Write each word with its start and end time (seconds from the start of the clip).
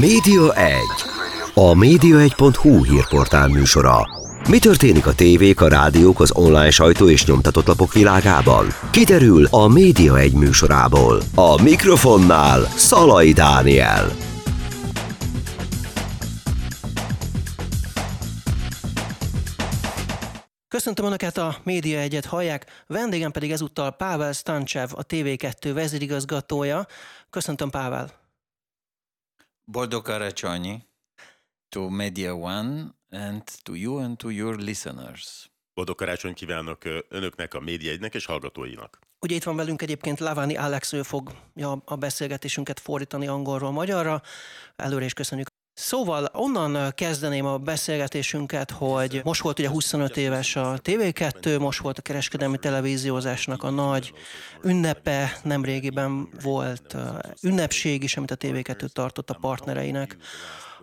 Média 0.00 0.54
1. 0.54 0.78
A 1.54 1.72
média1.hu 1.74 2.84
hírportál 2.84 3.48
műsora. 3.48 4.08
Mi 4.48 4.58
történik 4.58 5.06
a 5.06 5.14
tévék, 5.14 5.60
a 5.60 5.68
rádiók, 5.68 6.20
az 6.20 6.32
online 6.34 6.70
sajtó 6.70 7.08
és 7.08 7.26
nyomtatott 7.26 7.66
lapok 7.66 7.92
világában? 7.92 8.66
Kiderül 8.90 9.46
a 9.50 9.68
Média 9.68 10.18
1 10.18 10.32
műsorából. 10.32 11.22
A 11.34 11.62
mikrofonnál 11.62 12.60
Szalai 12.62 13.32
Dániel. 13.32 14.10
Köszöntöm 20.68 21.04
Önöket, 21.04 21.38
a 21.38 21.56
Média 21.62 21.98
Egyet 21.98 22.24
hallják, 22.24 22.84
vendégem 22.86 23.30
pedig 23.30 23.50
ezúttal 23.50 23.90
Pável 23.90 24.32
Stancsev, 24.32 24.88
a 24.94 25.06
TV2 25.06 25.70
vezérigazgatója. 25.74 26.86
Köszöntöm 27.30 27.70
Pável. 27.70 28.21
Boldog 29.72 30.04
karácsonyi 30.04 30.86
to 31.68 31.88
Media 31.88 32.34
One 32.34 32.94
and 33.10 33.42
to 33.62 33.74
you 33.74 33.98
and 33.98 34.16
to 34.16 34.30
your 34.30 34.56
listeners. 34.56 35.50
Boldog 35.74 35.96
karácsony 35.96 36.34
kívánok 36.34 36.84
önöknek, 37.08 37.54
a 37.54 37.60
média 37.60 37.90
egynek 37.90 38.14
és 38.14 38.24
hallgatóinak. 38.24 38.98
Ugye 39.20 39.34
itt 39.34 39.42
van 39.42 39.56
velünk 39.56 39.82
egyébként 39.82 40.18
Lavani 40.18 40.56
Alex, 40.56 40.92
ő 40.92 41.02
fogja 41.02 41.82
a 41.84 41.96
beszélgetésünket 41.96 42.80
fordítani 42.80 43.26
angolról 43.26 43.70
magyarra. 43.70 44.22
Előre 44.76 45.04
is 45.04 45.12
köszönjük 45.12 45.48
Szóval 45.74 46.28
onnan 46.32 46.92
kezdeném 46.94 47.46
a 47.46 47.58
beszélgetésünket, 47.58 48.70
hogy 48.70 49.20
most 49.24 49.42
volt 49.42 49.58
ugye 49.58 49.68
25 49.68 50.16
éves 50.16 50.56
a 50.56 50.78
TV2, 50.82 51.60
most 51.60 51.80
volt 51.80 51.98
a 51.98 52.02
kereskedelmi 52.02 52.58
televíziózásnak 52.58 53.62
a 53.62 53.70
nagy 53.70 54.12
ünnepe, 54.62 55.38
nemrégiben 55.42 56.28
volt 56.42 56.96
ünnepség 57.42 58.02
is, 58.02 58.16
amit 58.16 58.30
a 58.30 58.36
TV2 58.36 58.88
tartott 58.88 59.30
a 59.30 59.38
partnereinek. 59.40 60.16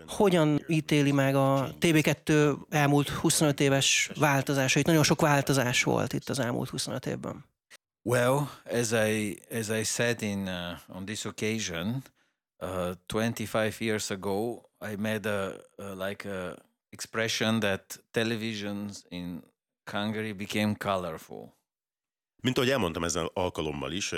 Hogyan 0.07 0.65
ítéli 0.67 1.11
meg 1.11 1.35
a 1.35 1.73
TV2 1.79 2.55
elmúlt 2.69 3.09
25 3.09 3.59
éves 3.59 4.11
változásait? 4.19 4.85
Nagyon 4.85 5.03
sok 5.03 5.21
változás 5.21 5.83
volt 5.83 6.13
itt 6.13 6.29
az 6.29 6.39
elmúlt 6.39 6.69
25 6.69 7.05
évben. 7.05 7.45
Well, 8.01 8.49
as 8.71 8.91
I, 8.91 9.39
as 9.51 9.69
I 9.69 9.83
said 9.83 10.21
in, 10.21 10.47
uh, 10.47 10.95
on 10.97 11.05
this 11.05 11.25
occasion, 11.25 12.03
uh, 12.57 12.91
25 13.07 13.79
years 13.79 14.09
ago, 14.09 14.68
I 14.81 14.95
made 14.95 15.29
a, 15.29 15.53
a 15.75 16.07
like 16.07 16.29
a 16.29 16.55
expression 16.89 17.59
that 17.59 18.03
televisions 18.11 19.03
in 19.09 19.43
Hungary 19.91 20.33
became 20.33 20.75
colorful. 20.75 21.57
Mint 22.41 22.57
ahogy 22.57 22.69
elmondtam 22.69 23.03
ezen 23.03 23.29
alkalommal 23.33 23.91
is, 23.91 24.13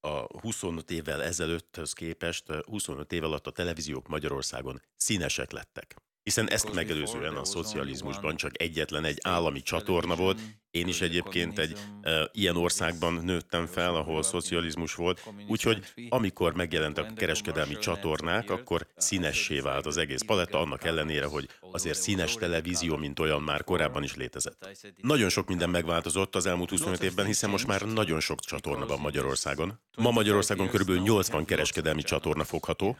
a 0.00 0.40
25 0.40 0.90
évvel 0.90 1.22
ezelőtthöz 1.22 1.92
képest 1.92 2.52
25 2.66 3.12
év 3.12 3.24
alatt 3.24 3.46
a 3.46 3.50
televíziók 3.50 4.08
Magyarországon 4.08 4.82
színesek 4.96 5.50
lettek. 5.50 5.94
Hiszen 6.22 6.50
ezt 6.50 6.72
megelőzően 6.72 7.36
a 7.36 7.44
szocializmusban 7.44 8.36
csak 8.36 8.60
egyetlen 8.60 9.04
egy 9.04 9.18
állami 9.22 9.62
csatorna 9.62 10.16
volt, 10.16 10.40
én 10.74 10.88
is 10.88 11.00
egyébként 11.00 11.58
egy 11.58 11.78
e, 12.02 12.28
ilyen 12.32 12.56
országban 12.56 13.20
nőttem 13.24 13.66
fel, 13.66 13.94
ahol 13.94 14.22
szocializmus 14.22 14.94
volt, 14.94 15.22
úgyhogy 15.48 15.84
amikor 16.08 16.54
megjelentek 16.54 17.10
a 17.10 17.12
kereskedelmi 17.14 17.78
csatornák, 17.78 18.50
akkor 18.50 18.86
színessé 18.96 19.60
vált 19.60 19.86
az 19.86 19.96
egész 19.96 20.22
paletta, 20.22 20.60
annak 20.60 20.84
ellenére, 20.84 21.26
hogy 21.26 21.48
azért 21.70 21.98
színes 21.98 22.34
televízió, 22.34 22.96
mint 22.96 23.18
olyan 23.18 23.42
már 23.42 23.64
korábban 23.64 24.02
is 24.02 24.14
létezett. 24.14 24.68
Nagyon 25.00 25.28
sok 25.28 25.48
minden 25.48 25.70
megváltozott 25.70 26.36
az 26.36 26.46
elmúlt 26.46 26.70
25 26.70 27.02
évben, 27.02 27.26
hiszen 27.26 27.50
most 27.50 27.66
már 27.66 27.82
nagyon 27.82 28.20
sok 28.20 28.40
csatorna 28.40 28.86
van 28.86 29.00
Magyarországon. 29.00 29.80
Ma 29.96 30.10
Magyarországon 30.10 30.68
kb. 30.68 30.90
80 30.90 31.44
kereskedelmi 31.44 32.02
csatorna 32.02 32.44
fogható. 32.44 32.96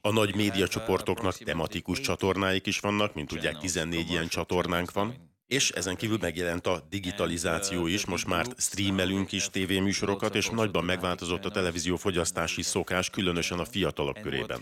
A 0.00 0.12
nagy 0.12 0.34
médiacsoportoknak 0.34 1.36
tematikus 1.36 2.00
csatornáik 2.00 2.66
is 2.66 2.78
vannak, 2.78 3.14
mint 3.14 3.28
tudják, 3.28 3.58
14 3.58 4.10
ilyen 4.10 4.28
csatornánk 4.28 4.92
van. 4.92 5.29
És 5.50 5.70
ezen 5.70 5.96
kívül 5.96 6.18
megjelent 6.20 6.66
a 6.66 6.86
digitalizáció 6.90 7.86
is, 7.86 8.06
most 8.06 8.26
már 8.26 8.46
streamelünk 8.56 9.32
is 9.32 9.48
tévéműsorokat, 9.48 10.34
és 10.34 10.48
nagyban 10.48 10.84
megváltozott 10.84 11.44
a 11.44 11.50
televízió 11.50 11.96
fogyasztási 11.96 12.62
szokás, 12.62 13.10
különösen 13.10 13.58
a 13.58 13.64
fiatalok 13.64 14.20
körében. 14.22 14.60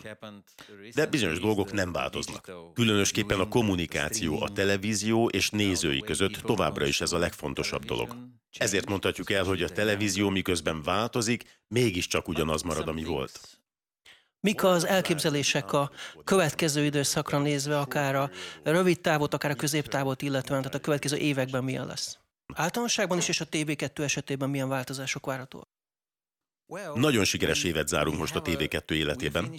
De 0.94 1.06
bizonyos 1.06 1.40
dolgok 1.40 1.72
nem 1.72 1.92
változnak. 1.92 2.52
Különösképpen 2.74 3.40
a 3.40 3.48
kommunikáció 3.48 4.42
a 4.42 4.52
televízió 4.52 5.28
és 5.28 5.50
nézői 5.50 6.00
között 6.00 6.32
továbbra 6.32 6.86
is 6.86 7.00
ez 7.00 7.12
a 7.12 7.18
legfontosabb 7.18 7.84
dolog. 7.84 8.16
Ezért 8.58 8.88
mondhatjuk 8.88 9.30
el, 9.30 9.44
hogy 9.44 9.62
a 9.62 9.68
televízió 9.68 10.28
miközben 10.28 10.82
változik, 10.82 11.60
mégiscsak 11.66 12.28
ugyanaz 12.28 12.62
marad, 12.62 12.88
ami 12.88 13.04
volt. 13.04 13.57
Mik 14.40 14.64
az 14.64 14.86
elképzelések 14.86 15.72
a 15.72 15.90
következő 16.24 16.84
időszakra 16.84 17.38
nézve, 17.38 17.78
akár 17.78 18.14
a 18.14 18.30
rövid 18.62 19.00
távot, 19.00 19.34
akár 19.34 19.50
a 19.50 19.54
középtávot 19.54 20.22
illetően, 20.22 20.60
tehát 20.62 20.76
a 20.76 20.80
következő 20.80 21.16
években 21.16 21.64
milyen 21.64 21.86
lesz? 21.86 22.18
Általánosságban 22.54 23.18
is 23.18 23.28
és 23.28 23.40
a 23.40 23.44
TV2 23.44 23.98
esetében 23.98 24.50
milyen 24.50 24.68
változások 24.68 25.26
várhatóak? 25.26 25.68
Nagyon 26.94 27.24
sikeres 27.24 27.64
évet 27.64 27.88
zárunk 27.88 28.18
most 28.18 28.34
a 28.34 28.42
TV2 28.42 28.90
életében. 28.90 29.54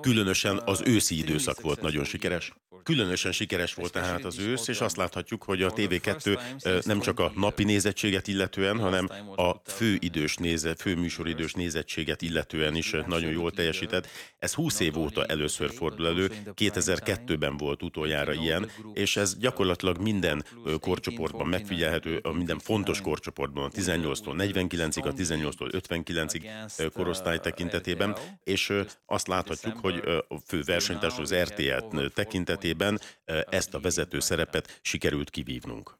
Különösen 0.00 0.62
az 0.64 0.82
őszi 0.84 1.18
időszak 1.18 1.60
volt 1.60 1.80
nagyon 1.80 2.04
sikeres. 2.04 2.52
Különösen 2.82 3.32
sikeres 3.32 3.74
volt 3.74 3.92
tehát 3.92 4.24
az 4.24 4.38
ősz, 4.38 4.68
és 4.68 4.80
azt 4.80 4.96
láthatjuk, 4.96 5.42
hogy 5.42 5.62
a 5.62 5.72
TV2 5.72 6.40
nem 6.84 7.00
csak 7.00 7.20
a 7.20 7.32
napi 7.34 7.64
nézettséget 7.64 8.28
illetően, 8.28 8.78
hanem 8.78 9.08
a 9.36 9.54
főidős 9.64 10.36
néze, 10.36 10.74
főműsoridős 10.74 11.52
nézettséget 11.52 12.22
illetően 12.22 12.76
is 12.76 12.94
nagyon 13.06 13.30
jól 13.32 13.50
teljesített. 13.50 14.06
Ez 14.38 14.54
20 14.54 14.80
év 14.80 14.98
óta 14.98 15.24
először 15.24 15.70
fordul 15.70 16.06
elő, 16.06 16.30
2002-ben 16.56 17.56
volt 17.56 17.82
utoljára 17.82 18.32
ilyen, 18.32 18.70
és 18.92 19.16
ez 19.16 19.38
gyakorlatilag 19.38 19.98
minden 19.98 20.44
korcsoportban 20.80 21.46
megfigyelhető, 21.46 22.20
a 22.22 22.32
minden 22.32 22.58
fontos 22.58 23.00
korcsoportban, 23.00 23.64
a 23.64 23.68
18-tól 23.68 24.34
49-ig, 24.36 25.04
a 25.04 25.12
18-tól 25.12 25.82
59-ig 25.88 26.49
korosztály 26.92 27.38
tekintetében, 27.38 28.16
és 28.42 28.72
azt 29.06 29.26
láthatjuk, 29.26 29.78
hogy 29.78 29.96
a 30.28 30.38
fő 30.46 30.62
versenytárs 30.62 31.18
az 31.18 31.34
RTL 31.34 32.06
tekintetében 32.14 33.00
ezt 33.48 33.74
a 33.74 33.80
vezető 33.80 34.20
szerepet 34.20 34.80
sikerült 34.82 35.30
kivívnunk. 35.30 35.96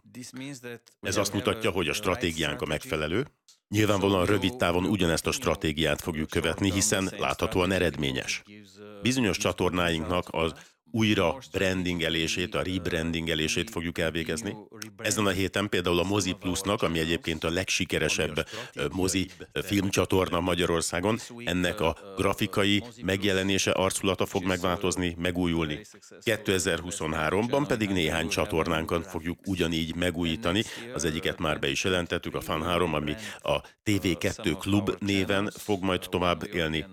Ez 1.01 1.17
azt 1.17 1.33
mutatja, 1.33 1.71
hogy 1.71 1.89
a 1.89 1.93
stratégiánk 1.93 2.63
a 2.63 2.67
megfelelő, 2.67 3.27
Nyilvánvalóan 3.75 4.27
rövid 4.27 4.57
távon 4.57 4.85
ugyanezt 4.85 5.27
a 5.27 5.33
stratégiát 5.33 6.01
fogjuk 6.01 6.31
követni, 6.31 6.73
hiszen 6.73 7.11
láthatóan 7.19 7.73
eredményes. 7.73 8.43
Bizonyos 9.03 9.37
csatornáinknak 9.37 10.27
az 10.31 10.53
újra 10.91 11.39
brandingelését, 11.53 12.55
a 12.55 12.63
rebrandingelését 12.63 13.71
fogjuk 13.71 13.99
elvégezni. 13.99 14.57
Ezen 14.97 15.27
a 15.27 15.31
héten 15.31 15.69
például 15.69 15.99
a 15.99 16.03
Mozi 16.05 16.33
Plusnak, 16.33 16.83
ami 16.83 16.99
egyébként 16.99 17.45
a 17.45 17.51
legsikeresebb 17.51 18.47
mozi 18.93 19.29
filmcsatorna 19.53 20.41
Magyarországon, 20.41 21.19
ennek 21.45 21.81
a 21.81 21.97
grafikai 22.17 22.83
megjelenése, 23.03 23.71
arculata 23.71 24.27
fog 24.27 24.45
megváltozni, 24.45 25.15
megújulni. 25.19 25.81
2023-ban 26.21 27.65
pedig 27.69 27.89
néhány 27.89 28.29
csatornánkat 28.29 29.07
fogjuk 29.07 29.39
ugyanígy 29.47 29.95
megújítani. 29.95 30.63
Az 30.95 31.05
egyiket 31.05 31.39
már 31.39 31.59
be 31.59 31.71
is 31.71 31.85
jelentettük, 31.85 32.35
a 32.35 32.41
Fan 32.41 32.63
3, 32.63 32.95
ami 32.95 33.15
a 33.39 33.61
TV2 33.85 34.57
Klub 34.59 34.97
néven 34.99 35.53
fog 35.57 35.83
majd 35.83 36.07
tovább 36.09 36.55
élni. 36.55 36.87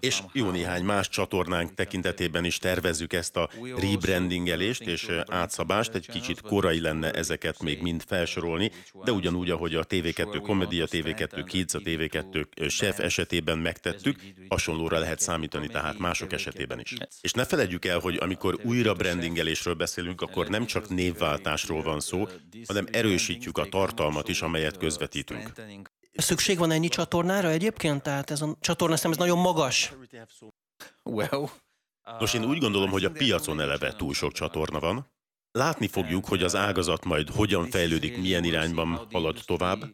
És 0.00 0.22
jó 0.32 0.50
néhány 0.50 0.84
más 0.84 1.08
csatornánk 1.08 1.74
tekintetében 1.74 2.44
is 2.44 2.58
tervezzük 2.58 3.12
ezt 3.12 3.36
a 3.36 3.48
rebrandingelést 3.76 4.82
és 4.82 5.08
átszabást. 5.26 5.94
Egy 5.94 6.08
kicsit 6.10 6.40
korai 6.40 6.80
lenne 6.80 7.10
ezeket 7.10 7.62
még 7.62 7.80
mind 7.82 8.02
felsorolni, 8.06 8.70
de 9.04 9.12
ugyanúgy, 9.12 9.50
ahogy 9.50 9.74
a 9.74 9.84
TV2 9.84 10.40
Comedy, 10.42 10.80
a 10.80 10.86
TV2 10.86 11.44
Kids, 11.46 11.74
a 11.74 11.78
TV2 11.78 12.68
Chef 12.68 12.98
esetében 12.98 13.58
megtettük, 13.58 14.20
hasonlóra 14.48 14.98
lehet 14.98 15.20
számítani 15.20 15.66
tehát 15.66 15.98
mások 15.98 16.32
esetében 16.32 16.80
is. 16.80 16.94
És 17.20 17.32
ne 17.32 17.44
felejtjük 17.44 17.84
el, 17.84 17.98
hogy 17.98 18.16
amikor 18.20 18.58
újra 18.62 18.94
brandingelésről 18.94 19.74
beszélünk, 19.74 20.20
akkor 20.20 20.48
nem 20.48 20.66
csak 20.66 20.88
névváltásról 20.88 21.82
van 21.82 22.00
szó, 22.00 22.28
hanem 22.66 22.86
erősítjük 22.92 23.58
a 23.58 23.68
tartalmat 23.68 24.28
is, 24.28 24.42
amelyet 24.42 24.76
közvetítünk. 24.76 25.52
Szükség 26.16 26.58
van 26.58 26.70
ennyi 26.70 26.88
csatornára 26.88 27.48
egyébként? 27.48 28.02
Tehát 28.02 28.30
ez 28.30 28.42
a 28.42 28.56
csatorna 28.60 28.96
szem 28.96 29.10
ez 29.10 29.16
nagyon 29.16 29.38
magas. 29.38 29.92
Well, 31.04 31.48
Nos, 32.18 32.34
én 32.34 32.44
úgy 32.44 32.58
gondolom, 32.58 32.90
hogy 32.90 33.04
a 33.04 33.10
piacon 33.10 33.60
eleve 33.60 33.92
túl 33.92 34.14
sok 34.14 34.32
csatorna 34.32 34.80
van. 34.80 35.14
Látni 35.50 35.88
fogjuk, 35.88 36.26
hogy 36.26 36.42
az 36.42 36.56
ágazat 36.56 37.04
majd 37.04 37.28
hogyan 37.30 37.70
fejlődik, 37.70 38.16
milyen 38.16 38.44
irányban 38.44 39.06
halad 39.12 39.40
tovább. 39.44 39.84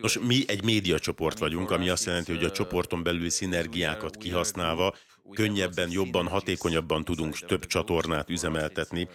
Nos, 0.00 0.18
mi 0.18 0.44
egy 0.46 0.64
médiacsoport 0.64 1.38
vagyunk, 1.38 1.70
ami 1.70 1.88
azt 1.88 2.04
jelenti, 2.04 2.34
hogy 2.34 2.44
a 2.44 2.50
csoporton 2.50 3.02
belüli 3.02 3.30
szinergiákat 3.30 4.16
kihasználva 4.16 4.94
könnyebben, 5.32 5.90
jobban, 5.90 6.28
hatékonyabban 6.28 7.04
tudunk 7.04 7.38
több 7.38 7.66
csatornát 7.66 8.30
üzemeltetni. 8.30 9.08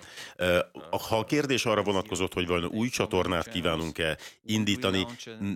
Ha 1.07 1.17
a 1.17 1.25
kérdés 1.25 1.65
arra 1.65 1.83
vonatkozott, 1.83 2.33
hogy 2.33 2.47
vajon 2.47 2.65
új 2.65 2.89
csatornát 2.89 3.49
kívánunk-e 3.49 4.17
indítani, 4.45 5.05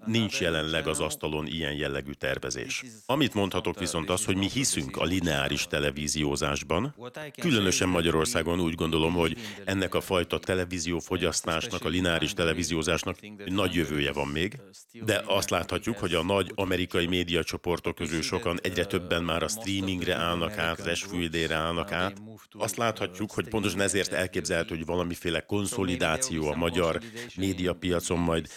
nincs 0.05 0.41
jelenleg 0.41 0.87
az 0.87 0.99
asztalon 0.99 1.47
ilyen 1.47 1.73
jellegű 1.73 2.11
tervezés. 2.11 2.83
Amit 3.05 3.33
mondhatok 3.33 3.79
viszont 3.79 4.09
az, 4.09 4.25
hogy 4.25 4.35
mi 4.35 4.49
hiszünk 4.49 4.97
a 4.97 5.03
lineáris 5.03 5.67
televíziózásban. 5.67 6.95
Különösen 7.41 7.89
Magyarországon 7.89 8.59
úgy 8.59 8.75
gondolom, 8.75 9.13
hogy 9.13 9.37
ennek 9.65 9.95
a 9.95 10.01
fajta 10.01 10.39
televíziófogyasztásnak, 10.39 11.85
a 11.85 11.89
lineáris 11.89 12.33
televíziózásnak 12.33 13.17
nagy 13.45 13.73
jövője 13.73 14.11
van 14.11 14.27
még, 14.27 14.59
de 14.91 15.23
azt 15.25 15.49
láthatjuk, 15.49 15.97
hogy 15.97 16.13
a 16.13 16.23
nagy 16.23 16.51
amerikai 16.55 17.05
médiacsoportok 17.05 17.95
közül 17.95 18.21
sokan 18.21 18.59
egyre 18.61 18.85
többen 18.85 19.23
már 19.23 19.43
a 19.43 19.47
streamingre 19.47 20.15
állnak 20.15 20.44
át, 20.51 20.79
az 20.79 20.87
esfűdére 20.87 21.55
állnak 21.55 21.91
át. 21.91 22.21
Azt 22.51 22.77
láthatjuk, 22.77 23.31
hogy 23.31 23.49
pontosan 23.49 23.81
ezért 23.81 24.13
elképzelhető, 24.13 24.75
hogy 24.75 24.85
valamiféle 24.85 25.39
konszolidáció 25.39 26.47
a 26.47 26.55
magyar 26.55 26.99
médiapiacon 27.35 28.19
majd 28.19 28.47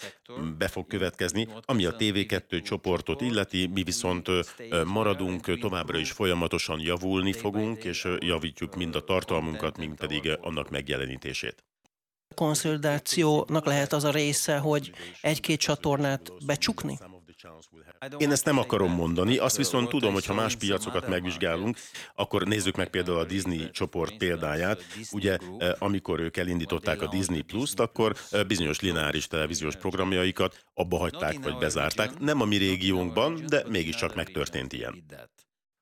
be 0.58 0.68
fog 0.68 0.86
következni, 0.86 1.48
ami 1.64 1.84
a 1.84 1.96
TV2 1.96 2.62
csoportot 2.62 3.20
illeti, 3.20 3.66
mi 3.66 3.82
viszont 3.82 4.28
maradunk, 4.84 5.58
továbbra 5.58 5.98
is 5.98 6.10
folyamatosan 6.10 6.80
javulni 6.80 7.32
fogunk, 7.32 7.84
és 7.84 8.06
javítjuk 8.18 8.76
mind 8.76 8.94
a 8.94 9.04
tartalmunkat, 9.04 9.76
mind 9.76 9.96
pedig 9.96 10.38
annak 10.40 10.70
megjelenítését. 10.70 11.64
Konszolidációnak 12.34 13.64
lehet 13.66 13.92
az 13.92 14.04
a 14.04 14.10
része, 14.10 14.58
hogy 14.58 14.92
egy-két 15.20 15.60
csatornát 15.60 16.32
becsukni? 16.46 16.98
Én 18.18 18.30
ezt 18.30 18.44
nem 18.44 18.58
akarom 18.58 18.92
mondani, 18.92 19.36
azt 19.36 19.56
viszont 19.56 19.88
tudom, 19.88 20.12
hogy 20.12 20.26
ha 20.26 20.34
más 20.34 20.56
piacokat 20.56 21.08
megvizsgálunk, 21.08 21.76
akkor 22.14 22.42
nézzük 22.42 22.76
meg 22.76 22.88
például 22.88 23.18
a 23.18 23.24
Disney 23.24 23.70
csoport 23.70 24.16
példáját. 24.16 24.82
Ugye, 25.12 25.38
amikor 25.78 26.20
ők 26.20 26.36
elindították 26.36 27.02
a 27.02 27.06
Disney 27.06 27.42
Plus-t, 27.42 27.80
akkor 27.80 28.14
bizonyos 28.46 28.80
lineáris 28.80 29.26
televíziós 29.26 29.76
programjaikat 29.76 30.64
abba 30.74 30.98
hagyták 30.98 31.38
vagy 31.42 31.56
bezárták. 31.56 32.18
Nem 32.18 32.40
a 32.40 32.44
mi 32.44 32.56
régiónkban, 32.56 33.42
de 33.46 33.64
mégiscsak 33.68 34.14
megtörtént 34.14 34.72
ilyen. 34.72 35.04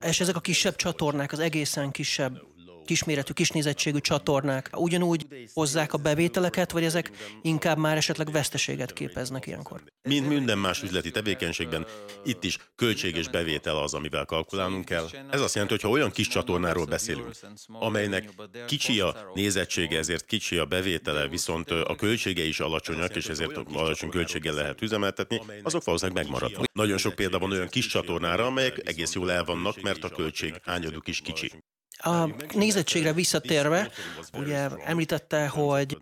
És 0.07 0.21
ezek 0.21 0.37
a 0.37 0.41
kisebb 0.41 0.77
csatornák, 0.77 1.33
az 1.33 1.39
egészen 1.39 1.91
kisebb 1.91 2.43
kisméretű, 2.87 3.33
kisnézettségű 3.33 3.99
csatornák 3.99 4.71
ugyanúgy 4.73 5.27
hozzák 5.55 5.93
a 5.93 5.99
bevételeket, 5.99 6.71
vagy 6.71 6.85
ezek 6.85 7.11
inkább 7.43 7.79
már 7.79 7.97
esetleg 7.97 8.31
veszteséget 8.31 8.93
képeznek 8.93 9.47
ilyenkor? 9.47 9.83
Mint 10.09 10.29
minden 10.29 10.59
más 10.59 10.83
üzleti 10.83 11.11
tevékenységben, 11.11 11.87
itt 12.25 12.45
is 12.45 12.59
költség 12.77 13.17
és 13.17 13.29
bevétel 13.29 13.77
az, 13.77 13.95
amivel 13.95 14.25
kalkulálnunk 14.25 14.85
kell. 14.85 15.09
Ez 15.31 15.41
azt 15.41 15.55
jelenti, 15.55 15.75
hogy 15.75 15.83
ha 15.83 15.91
olyan 15.91 16.11
kis 16.11 16.29
csatornáról 16.29 16.85
beszélünk, 16.85 17.31
amelynek 17.67 18.35
kicsi 18.67 19.01
a 19.01 19.31
nézettsége, 19.35 19.99
ezért 19.99 20.25
kicsi 20.25 20.57
a 20.57 20.65
bevétele, 20.65 21.29
viszont 21.29 21.71
a 21.71 21.95
költsége 21.95 22.45
is 22.45 22.61
alacsonyak, 22.61 23.17
és 23.17 23.27
ezért 23.27 23.57
alacsony 23.57 24.11
költséggel 24.11 24.55
lehet 24.55 24.83
üzemeltetni, 24.83 25.41
azok 25.63 25.85
valószínűleg 25.85 26.23
megmaradnak. 26.23 26.65
Nagyon 26.73 26.99
sok 26.99 27.15
példa 27.15 27.39
van 27.39 27.53
olyan 27.53 27.69
kis 27.69 27.87
csatornára, 27.87 28.47
amelyek 28.47 28.89
egész 28.89 29.15
jól 29.15 29.33
el 29.33 29.45
vannak, 29.45 29.81
mert 29.81 30.05
a 30.05 30.09
költség 30.09 30.55
hányaduk 30.63 31.09
is 31.09 31.21
kicsi. 31.21 31.53
A 31.99 32.31
nézettségre 32.55 33.13
visszatérve, 33.13 33.91
ugye 34.33 34.69
említette, 34.85 35.49
hogy 35.49 35.99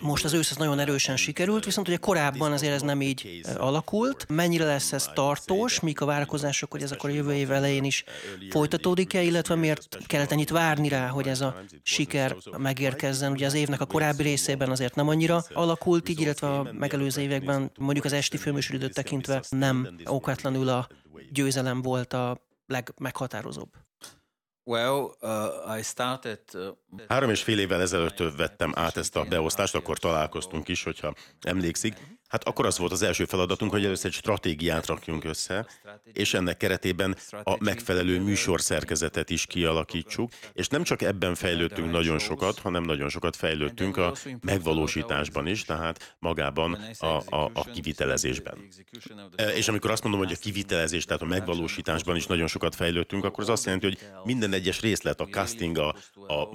most 0.00 0.24
az 0.24 0.32
ősz 0.32 0.50
ez 0.50 0.56
nagyon 0.56 0.78
erősen 0.78 1.16
sikerült, 1.16 1.64
viszont 1.64 1.88
ugye 1.88 1.96
korábban 1.96 2.52
azért 2.52 2.74
ez 2.74 2.82
nem 2.82 3.02
így 3.02 3.40
alakult. 3.56 4.26
Mennyire 4.28 4.64
lesz 4.64 4.92
ez 4.92 5.08
tartós, 5.14 5.80
mik 5.80 6.00
a 6.00 6.04
várakozások, 6.04 6.70
hogy 6.70 6.82
ez 6.82 6.92
akkor 6.92 7.10
a 7.10 7.12
jövő 7.12 7.34
év 7.34 7.50
elején 7.50 7.84
is 7.84 8.04
folytatódik-e, 8.50 9.22
illetve 9.22 9.54
miért 9.54 9.98
kellett 10.06 10.30
ennyit 10.30 10.50
várni 10.50 10.88
rá, 10.88 11.08
hogy 11.08 11.28
ez 11.28 11.40
a 11.40 11.62
siker 11.82 12.36
megérkezzen? 12.58 13.32
Ugye 13.32 13.46
az 13.46 13.54
évnek 13.54 13.80
a 13.80 13.86
korábbi 13.86 14.22
részében 14.22 14.70
azért 14.70 14.94
nem 14.94 15.08
annyira 15.08 15.44
alakult 15.52 16.08
így, 16.08 16.20
illetve 16.20 16.46
a 16.48 16.72
megelőző 16.72 17.20
években 17.20 17.70
mondjuk 17.78 18.04
az 18.04 18.12
esti 18.12 18.36
főműsoridőt 18.36 18.94
tekintve 18.94 19.42
nem 19.48 19.88
okatlanul 20.04 20.68
a 20.68 20.88
győzelem 21.30 21.82
volt 21.82 22.12
a 22.12 22.40
legmeghatározóbb. 22.66 23.70
Well, 23.74 23.80
uh, 23.82 23.90
I 23.90 23.90
started, 23.92 24.61
uh, 24.61 24.61
Három 27.08 27.30
és 27.30 27.42
fél 27.42 27.58
évvel 27.58 27.80
ezelőtt 27.80 28.18
vettem 28.36 28.72
át 28.74 28.96
ezt 28.96 29.16
a 29.16 29.24
beosztást, 29.24 29.74
akkor 29.74 29.98
találkoztunk 29.98 30.68
is, 30.68 30.82
hogyha 30.82 31.14
emlékszik. 31.40 31.96
Hát 32.32 32.44
akkor 32.44 32.66
az 32.66 32.78
volt 32.78 32.92
az 32.92 33.02
első 33.02 33.24
feladatunk, 33.24 33.70
hogy 33.70 33.84
először 33.84 34.06
egy 34.06 34.12
stratégiát 34.16 34.86
rakjunk 34.86 35.24
össze, 35.24 35.66
és 36.12 36.34
ennek 36.34 36.56
keretében 36.56 37.16
a 37.42 37.56
megfelelő 37.58 38.20
műsorszerkezetet 38.20 39.30
is 39.30 39.46
kialakítsuk, 39.46 40.32
és 40.52 40.68
nem 40.68 40.82
csak 40.82 41.02
ebben 41.02 41.34
fejlődtünk 41.34 41.90
nagyon 41.90 42.18
sokat, 42.18 42.58
hanem 42.58 42.82
nagyon 42.82 43.08
sokat 43.08 43.36
fejlődtünk 43.36 43.96
a 43.96 44.14
megvalósításban 44.40 45.46
is, 45.46 45.64
tehát 45.64 46.16
magában 46.18 46.78
a, 46.98 47.06
a, 47.06 47.50
a 47.54 47.64
kivitelezésben. 47.72 48.68
E, 49.36 49.48
és 49.48 49.68
amikor 49.68 49.90
azt 49.90 50.02
mondom, 50.02 50.20
hogy 50.20 50.32
a 50.32 50.40
kivitelezés, 50.40 51.04
tehát 51.04 51.22
a 51.22 51.26
megvalósításban 51.26 52.16
is 52.16 52.26
nagyon 52.26 52.46
sokat 52.46 52.74
fejlődtünk, 52.74 53.24
akkor 53.24 53.42
az 53.42 53.50
azt 53.50 53.64
jelenti, 53.64 53.86
hogy 53.86 53.98
minden 54.24 54.52
egyes 54.52 54.80
részlet, 54.80 55.20
a 55.20 55.26
casting, 55.26 55.78
a, 55.78 55.94
a 56.14 56.48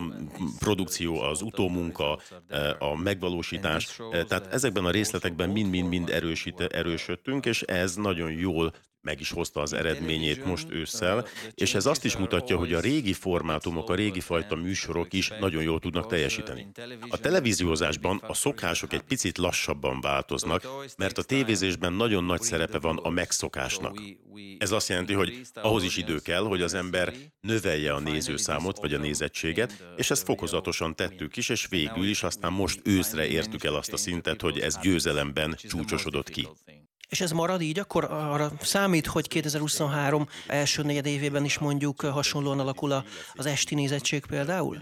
produkció, 0.59 1.19
az 1.21 1.41
utómunka, 1.41 2.19
e, 2.47 2.75
a 2.79 2.95
megvalósítás, 2.95 3.99
e, 4.11 4.23
tehát 4.23 4.53
ezekben 4.53 4.85
a 4.85 4.91
részletekben 4.91 5.49
mind 5.49 5.65
mind-mind-mind 5.69 6.09
erősít, 6.09 6.59
erősödtünk, 6.61 7.45
és 7.45 7.61
ez 7.61 7.95
nagyon 7.95 8.31
jól 8.31 8.73
meg 9.07 9.19
is 9.19 9.31
hozta 9.31 9.61
az 9.61 9.73
eredményét 9.73 10.45
most 10.45 10.67
ősszel, 10.69 11.27
és 11.53 11.73
ez 11.73 11.85
azt 11.85 12.05
is 12.05 12.17
mutatja, 12.17 12.57
hogy 12.57 12.73
a 12.73 12.79
régi 12.79 13.13
formátumok, 13.13 13.89
a 13.89 13.95
régi 13.95 14.19
fajta 14.19 14.55
műsorok 14.55 15.13
is 15.13 15.31
nagyon 15.39 15.63
jól 15.63 15.79
tudnak 15.79 16.07
teljesíteni. 16.07 16.67
A 17.09 17.17
televíziózásban 17.17 18.21
a 18.27 18.33
szokások 18.33 18.93
egy 18.93 19.01
picit 19.01 19.37
lassabban 19.37 20.01
változnak, 20.01 20.67
mert 20.97 21.17
a 21.17 21.23
tévézésben 21.23 21.93
nagyon 21.93 22.23
nagy 22.23 22.41
szerepe 22.41 22.79
van 22.79 22.97
a 22.97 23.09
megszokásnak. 23.09 24.01
Ez 24.57 24.71
azt 24.71 24.89
jelenti, 24.89 25.13
hogy 25.13 25.41
ahhoz 25.53 25.83
is 25.83 25.97
idő 25.97 26.19
kell, 26.19 26.43
hogy 26.43 26.61
az 26.61 26.73
ember 26.73 27.13
növelje 27.41 27.93
a 27.93 27.99
nézőszámot 27.99 28.77
vagy 28.79 28.93
a 28.93 28.97
nézettséget, 28.97 29.87
és 29.95 30.09
ezt 30.09 30.23
fokozatosan 30.23 30.95
tettük 30.95 31.37
is, 31.37 31.49
és 31.49 31.67
végül 31.69 32.07
is 32.07 32.23
aztán 32.23 32.53
most 32.53 32.79
őszre 32.83 33.27
értük 33.27 33.63
el 33.63 33.75
azt 33.75 33.93
a 33.93 33.97
szintet, 33.97 34.41
hogy 34.41 34.59
ez 34.59 34.77
győzelemben 34.81 35.55
csúcsosodott 35.57 36.29
ki. 36.29 36.47
És 37.09 37.21
ez 37.21 37.31
marad 37.31 37.61
így, 37.61 37.79
akkor 37.79 38.03
arra 38.03 38.51
számít, 38.61 39.07
hogy 39.07 39.27
2023 39.27 40.27
első 40.47 40.83
negyedévében 40.83 41.45
is 41.45 41.57
mondjuk 41.57 42.01
hasonlóan 42.01 42.59
alakul 42.59 43.03
az 43.33 43.45
esti 43.45 43.75
nézettség 43.75 44.25
például? 44.25 44.81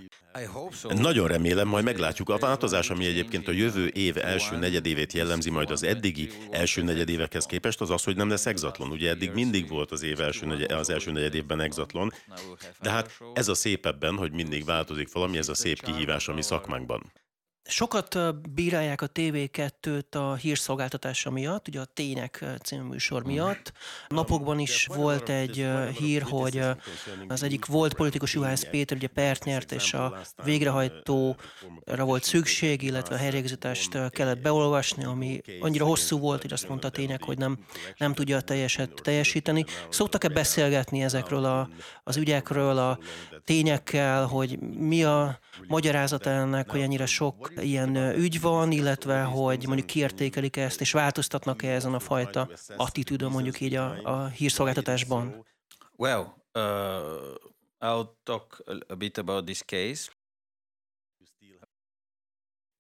Nagyon 0.95 1.27
remélem, 1.27 1.68
majd 1.68 1.83
meglátjuk. 1.83 2.30
A 2.30 2.38
változás, 2.38 2.89
ami 2.89 3.06
egyébként 3.06 3.48
a 3.48 3.51
jövő 3.51 3.88
év 3.88 4.18
első 4.18 4.57
negyedévét 4.57 5.13
jellemzi 5.13 5.50
majd 5.50 5.72
az 5.72 5.83
eddigi 5.83 6.30
első 6.51 6.81
negyedévekhez 6.81 7.45
képest, 7.45 7.81
az 7.81 7.89
az, 7.89 8.04
hogy 8.04 8.16
nem 8.16 8.30
lesz 8.30 8.45
exatlon. 8.45 8.92
Ugye 8.92 9.10
eddig 9.10 9.31
mindig 9.33 9.69
volt 9.69 9.92
az 9.92 10.04
év 10.04 10.21
első, 10.21 10.45
negyed, 10.45 10.71
az 10.71 10.89
első 10.89 11.12
negyedévben 11.12 11.60
exatlon, 11.60 12.13
de 12.81 12.89
hát 12.89 13.18
ez 13.33 13.48
a 13.48 13.54
szép 13.56 13.86
ebben, 13.86 14.16
hogy 14.16 14.31
mindig 14.31 14.66
változik 14.66 15.13
valami, 15.13 15.38
ez 15.38 15.50
a 15.50 15.56
szép 15.56 15.81
kihívás 15.81 16.28
a 16.28 16.33
mi 16.33 16.42
szakmánkban. 16.42 17.11
Sokat 17.68 18.18
bírálják 18.54 19.02
a 19.02 19.10
TV2-t 19.10 20.16
a 20.16 20.34
hírszolgáltatása 20.34 21.31
miatt, 21.31 21.68
ugye 21.68 21.80
a 21.80 21.86
Tények 21.86 22.45
című 22.64 22.81
műsor 22.81 23.22
mhm. 23.22 23.31
miatt. 23.31 23.74
Napokban 24.07 24.60
is 24.60 24.86
volt 24.86 25.30
egy 25.30 25.68
hír, 25.98 26.22
hogy 26.22 26.62
az 27.28 27.44
egyik 27.44 27.66
volt 27.66 27.94
politikus 27.94 28.34
Juhász 28.34 28.68
Péter 28.69 28.98
ugye 28.98 29.07
pert 29.07 29.44
nyert, 29.44 29.72
és 29.72 29.94
a 29.94 30.22
végrehajtóra 30.44 31.36
volt 32.06 32.24
szükség, 32.24 32.81
illetve 32.81 33.16
a 33.16 33.18
helyreigazítást 33.18 34.10
kellett 34.10 34.42
beolvasni, 34.42 35.04
ami 35.04 35.42
annyira 35.60 35.86
hosszú 35.86 36.19
volt, 36.19 36.42
hogy 36.42 36.54
azt 36.54 36.68
mondta 36.68 36.88
a 36.88 36.92
Tények, 36.92 37.24
hogy 37.24 37.38
nem, 37.38 37.57
nem 37.98 38.14
tudja 38.14 38.38
a 38.38 38.42
teljeset 38.42 38.92
teljesíteni. 39.04 39.66
Szoktak-e 39.90 40.28
beszélgetni 40.28 41.04
ezekről 41.04 41.45
a, 41.45 41.69
az 42.04 42.18
ügyekről, 42.18 42.78
a 42.78 43.00
tényekkel, 43.45 44.25
hogy 44.25 44.59
mi 44.59 45.04
a 45.04 45.40
magyarázata 45.68 46.30
ennek, 46.30 46.69
hogy 46.69 46.81
ennyire 46.81 47.06
sok 47.06 47.52
ilyen 47.56 47.95
ügy 47.95 48.42
van, 48.42 48.71
illetve 48.71 49.21
hogy 49.21 49.66
mondjuk 49.68 49.87
kiértékelik 49.87 50.57
ezt, 50.57 50.81
és 50.81 50.92
változtatnak-e 50.92 51.71
ezen 51.71 51.94
a 51.94 51.99
fajta 51.99 52.49
attitűdön 52.75 53.31
mondjuk 53.31 53.59
így 53.59 53.75
a, 53.75 53.99
a 54.04 54.28
hírszolgáltatásban? 54.28 55.45
Well, 55.97 56.21
uh, 56.54 56.64
I'll 57.80 58.07
talk 58.23 58.64
a 58.87 58.95
bit 58.95 59.18
about 59.18 59.45
this 59.45 59.61
case. 59.66 60.11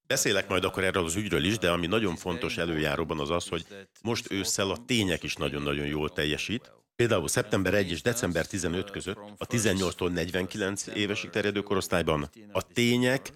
Beszélek 0.07 0.47
majd 0.47 0.63
akkor 0.63 0.83
erről 0.83 1.03
az 1.05 1.15
ügyről 1.15 1.43
is, 1.43 1.57
de 1.57 1.71
ami 1.71 1.87
nagyon 1.87 2.15
fontos 2.15 2.57
előjáróban 2.57 3.19
az 3.19 3.29
az, 3.29 3.47
hogy 3.47 3.65
most 4.01 4.31
ősszel 4.31 4.69
a 4.69 4.85
tények 4.85 5.23
is 5.23 5.35
nagyon-nagyon 5.35 5.85
jól 5.85 6.09
teljesít. 6.09 6.71
Például 6.95 7.27
szeptember 7.27 7.73
1 7.73 7.91
és 7.91 8.01
december 8.01 8.47
15 8.47 8.91
között 8.91 9.17
a 9.37 9.47
18-tól 9.47 10.11
49 10.11 10.87
évesig 10.87 11.29
terjedő 11.29 11.61
korosztályban 11.61 12.29
a 12.51 12.61
tények 12.61 13.31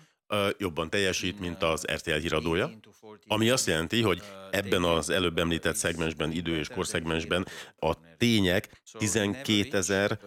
jobban 0.57 0.89
teljesít, 0.89 1.39
mint 1.39 1.63
az 1.63 1.85
RTL 1.93 2.11
híradója, 2.11 2.71
ami 3.27 3.49
azt 3.49 3.67
jelenti, 3.67 4.01
hogy 4.01 4.21
ebben 4.51 4.83
az 4.83 5.09
előbb 5.09 5.37
említett 5.37 5.75
szegmensben, 5.75 6.31
idő- 6.31 6.57
és 6.57 6.67
korszegmensben 6.67 7.47
a 7.79 7.93
tények 8.17 8.81
12 8.97 9.77
ezer 9.77 10.19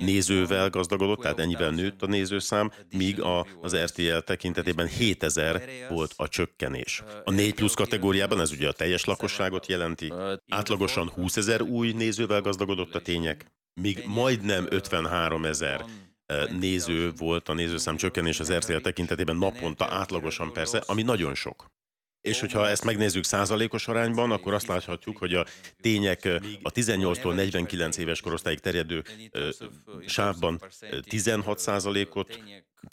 nézővel 0.00 0.70
gazdagodott, 0.70 1.20
tehát 1.20 1.38
ennyivel 1.38 1.70
nőtt 1.70 2.02
a 2.02 2.06
nézőszám, 2.06 2.72
míg 2.96 3.20
a, 3.20 3.46
az 3.60 3.76
RTL 3.76 4.18
tekintetében 4.18 4.86
7000 4.86 5.62
volt 5.88 6.12
a 6.16 6.28
csökkenés. 6.28 7.02
A 7.24 7.30
4 7.30 7.54
plusz 7.54 7.74
kategóriában, 7.74 8.40
ez 8.40 8.52
ugye 8.52 8.68
a 8.68 8.72
teljes 8.72 9.04
lakosságot 9.04 9.66
jelenti, 9.66 10.12
átlagosan 10.48 11.08
20 11.08 11.36
ezer 11.36 11.62
új 11.62 11.92
nézővel 11.92 12.40
gazdagodott 12.40 12.94
a 12.94 13.00
tények, 13.00 13.46
míg 13.74 14.02
majdnem 14.06 14.66
53 14.70 15.44
ezer 15.44 15.84
néző 16.58 17.12
volt 17.16 17.48
a 17.48 17.54
nézőszám 17.54 17.96
csökkenés 17.96 18.40
az 18.40 18.52
RTL 18.52 18.76
tekintetében 18.76 19.36
naponta 19.36 19.86
átlagosan 19.90 20.52
persze, 20.52 20.82
ami 20.86 21.02
nagyon 21.02 21.34
sok. 21.34 21.66
És 22.20 22.40
hogyha 22.40 22.68
ezt 22.68 22.84
megnézzük 22.84 23.24
százalékos 23.24 23.88
arányban, 23.88 24.30
akkor 24.30 24.54
azt 24.54 24.66
láthatjuk, 24.66 25.16
hogy 25.16 25.34
a 25.34 25.46
tények 25.80 26.24
a 26.62 26.70
18-tól 26.72 27.34
49 27.34 27.96
éves 27.96 28.20
korosztályig 28.20 28.58
terjedő 28.58 29.02
sávban 30.06 30.60
16 31.08 31.58
százalékot 31.58 32.42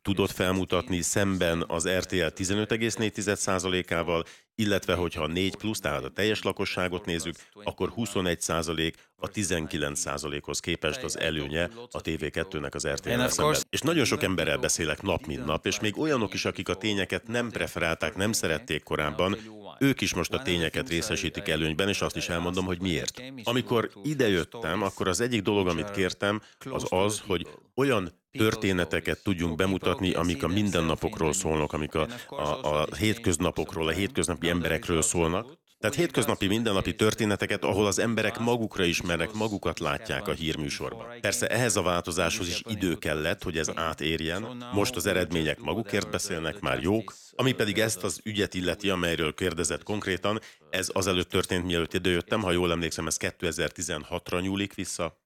tudott 0.01 0.31
felmutatni, 0.31 1.01
szemben 1.01 1.63
az 1.67 1.89
RTL 1.89 2.15
15,4%-ával, 2.15 4.23
illetve 4.55 4.93
hogyha 4.93 5.23
a 5.23 5.27
4 5.27 5.55
plusz, 5.55 5.79
tehát 5.79 6.03
a 6.03 6.09
teljes 6.09 6.41
lakosságot 6.41 7.05
nézzük, 7.05 7.35
akkor 7.63 7.89
21 7.89 8.41
százalék 8.41 8.95
a 9.15 9.27
19 9.27 9.99
százalékhoz 9.99 10.59
képest 10.59 11.03
az 11.03 11.19
előnye 11.19 11.69
a 11.91 12.01
TV2-nek 12.01 12.73
az 12.73 12.87
RTL 12.87 13.27
szemben. 13.27 13.55
És 13.69 13.81
nagyon 13.81 14.05
sok 14.05 14.23
emberrel 14.23 14.57
beszélek 14.57 15.01
nap 15.01 15.25
mint 15.25 15.45
nap, 15.45 15.65
és 15.65 15.79
még 15.79 15.97
olyanok 15.97 16.33
is, 16.33 16.45
akik 16.45 16.69
a 16.69 16.75
tényeket 16.75 17.27
nem 17.27 17.49
preferálták, 17.49 18.15
nem 18.15 18.31
szerették 18.31 18.83
korábban, 18.83 19.37
ők 19.79 20.01
is 20.01 20.13
most 20.13 20.33
a 20.33 20.41
tényeket 20.41 20.89
részesítik 20.89 21.47
előnyben, 21.47 21.87
és 21.87 22.01
azt 22.01 22.15
is 22.15 22.29
elmondom, 22.29 22.65
hogy 22.65 22.81
miért. 22.81 23.23
Amikor 23.43 23.91
idejöttem, 24.03 24.81
akkor 24.81 25.07
az 25.07 25.21
egyik 25.21 25.41
dolog, 25.41 25.67
amit 25.67 25.91
kértem, 25.91 26.41
az 26.69 26.85
az, 26.89 27.21
hogy 27.27 27.47
olyan 27.75 28.11
történeteket 28.31 29.23
tudjunk 29.23 29.55
bemutatni, 29.55 30.13
amik 30.13 30.43
a 30.43 30.47
mindennapokról 30.47 31.33
szólnak, 31.33 31.73
amik 31.73 31.95
a, 31.95 32.07
a, 32.27 32.79
a 32.79 32.95
hétköznapokról, 32.95 33.87
a 33.87 33.91
hétköznapi 33.91 34.49
emberekről 34.49 35.01
szólnak. 35.01 35.57
Tehát 35.79 35.95
hétköznapi, 35.95 36.47
mindennapi 36.47 36.95
történeteket, 36.95 37.63
ahol 37.63 37.85
az 37.85 37.99
emberek 37.99 38.39
magukra 38.39 38.83
ismernek, 38.83 39.33
magukat 39.33 39.79
látják 39.79 40.27
a 40.27 40.31
hírműsorban. 40.31 41.19
Persze 41.21 41.47
ehhez 41.47 41.75
a 41.75 41.81
változáshoz 41.81 42.47
is 42.47 42.61
idő 42.67 42.95
kellett, 42.95 43.43
hogy 43.43 43.57
ez 43.57 43.71
átérjen. 43.75 44.65
Most 44.73 44.95
az 44.95 45.05
eredmények 45.05 45.59
magukért 45.59 46.09
beszélnek, 46.09 46.59
már 46.59 46.81
jók. 46.81 47.13
Ami 47.31 47.51
pedig 47.51 47.79
ezt 47.79 48.03
az 48.03 48.19
ügyet 48.23 48.53
illeti, 48.53 48.89
amelyről 48.89 49.33
kérdezett 49.33 49.83
konkrétan, 49.83 50.39
ez 50.69 50.89
azelőtt 50.93 51.29
történt, 51.29 51.65
mielőtt 51.65 51.93
idejöttem, 51.93 52.41
ha 52.41 52.51
jól 52.51 52.71
emlékszem, 52.71 53.07
ez 53.07 53.17
2016-ra 53.19 54.41
nyúlik 54.41 54.73
vissza. 54.73 55.17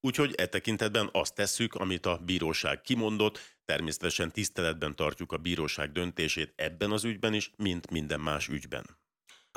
Úgyhogy 0.00 0.34
e 0.36 0.46
tekintetben 0.46 1.08
azt 1.12 1.34
tesszük, 1.34 1.74
amit 1.74 2.06
a 2.06 2.20
bíróság 2.24 2.80
kimondott, 2.80 3.40
természetesen 3.64 4.30
tiszteletben 4.32 4.96
tartjuk 4.96 5.32
a 5.32 5.36
bíróság 5.36 5.92
döntését 5.92 6.52
ebben 6.56 6.90
az 6.90 7.04
ügyben 7.04 7.34
is, 7.34 7.52
mint 7.56 7.90
minden 7.90 8.20
más 8.20 8.48
ügyben. 8.48 9.04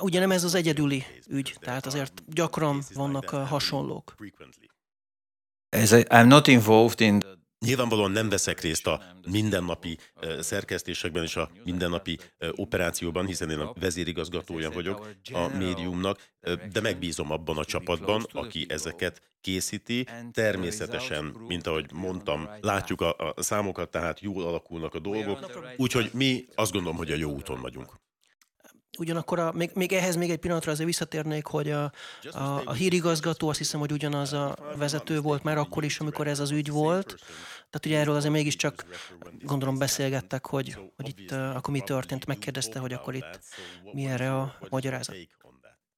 Ugye 0.02 0.20
nem 0.20 0.32
ez 0.32 0.44
az 0.44 0.54
egyedüli 0.54 1.04
ügy, 1.28 1.56
tehát 1.60 1.86
azért 1.86 2.24
gyakran 2.28 2.84
vannak 2.94 3.30
hasonlók. 3.30 4.16
As 5.70 5.92
I, 5.92 6.04
I'm 6.10 6.28
not 6.28 6.48
involved 6.48 7.02
in 7.02 7.22
Nyilvánvalóan 7.66 8.12
nem 8.12 8.30
veszek 8.30 8.62
részt 8.62 8.88
a 8.88 9.02
mindennapi 9.32 9.98
szerkesztésekben 10.40 11.24
és 11.24 11.36
a 11.36 11.50
mindennapi 11.64 12.18
operációban, 12.52 13.26
hiszen 13.26 13.50
én 13.50 13.60
a 13.60 13.74
vezérigazgatója 13.80 14.72
vagyok 14.72 15.10
a 15.34 15.58
médiumnak, 15.58 16.20
de 16.72 16.82
megbízom 16.82 17.32
abban 17.32 17.58
a 17.58 17.66
csapatban, 17.66 18.26
aki 18.32 18.66
ezeket 18.70 19.22
készíti. 19.42 20.08
Természetesen, 20.32 21.36
mint 21.48 21.68
ahogy 21.68 21.92
mondtam, 21.94 22.50
látjuk 22.62 23.02
a, 23.02 23.16
a 23.36 23.42
számokat, 23.42 23.92
tehát 23.92 24.20
jól 24.20 24.44
alakulnak 24.44 24.94
a 24.94 25.00
dolgok, 25.00 25.74
úgyhogy 25.78 26.10
mi 26.14 26.46
azt 26.56 26.72
gondolom, 26.72 26.98
hogy 26.98 27.12
a 27.12 27.16
jó 27.16 27.32
úton 27.32 27.62
vagyunk. 27.62 28.00
Ugyanakkor 29.00 29.40
a, 29.40 29.52
még, 29.52 29.72
még 29.74 29.94
ehhez 29.94 30.16
még 30.16 30.30
egy 30.30 30.38
pillanatra 30.38 30.72
azért 30.72 30.88
visszatérnék, 30.88 31.46
hogy 31.46 31.72
a, 31.72 31.92
a, 32.32 32.62
a 32.66 32.74
hírigazgató 32.74 33.48
azt 33.50 33.58
hiszem, 33.58 33.80
hogy 33.80 33.92
ugyanaz 33.92 34.34
a 34.34 34.56
vezető 34.76 35.22
volt 35.22 35.44
már 35.44 35.58
akkor 35.58 35.84
is, 35.84 36.00
amikor 36.00 36.28
ez 36.28 36.40
az 36.40 36.52
ügy 36.52 36.70
volt. 36.70 37.16
Tehát 37.56 37.86
ugye 37.86 38.00
erről 38.00 38.16
azért 38.16 38.34
mégiscsak 38.34 38.86
gondolom 39.42 39.78
beszélgettek, 39.78 40.46
hogy, 40.46 40.78
hogy 40.96 41.08
itt 41.08 41.32
akkor 41.32 41.74
mi 41.74 41.80
történt, 41.80 42.26
megkérdezte, 42.26 42.80
hogy 42.80 42.94
akkor 42.94 43.16
itt 43.16 43.40
mi 43.94 44.06
erre 44.06 44.36
a 44.36 44.58
magyarázat. 44.70 45.16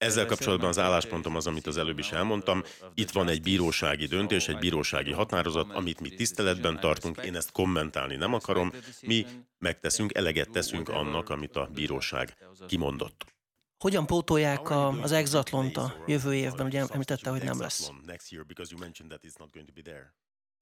Ezzel 0.01 0.25
kapcsolatban 0.25 0.69
az 0.69 0.79
álláspontom 0.79 1.35
az, 1.35 1.47
amit 1.47 1.67
az 1.67 1.77
előbb 1.77 1.99
is 1.99 2.11
elmondtam. 2.11 2.63
Itt 2.93 3.11
van 3.11 3.27
egy 3.27 3.41
bírósági 3.41 4.05
döntés, 4.05 4.47
egy 4.47 4.57
bírósági 4.57 5.11
határozat, 5.11 5.71
amit 5.71 5.99
mi 5.99 6.09
tiszteletben 6.09 6.79
tartunk. 6.79 7.17
Én 7.25 7.35
ezt 7.35 7.51
kommentálni 7.51 8.15
nem 8.15 8.33
akarom. 8.33 8.71
Mi 9.01 9.25
megteszünk, 9.57 10.13
eleget 10.13 10.49
teszünk 10.49 10.89
annak, 10.89 11.29
amit 11.29 11.55
a 11.55 11.69
bíróság 11.73 12.37
kimondott. 12.67 13.25
Hogyan 13.77 14.05
pótolják 14.05 14.69
a, 14.69 14.87
az 14.87 15.11
exatlont 15.11 15.77
a 15.77 16.03
jövő 16.07 16.33
évben? 16.33 16.65
Ugye 16.65 16.85
említette, 16.89 17.29
hogy 17.29 17.43
nem 17.43 17.59
lesz. 17.59 17.91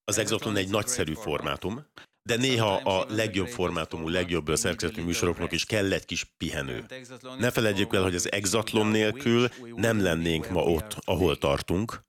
Az 0.03 0.17
Exatlon 0.17 0.55
egy 0.55 0.69
nagyszerű 0.69 1.13
formátum, 1.13 1.85
de 2.29 2.35
néha 2.35 2.75
a 2.75 3.05
legjobb 3.09 3.47
formátumú, 3.47 4.07
legjobb 4.07 4.55
szerkezetű 4.55 5.03
műsoroknak 5.03 5.51
is 5.51 5.65
kell 5.65 5.91
egy 5.91 6.05
kis 6.05 6.23
pihenő. 6.37 6.85
Ne 7.39 7.51
felejtjük 7.51 7.93
el, 7.93 8.03
hogy 8.03 8.15
az 8.15 8.31
Exatlon 8.31 8.87
nélkül 8.87 9.49
nem 9.75 10.01
lennénk 10.01 10.49
ma 10.49 10.61
ott, 10.61 10.97
ahol 11.05 11.37
tartunk. 11.37 12.03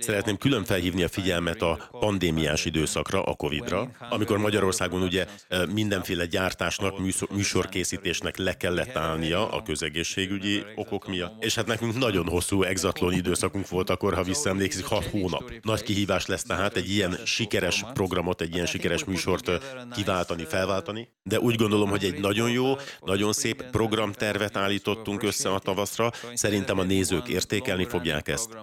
Szeretném 0.00 0.36
külön 0.36 0.64
felhívni 0.64 1.02
a 1.02 1.08
figyelmet 1.08 1.62
a 1.62 1.88
pandémiás 2.00 2.64
időszakra, 2.64 3.22
a 3.22 3.34
Covid-ra, 3.34 3.90
amikor 4.10 4.38
Magyarországon 4.38 5.02
ugye 5.02 5.26
mindenféle 5.72 6.26
gyártásnak, 6.26 6.94
műsorkészítésnek 7.30 8.36
le 8.36 8.56
kellett 8.56 8.96
állnia 8.96 9.50
a 9.50 9.62
közegészségügyi 9.62 10.64
okok 10.74 11.08
miatt. 11.08 11.44
És 11.44 11.54
hát 11.54 11.66
nekünk 11.66 11.98
nagyon 11.98 12.28
hosszú 12.28 12.62
Exatlon 12.62 13.12
időszakunk 13.12 13.68
volt 13.68 13.90
akkor, 14.00 14.14
ha 14.14 14.22
visszaemlékszik, 14.22 14.84
6 14.84 15.04
hónap. 15.04 15.52
Nagy 15.62 15.82
kihívás 15.82 16.26
lesz 16.26 16.42
tehát 16.42 16.76
egy 16.76 16.90
ilyen 16.90 17.18
sikeres 17.24 17.84
programot, 17.94 18.40
egy 18.40 18.54
ilyen 18.54 18.66
sikeres 18.66 19.04
műsort 19.04 19.50
kiváltani, 19.94 20.44
felváltani, 20.44 21.08
de 21.22 21.40
úgy 21.40 21.54
gondolom, 21.54 21.90
hogy 21.90 22.04
egy 22.04 22.20
nagyon 22.20 22.50
jó, 22.50 22.76
nagyon 23.00 23.32
szép 23.32 23.64
programtervet 23.70 24.56
állítottunk 24.56 25.22
össze 25.22 25.52
a 25.52 25.58
tavaszra. 25.58 26.10
Szerintem 26.34 26.78
a 26.78 26.82
nézők 26.82 27.28
értékelni 27.28 27.84
fogják 27.84 28.28
ezt. 28.28 28.56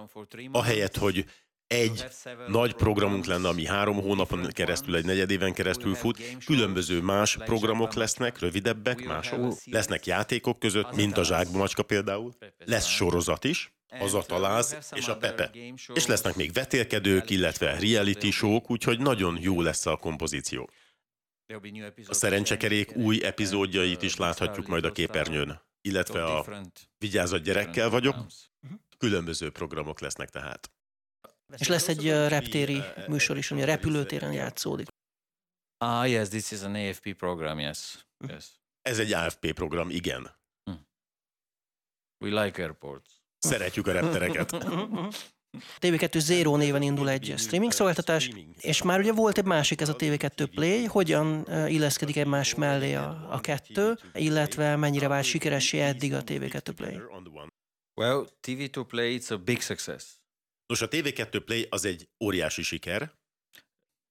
Ahelyett, 0.52 0.96
hogy 0.96 1.24
egy 1.66 2.04
nagy 2.46 2.74
programunk 2.74 3.24
lenne, 3.24 3.48
ami 3.48 3.66
három 3.66 4.00
hónapon 4.00 4.46
keresztül, 4.52 4.96
egy 4.96 5.04
negyedéven 5.04 5.52
keresztül 5.52 5.94
fut, 5.94 6.36
különböző 6.44 7.00
más 7.00 7.36
programok 7.36 7.94
lesznek, 7.94 8.38
rövidebbek, 8.38 9.04
mások, 9.04 9.54
lesznek 9.64 10.06
játékok 10.06 10.58
között, 10.58 10.94
mint 10.94 11.18
a 11.18 11.24
zsákbomacska 11.24 11.82
például, 11.82 12.34
lesz 12.64 12.86
sorozat 12.86 13.44
is, 13.44 13.72
az 14.00 14.14
a 14.14 14.22
taláz 14.22 14.76
és 14.94 15.06
a 15.06 15.16
Pepe. 15.16 15.50
És 15.94 16.06
lesznek 16.06 16.36
még 16.36 16.52
vetélkedők, 16.52 17.30
illetve 17.30 17.78
reality 17.78 18.30
show 18.30 18.60
úgyhogy 18.66 18.98
nagyon 18.98 19.38
jó 19.40 19.62
lesz 19.62 19.86
a 19.86 19.96
kompozíció. 19.96 20.70
A 22.06 22.14
szerencsekerék 22.14 22.96
új 22.96 23.24
epizódjait 23.24 24.02
is 24.02 24.16
láthatjuk 24.16 24.66
majd 24.66 24.84
a 24.84 24.92
képernyőn, 24.92 25.60
illetve 25.80 26.24
a 26.24 26.44
Vigyázat 26.98 27.42
gyerekkel 27.42 27.90
vagyok. 27.90 28.16
Különböző 28.98 29.50
programok 29.50 30.00
lesznek 30.00 30.28
tehát. 30.28 30.70
És 31.56 31.68
lesz 31.68 31.88
egy 31.88 32.08
reptéri 32.08 32.82
műsor 33.06 33.36
is, 33.36 33.50
ami 33.50 33.62
a 33.62 33.64
repülőtéren 33.64 34.32
játszódik. 34.32 34.86
Ah, 35.76 36.10
yes, 36.10 36.28
this 36.28 36.50
is 36.50 36.62
an 36.62 36.74
AFP 36.74 37.12
program, 37.14 37.58
yes. 37.58 38.06
Hm. 38.18 38.30
yes. 38.30 38.46
Ez 38.82 38.98
egy 38.98 39.12
AFP 39.12 39.52
program, 39.52 39.90
igen. 39.90 40.36
We 42.24 42.44
like 42.44 42.62
airports. 42.62 43.10
Szeretjük 43.38 43.86
a 43.86 43.92
reptereket. 43.92 44.50
TV2 45.80 46.18
Zero 46.18 46.56
néven 46.56 46.82
indul 46.82 47.10
egy 47.10 47.34
streaming 47.36 47.72
szolgáltatás, 47.72 48.30
és 48.60 48.82
már 48.82 48.98
ugye 48.98 49.12
volt 49.12 49.38
egy 49.38 49.44
másik, 49.44 49.80
ez 49.80 49.88
a 49.88 49.96
TV2 49.96 50.48
Play, 50.54 50.84
hogyan 50.84 51.46
illeszkedik 51.68 52.16
egymás 52.16 52.54
mellé 52.54 52.94
a, 52.94 53.26
a 53.30 53.40
kettő, 53.40 53.98
illetve 54.14 54.76
mennyire 54.76 55.08
vált 55.08 55.24
sikeressé 55.24 55.80
eddig 55.80 56.14
a 56.14 56.24
TV2 56.24 56.72
Play? 56.76 57.00
Well, 58.00 58.26
TV2 58.46 58.84
Play 58.88 59.18
it's 59.20 59.30
a 59.30 59.36
big 59.36 59.60
success. 59.60 60.04
Nos, 60.66 60.82
a 60.82 60.88
TV2 60.88 61.42
Play 61.44 61.66
az 61.70 61.84
egy 61.84 62.08
óriási 62.24 62.62
siker. 62.62 63.12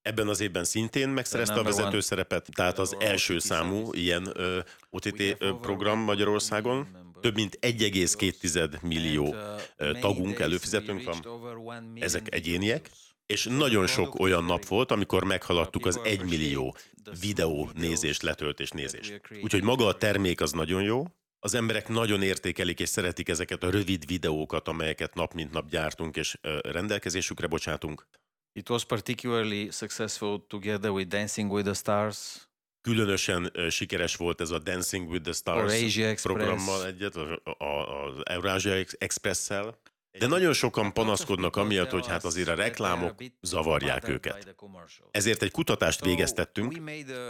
Ebben 0.02 0.28
az 0.28 0.40
évben 0.40 0.64
szintén 0.64 1.10
megszerezte 1.10 1.54
a 1.54 1.64
vezető 1.64 2.00
szerepet, 2.00 2.50
tehát 2.56 2.80
az 2.80 2.96
első 3.00 3.40
számú 3.40 3.94
ilyen 3.94 4.30
ö, 4.34 4.60
OTT 4.90 5.38
program 5.38 6.00
Magyarországon. 6.00 7.07
Több 7.22 7.36
mint 7.36 7.58
1,2 7.62 8.82
millió 8.82 9.36
tagunk, 10.00 10.40
előfizetőnk 10.40 11.04
van. 11.04 11.44
Ezek 12.00 12.34
egyéniek. 12.34 12.90
És 13.26 13.46
nagyon 13.46 13.88
sok 13.88 14.20
olyan 14.20 14.44
nap 14.44 14.66
volt, 14.66 14.92
amikor 14.92 15.24
meghaladtuk 15.24 15.86
az 15.86 16.00
egymillió 16.04 16.76
videó 17.20 17.70
nézés, 17.74 18.22
letöltés 18.22 18.70
nézés. 18.70 19.14
Úgyhogy 19.44 19.64
maga 19.64 19.86
a 19.86 19.98
termék 19.98 20.42
az 20.42 20.52
nagyon 20.52 20.82
jó, 20.82 21.06
az 21.40 21.54
emberek 21.54 21.88
nagyon 21.88 22.22
értékelik 22.22 22.80
és 22.80 22.90
szeretik 22.90 23.30
ezeket 23.30 23.64
a 23.64 23.70
rövid 23.70 24.06
videókat, 24.06 24.68
amelyeket 24.68 25.14
nap 25.14 25.34
mint 25.34 25.52
nap 25.52 25.70
gyártunk 25.70 26.16
és 26.16 26.38
rendelkezésükre 26.62 27.48
bocsátunk. 27.48 28.08
It 28.54 28.70
was 28.70 28.86
particularly 28.86 29.70
successful 29.72 30.46
together 30.48 30.90
with 30.90 31.08
Dancing 31.10 31.52
with 31.52 31.66
the 31.66 31.74
Stars. 31.74 32.47
Különösen 32.88 33.52
sikeres 33.70 34.16
volt 34.16 34.42
ez 34.42 34.52
a 34.52 34.60
Dancing 34.60 35.10
with 35.10 35.24
the 35.24 35.34
Stars 35.34 36.22
programmal 36.22 36.86
egyet, 36.86 37.16
az 37.16 38.22
Eurasia 38.24 38.84
Express-szel. 38.98 39.78
De 40.20 40.28
nagyon 40.28 40.54
sokan 40.54 40.94
panaszkodnak 40.94 41.56
amiatt, 41.56 41.90
hogy 41.90 42.08
hát 42.08 42.26
azért 42.26 42.48
a 42.48 42.56
reklámok 42.56 43.14
zavarják 43.42 44.08
őket. 44.08 44.56
Ezért 45.12 45.42
egy 45.42 45.52
kutatást 45.52 46.06
végeztettünk, 46.06 46.82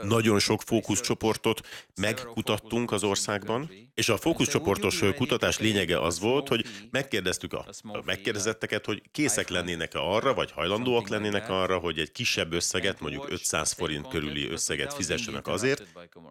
nagyon 0.04 0.40
sok 0.40 0.62
fókuszcsoportot 0.62 1.68
megkutattunk 1.96 2.92
az 2.92 3.04
országban, 3.04 3.72
és 3.94 4.10
a 4.10 4.18
fókuszcsoportos 4.18 5.02
kutatás 5.16 5.60
lényege 5.60 6.02
az 6.02 6.20
volt, 6.20 6.48
hogy 6.48 6.66
megkérdeztük 6.92 7.54
a 7.54 7.66
megkérdezetteket, 8.06 8.86
hogy 8.86 9.02
készek 9.12 9.50
lennének-e 9.50 10.00
arra, 10.00 10.34
vagy 10.34 10.52
hajlandóak 10.52 11.08
lennének 11.08 11.50
arra, 11.50 11.78
hogy 11.78 12.00
egy 12.00 12.12
kisebb 12.12 12.54
összeget, 12.54 13.00
mondjuk 13.00 13.30
500 13.30 13.72
forint 13.72 14.08
körüli 14.08 14.50
összeget 14.50 14.94
fizessenek 14.94 15.48
azért, 15.48 15.84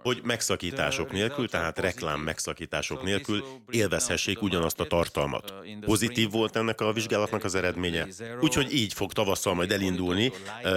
hogy 0.02 0.20
megszakítások 0.24 1.12
nélkül, 1.12 1.48
tehát 1.48 1.78
reklám 1.78 2.20
megszakítások 2.20 3.02
nélkül 3.02 3.44
élvezhessék 3.70 4.42
ugyanazt 4.42 4.80
a 4.80 4.86
tartalmat. 4.86 5.54
Pozitív 5.80 6.30
volt 6.30 6.45
volt 6.46 6.56
ennek 6.56 6.80
a 6.80 6.92
vizsgálatnak 6.92 7.44
az 7.44 7.54
eredménye. 7.54 8.06
Úgyhogy 8.40 8.74
így 8.74 8.92
fog 8.92 9.12
tavasszal 9.12 9.54
majd 9.54 9.72
elindulni, 9.72 10.32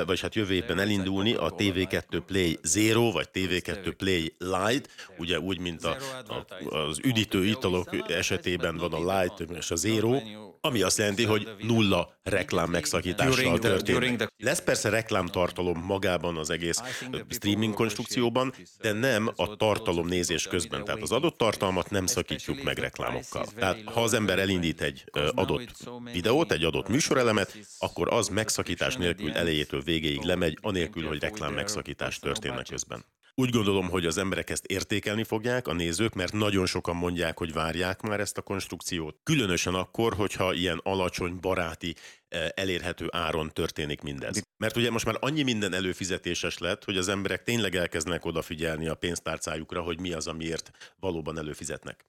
vagy 0.06 0.20
hát 0.20 0.36
jövő 0.36 0.54
évben 0.54 0.80
elindulni 0.80 1.34
a 1.34 1.50
TV2 1.50 2.22
Play 2.26 2.60
Zero, 2.64 3.12
vagy 3.12 3.28
TV2 3.34 3.94
Play 3.98 4.36
Light, 4.38 4.90
ugye 5.18 5.40
úgy, 5.40 5.60
mint 5.60 5.84
a, 5.84 5.98
a, 6.28 6.76
az 6.78 7.00
üdítő 7.04 7.46
italok 7.46 8.10
esetében 8.10 8.78
van 8.78 8.94
a 8.94 9.20
Light 9.20 9.40
és 9.58 9.72
a 9.72 9.76
Zero, 9.76 10.18
ami 10.62 10.82
azt 10.82 10.98
jelenti, 10.98 11.24
hogy 11.24 11.50
nulla 11.60 12.20
reklám 12.24 12.70
megszakítással 12.70 13.60
történik. 13.60 14.28
Lesz 14.38 14.62
persze 14.62 14.90
reklámtartalom 14.90 15.80
magában 15.80 16.38
az 16.38 16.50
egész 16.50 16.82
streaming 17.30 17.74
konstrukcióban, 17.74 18.54
de 18.82 18.92
nem 18.92 19.32
a 19.36 19.56
tartalom 19.56 20.08
nézés 20.08 20.48
közben. 20.48 20.84
Tehát 20.84 21.02
az 21.02 21.12
adott 21.12 21.38
tartalmat 21.38 21.90
nem 21.90 22.06
szakítjuk 22.06 22.64
meg 22.64 22.78
reklámokkal. 22.78 23.46
Tehát 23.56 23.84
ha 23.84 24.04
az 24.04 24.14
ember 24.14 24.40
elindít 24.40 24.82
egy 24.82 25.04
adott 25.36 25.90
videót, 26.12 26.52
egy 26.52 26.64
adott 26.64 26.88
műsorelemet, 26.88 27.58
akkor 27.80 28.14
az 28.14 28.28
megszakítás 28.28 28.96
nélkül 28.96 29.32
elejétől 29.32 29.82
végéig 29.82 30.22
lemegy, 30.22 30.58
anélkül, 30.62 31.08
hogy 31.08 31.20
reklám 31.20 31.54
megszakítás 31.54 32.20
történne 32.20 32.64
közben. 32.64 33.06
Úgy 33.40 33.50
gondolom, 33.50 33.90
hogy 33.90 34.06
az 34.06 34.18
emberek 34.18 34.50
ezt 34.50 34.66
értékelni 34.66 35.24
fogják, 35.24 35.68
a 35.68 35.74
nézők, 35.74 36.14
mert 36.14 36.34
nagyon 36.34 36.66
sokan 36.66 36.96
mondják, 36.96 37.38
hogy 37.38 37.54
várják 37.54 38.02
már 38.02 38.20
ezt 38.20 38.38
a 38.38 38.42
konstrukciót. 38.42 39.20
Különösen 39.24 39.74
akkor, 39.74 40.14
hogyha 40.14 40.54
ilyen 40.54 40.80
alacsony, 40.84 41.38
baráti, 41.42 41.96
eh, 42.28 42.48
elérhető 42.56 43.08
áron 43.12 43.50
történik 43.54 44.02
mindez. 44.02 44.42
Mert 44.58 44.78
ugye 44.78 44.92
most 44.92 45.06
már 45.06 45.18
annyi 45.20 45.44
minden 45.44 45.74
előfizetéses 45.74 46.58
lett, 46.58 46.84
hogy 46.84 46.98
az 46.98 47.08
emberek 47.08 47.44
tényleg 47.44 47.76
elkezdenek 47.76 48.26
odafigyelni 48.26 48.88
a 48.88 48.96
pénztárcájukra, 48.96 49.82
hogy 49.82 50.00
mi 50.00 50.12
az, 50.12 50.28
amiért 50.28 50.72
valóban 51.00 51.38
előfizetnek. 51.38 52.09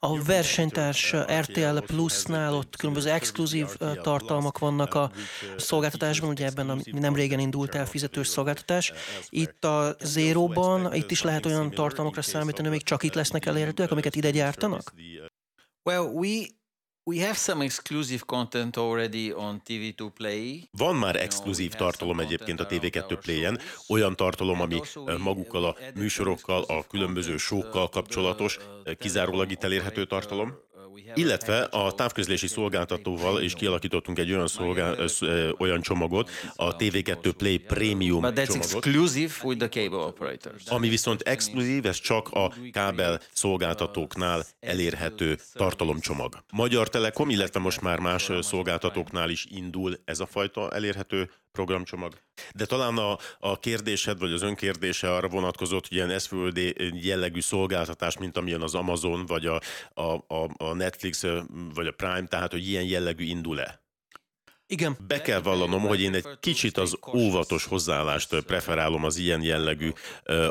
A 0.00 0.22
versenytárs 0.22 1.14
RTL 1.40 1.78
Plus-nál 1.78 2.54
ott 2.54 2.76
különböző 2.76 3.10
exkluzív 3.10 3.66
tartalmak 4.02 4.58
vannak 4.58 4.94
a 4.94 5.10
szolgáltatásban, 5.56 6.30
ugye 6.30 6.46
ebben 6.46 6.70
a 6.70 6.76
nem 6.92 7.14
régen 7.14 7.38
indult 7.38 7.74
el 7.74 7.86
fizetős 7.86 8.26
szolgáltatás. 8.26 8.92
Itt 9.28 9.64
a 9.64 9.96
Zero-ban, 10.00 10.94
itt 10.94 11.10
is 11.10 11.22
lehet 11.22 11.46
olyan 11.46 11.70
tartalmakra 11.70 12.22
számítani, 12.22 12.68
amik 12.68 12.82
csak 12.82 13.02
itt 13.02 13.14
lesznek 13.14 13.46
elérhetőek, 13.46 13.90
amiket 13.90 14.16
ide 14.16 14.30
gyártanak? 14.30 14.94
Well, 15.82 16.02
we 16.02 16.46
We 17.08 17.20
have 17.20 17.36
some 17.36 17.64
exclusive 17.64 18.22
content 18.26 18.76
already 18.76 19.32
on 19.32 19.62
TV2 19.68 20.10
Play. 20.14 20.68
Van 20.70 20.94
már 20.94 21.16
exkluzív 21.16 21.72
tartalom 21.72 22.20
egyébként 22.20 22.60
a 22.60 22.66
TV2 22.66 23.18
Play-en, 23.20 23.58
olyan 23.88 24.16
tartalom, 24.16 24.60
ami 24.60 24.80
magukkal 25.18 25.64
a 25.64 25.76
műsorokkal, 25.94 26.62
a 26.62 26.86
különböző 26.86 27.36
sókkal 27.36 27.88
kapcsolatos, 27.88 28.58
kizárólag 28.98 29.50
itt 29.50 29.62
elérhető 29.62 30.06
tartalom. 30.06 30.54
Illetve 31.14 31.60
a 31.62 31.92
távközlési 31.92 32.46
szolgáltatóval 32.46 33.42
is 33.42 33.54
kialakítottunk 33.54 34.18
egy 34.18 34.32
olyan, 34.32 34.46
szolgál, 34.46 34.96
olyan 35.58 35.80
csomagot, 35.80 36.30
a 36.56 36.76
TV2 36.76 37.32
Play 37.36 37.58
Premium 37.58 38.20
But 38.20 38.38
that's 38.38 38.46
csomagot, 38.46 38.74
exclusive 38.74 39.32
with 39.44 39.58
the 39.58 39.68
cable 39.68 39.98
operators. 39.98 40.66
ami 40.66 40.88
viszont 40.88 41.20
exkluzív, 41.20 41.86
ez 41.86 42.00
csak 42.00 42.28
a 42.28 42.52
kábel 42.72 43.20
szolgáltatóknál 43.32 44.44
elérhető 44.60 45.38
tartalomcsomag. 45.52 46.44
Magyar 46.52 46.88
Telekom, 46.88 47.30
illetve 47.30 47.60
most 47.60 47.80
már 47.80 47.98
más 47.98 48.30
szolgáltatóknál 48.40 49.30
is 49.30 49.46
indul 49.50 49.98
ez 50.04 50.20
a 50.20 50.26
fajta 50.26 50.70
elérhető 50.70 51.30
programcsomag. 51.58 52.12
De 52.54 52.66
talán 52.66 52.96
a, 52.96 53.18
a 53.38 53.58
kérdésed, 53.58 54.18
vagy 54.18 54.32
az 54.32 54.42
önkérdése 54.42 55.14
arra 55.14 55.28
vonatkozott, 55.28 55.88
hogy 55.88 55.96
ilyen 55.96 56.18
SVOD 56.18 56.58
jellegű 56.92 57.40
szolgáltatás, 57.40 58.18
mint 58.18 58.36
amilyen 58.36 58.62
az 58.62 58.74
Amazon, 58.74 59.26
vagy 59.26 59.46
a, 59.46 59.60
a, 59.94 60.50
a 60.56 60.74
Netflix, 60.74 61.24
vagy 61.74 61.86
a 61.86 61.92
Prime, 61.92 62.26
tehát 62.26 62.50
hogy 62.50 62.68
ilyen 62.68 62.84
jellegű 62.84 63.24
indul-e? 63.24 63.87
Igen. 64.70 64.96
Be 65.06 65.20
kell 65.20 65.40
vallanom, 65.40 65.80
hogy 65.80 66.00
én 66.00 66.14
egy 66.14 66.26
kicsit 66.40 66.76
az 66.76 66.98
óvatos 67.14 67.64
hozzáállást 67.64 68.40
preferálom 68.40 69.04
az 69.04 69.16
ilyen 69.16 69.42
jellegű 69.42 69.92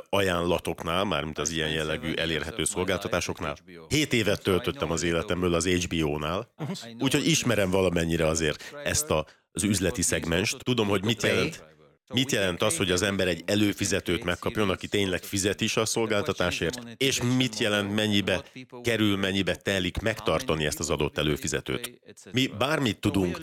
ajánlatoknál, 0.09 1.03
mármint 1.03 1.37
az 1.37 1.49
ilyen 1.49 1.69
jellegű 1.69 2.13
elérhető 2.13 2.63
szolgáltatásoknál. 2.63 3.57
Hét 3.87 4.13
évet 4.13 4.43
töltöttem 4.43 4.91
az 4.91 5.03
életemből 5.03 5.53
az 5.53 5.67
HBO-nál, 5.67 6.53
úgyhogy 6.99 7.27
ismerem 7.27 7.69
valamennyire 7.69 8.27
azért 8.27 8.75
ezt 8.83 9.13
az 9.51 9.63
üzleti 9.63 10.01
szegmens. 10.01 10.55
Tudom, 10.59 10.87
hogy 10.87 11.03
mit 11.03 11.23
jelent 11.23 11.63
Mit 12.13 12.31
jelent 12.31 12.61
az, 12.61 12.77
hogy 12.77 12.91
az 12.91 13.01
ember 13.01 13.27
egy 13.27 13.43
előfizetőt 13.45 14.23
megkapjon, 14.23 14.69
aki 14.69 14.87
tényleg 14.87 15.23
fizet 15.23 15.61
is 15.61 15.77
a 15.77 15.85
szolgáltatásért, 15.85 16.79
és 16.97 17.21
mit 17.37 17.57
jelent, 17.57 17.95
mennyibe 17.95 18.43
kerül, 18.83 19.17
mennyibe 19.17 19.55
telik 19.55 19.97
megtartani 19.97 20.65
ezt 20.65 20.79
az 20.79 20.89
adott 20.89 21.17
előfizetőt? 21.17 21.99
Mi 22.31 22.47
bármit 22.57 22.99
tudunk 22.99 23.41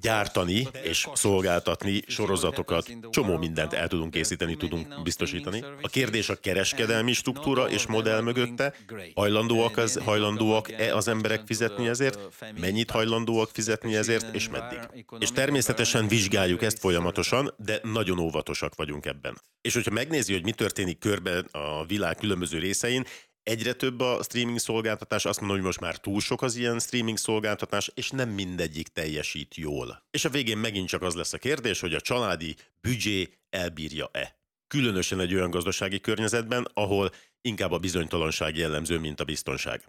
gyártani 0.00 0.68
és 0.82 1.08
szolgáltatni, 1.14 2.02
sorozatokat, 2.06 2.96
csomó 3.10 3.36
mindent 3.36 3.72
el 3.72 3.88
tudunk 3.88 4.10
készíteni, 4.10 4.56
tudunk 4.56 5.02
biztosítani. 5.02 5.64
A 5.82 5.88
kérdés 5.88 6.28
a 6.28 6.36
kereskedelmi 6.36 7.12
struktúra 7.12 7.70
és 7.70 7.86
modell 7.86 8.20
mögötte, 8.20 8.74
hajlandóak 9.14 9.76
az, 9.76 10.00
hajlandóak-e 10.04 10.96
az 10.96 11.08
emberek 11.08 11.42
fizetni 11.46 11.88
ezért, 11.88 12.18
mennyit 12.60 12.90
hajlandóak 12.90 13.50
fizetni 13.52 13.96
ezért, 13.96 14.34
és 14.34 14.48
meddig. 14.48 14.78
És 15.18 15.32
természetesen 15.32 16.08
vizsgáljuk 16.08 16.62
ezt 16.62 16.78
folyamatosan, 16.78 17.54
de 17.64 17.80
nagyon 17.82 18.18
óvatosak 18.18 18.74
vagyunk 18.74 19.06
ebben. 19.06 19.40
És 19.60 19.74
hogyha 19.74 19.90
megnézi, 19.90 20.32
hogy 20.32 20.44
mi 20.44 20.52
történik 20.52 20.98
körben 20.98 21.48
a 21.50 21.84
világ 21.84 22.16
különböző 22.16 22.58
részein, 22.58 23.04
egyre 23.42 23.72
több 23.72 24.00
a 24.00 24.22
streaming 24.22 24.58
szolgáltatás, 24.58 25.24
azt 25.24 25.38
mondom, 25.38 25.56
hogy 25.56 25.66
most 25.66 25.80
már 25.80 25.96
túl 25.96 26.20
sok 26.20 26.42
az 26.42 26.56
ilyen 26.56 26.78
streaming 26.78 27.16
szolgáltatás, 27.16 27.90
és 27.94 28.10
nem 28.10 28.28
mindegyik 28.28 28.88
teljesít 28.88 29.54
jól. 29.54 30.02
És 30.10 30.24
a 30.24 30.28
végén 30.28 30.58
megint 30.58 30.88
csak 30.88 31.02
az 31.02 31.14
lesz 31.14 31.32
a 31.32 31.38
kérdés, 31.38 31.80
hogy 31.80 31.94
a 31.94 32.00
családi 32.00 32.56
büdzsé 32.80 33.28
elbírja-e. 33.50 34.40
Különösen 34.66 35.20
egy 35.20 35.34
olyan 35.34 35.50
gazdasági 35.50 36.00
környezetben, 36.00 36.68
ahol 36.74 37.10
inkább 37.40 37.72
a 37.72 37.78
bizonytalanság 37.78 38.56
jellemző, 38.56 38.98
mint 38.98 39.20
a 39.20 39.24
biztonság. 39.24 39.84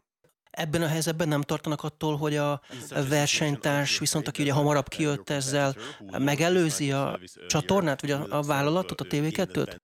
Ebben 0.54 0.82
a 0.82 0.88
helyzetben 0.88 1.28
nem 1.28 1.42
tartanak 1.42 1.84
attól, 1.84 2.18
hogy 2.18 2.36
a 2.36 2.62
versenytárs, 3.10 4.00
viszont 4.00 4.28
aki 4.28 4.42
ugye 4.42 4.54
hamarabb 4.54 4.88
kijött 4.88 5.30
ezzel, 5.30 5.76
megelőzi 6.18 6.92
a 6.92 7.20
csatornát, 7.48 8.02
vagy 8.02 8.12
a, 8.12 8.26
a 8.30 8.42
vállalatot, 8.42 9.02
a 9.02 9.06
TV2-t? 9.06 9.78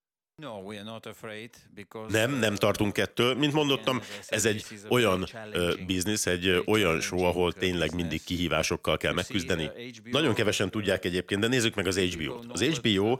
Nem, 2.08 2.38
nem 2.38 2.54
tartunk 2.54 2.98
ettől. 2.98 3.34
Mint 3.34 3.52
mondottam, 3.52 4.00
ez 4.28 4.44
egy 4.44 4.64
olyan 4.88 5.22
uh, 5.54 5.84
biznisz, 5.86 6.26
egy 6.26 6.62
olyan 6.66 7.00
show, 7.00 7.22
ahol 7.22 7.52
tényleg 7.52 7.94
mindig 7.94 8.24
kihívásokkal 8.24 8.96
kell 8.96 9.12
megküzdeni. 9.12 9.70
Nagyon 10.10 10.34
kevesen 10.34 10.70
tudják 10.70 11.04
egyébként, 11.04 11.40
de 11.40 11.46
nézzük 11.46 11.74
meg 11.74 11.86
az 11.86 11.98
HBO-t. 11.98 12.46
Az 12.48 12.62
HBO 12.62 13.12
uh, 13.12 13.18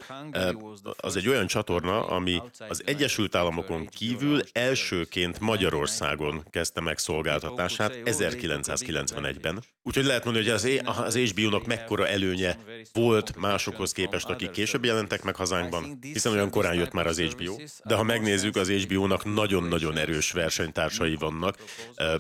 az 0.97 1.17
egy 1.17 1.29
olyan 1.29 1.47
csatorna, 1.47 2.07
ami 2.07 2.43
az 2.69 2.83
Egyesült 2.87 3.35
Államokon 3.35 3.87
kívül 3.87 4.41
elsőként 4.53 5.41
Magyarországon 5.41 6.45
kezdte 6.51 6.81
meg 6.81 6.99
szolgáltatását 6.99 7.99
1991-ben. 8.05 9.63
Úgyhogy 9.83 10.05
lehet 10.05 10.25
mondani, 10.25 10.49
hogy 10.49 10.79
az 10.85 11.17
HBO-nak 11.17 11.67
mekkora 11.67 12.09
előnye 12.09 12.59
volt 12.93 13.37
másokhoz 13.37 13.93
képest, 13.93 14.29
akik 14.29 14.51
később 14.51 14.85
jelentek 14.85 15.23
meg 15.23 15.37
hazánkban, 15.37 15.99
hiszen 16.01 16.33
olyan 16.33 16.51
korán 16.51 16.75
jött 16.75 16.93
már 16.93 17.07
az 17.11 17.21
HBO, 17.21 17.57
de 17.85 17.95
ha 17.95 18.03
megnézzük, 18.03 18.57
az 18.57 18.71
HBO-nak 18.71 19.25
nagyon-nagyon 19.25 19.97
erős 19.97 20.33
versenytársai 20.33 21.17
vannak, 21.17 21.57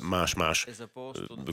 más-más 0.02 0.66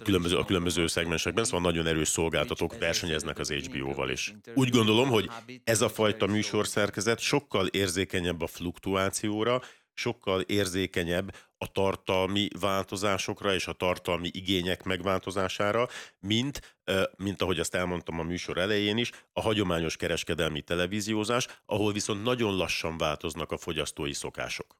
különböző, 0.03 0.37
a 0.37 0.45
különböző 0.45 0.87
szegmensekben, 0.87 1.43
szóval 1.43 1.61
nagyon 1.61 1.87
erős 1.87 2.07
szolgáltatók 2.07 2.77
versenyeznek 2.77 3.39
az 3.39 3.51
HBO-val 3.51 4.09
is. 4.09 4.33
Úgy 4.53 4.69
gondolom, 4.69 5.09
hogy 5.09 5.29
ez 5.63 5.81
a 5.81 5.89
fajta 5.89 6.25
műsorszerkezet 6.25 7.19
sokkal 7.19 7.67
érzékenyebb 7.67 8.41
a 8.41 8.47
fluktuációra, 8.47 9.61
sokkal 9.93 10.41
érzékenyebb 10.41 11.35
a 11.57 11.71
tartalmi 11.71 12.47
változásokra 12.59 13.53
és 13.53 13.67
a 13.67 13.73
tartalmi 13.73 14.29
igények 14.33 14.83
megváltozására, 14.83 15.87
mint, 16.19 16.79
mint 17.17 17.41
ahogy 17.41 17.59
azt 17.59 17.75
elmondtam 17.75 18.19
a 18.19 18.23
műsor 18.23 18.57
elején 18.57 18.97
is, 18.97 19.11
a 19.33 19.41
hagyományos 19.41 19.95
kereskedelmi 19.95 20.61
televíziózás, 20.61 21.47
ahol 21.65 21.93
viszont 21.93 22.23
nagyon 22.23 22.55
lassan 22.55 22.97
változnak 22.97 23.51
a 23.51 23.57
fogyasztói 23.57 24.13
szokások. 24.13 24.75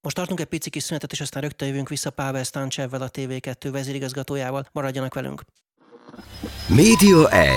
Most 0.00 0.16
tartunk 0.16 0.40
egy 0.40 0.46
pici 0.46 0.70
kis 0.70 0.82
szünetet, 0.82 1.12
és 1.12 1.20
aztán 1.20 1.42
rögtön 1.42 1.68
jövünk 1.68 1.88
vissza 1.88 2.10
Pável 2.10 2.44
Stancsevvel, 2.44 3.02
a 3.02 3.10
TV2 3.10 3.68
vezérigazgatójával. 3.72 4.66
Maradjanak 4.72 5.14
velünk! 5.14 5.42
Média 6.68 7.30
1. 7.30 7.54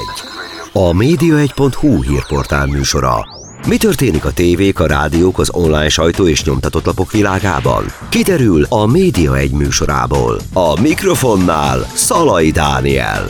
A 0.72 0.92
média1.hu 0.92 2.02
hírportál 2.02 2.66
műsora. 2.66 3.45
Mi 3.68 3.78
történik 3.78 4.26
a 4.26 4.34
tévék, 4.34 4.80
a 4.80 4.88
rádiók, 4.88 5.40
az 5.40 5.50
online 5.54 5.90
sajtó 5.90 6.28
és 6.28 6.44
nyomtatott 6.44 6.86
lapok 6.86 7.12
világában? 7.12 7.86
Kiderül 8.10 8.64
a 8.64 8.86
Média 8.86 9.38
egy 9.38 9.52
műsorából. 9.52 10.40
A 10.54 10.82
mikrofonnál 10.82 11.80
Szalai 11.80 12.52
Dániel. 12.52 13.30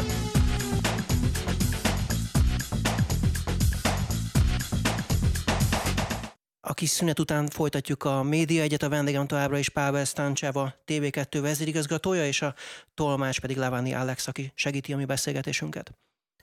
A 6.62 6.74
kis 6.74 6.89
szünet 6.89 7.19
után 7.19 7.48
folytatjuk 7.48 8.04
a 8.04 8.24
Média 8.24 8.62
Egyet, 8.62 8.84
a 8.84 8.89
vendégem 8.89 9.28
továbbra 9.28 9.58
is 9.58 9.69
Pável 9.69 10.06
Stancseva, 10.06 10.74
TV2 10.88 11.39
vezérigazgatója, 11.41 12.28
és 12.28 12.41
a 12.41 12.54
tolmács 12.93 13.39
pedig 13.39 13.58
Lavani 13.58 13.93
Alex, 13.93 14.28
aki 14.28 14.52
segíti 14.56 14.93
a 14.93 14.98
mi 14.98 15.06
beszélgetésünket. 15.06 15.91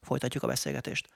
Folytatjuk 0.02 0.42
a 0.42 0.46
beszélgetést. 0.46 1.08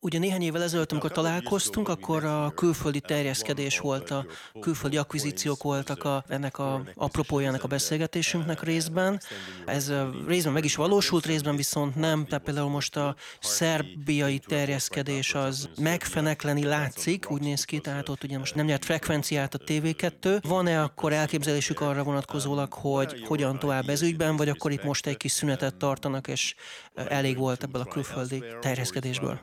Ugye 0.00 0.18
néhány 0.18 0.42
évvel 0.42 0.62
ezelőtt, 0.62 0.90
amikor 0.92 1.10
találkoztunk, 1.10 1.88
akkor 1.88 2.24
a 2.24 2.52
külföldi 2.54 3.00
terjeszkedés 3.00 3.78
volt, 3.78 4.10
a 4.10 4.26
külföldi 4.60 4.96
akvizíciók 4.96 5.62
voltak 5.62 6.04
a, 6.04 6.24
ennek 6.28 6.58
a 6.58 6.82
apropójának 6.94 7.64
a 7.64 7.66
beszélgetésünknek 7.66 8.62
részben. 8.62 9.20
Ez 9.66 9.92
részben 10.26 10.52
meg 10.52 10.64
is 10.64 10.74
valósult, 10.74 11.26
részben 11.26 11.56
viszont 11.56 11.94
nem. 11.94 12.24
Tehát 12.24 12.44
például 12.44 12.68
most 12.68 12.96
a 12.96 13.16
szerbiai 13.40 14.38
terjeszkedés 14.38 15.34
az 15.34 15.68
megfenekleni 15.80 16.64
látszik, 16.64 17.30
úgy 17.30 17.40
néz 17.40 17.64
ki, 17.64 17.78
tehát 17.78 18.08
ott 18.08 18.24
ugye 18.24 18.38
most 18.38 18.54
nem 18.54 18.66
nyert 18.66 18.84
frekvenciát 18.84 19.54
a 19.54 19.58
TV2. 19.58 20.38
Van-e 20.42 20.82
akkor 20.82 21.12
elképzelésük 21.12 21.80
arra 21.80 22.02
vonatkozólag, 22.02 22.72
hogy 22.72 23.24
hogyan 23.26 23.58
tovább 23.58 23.88
ez 23.88 24.02
ügyben, 24.02 24.36
vagy 24.36 24.48
akkor 24.48 24.70
itt 24.70 24.84
most 24.84 25.06
egy 25.06 25.16
kis 25.16 25.32
szünetet 25.32 25.74
tartanak, 25.74 26.28
és 26.28 26.54
elég 26.94 27.36
volt 27.36 27.62
ebből 27.62 27.80
a 27.80 27.84
külföldi 27.84 28.44
terjeszkedésből? 28.60 29.40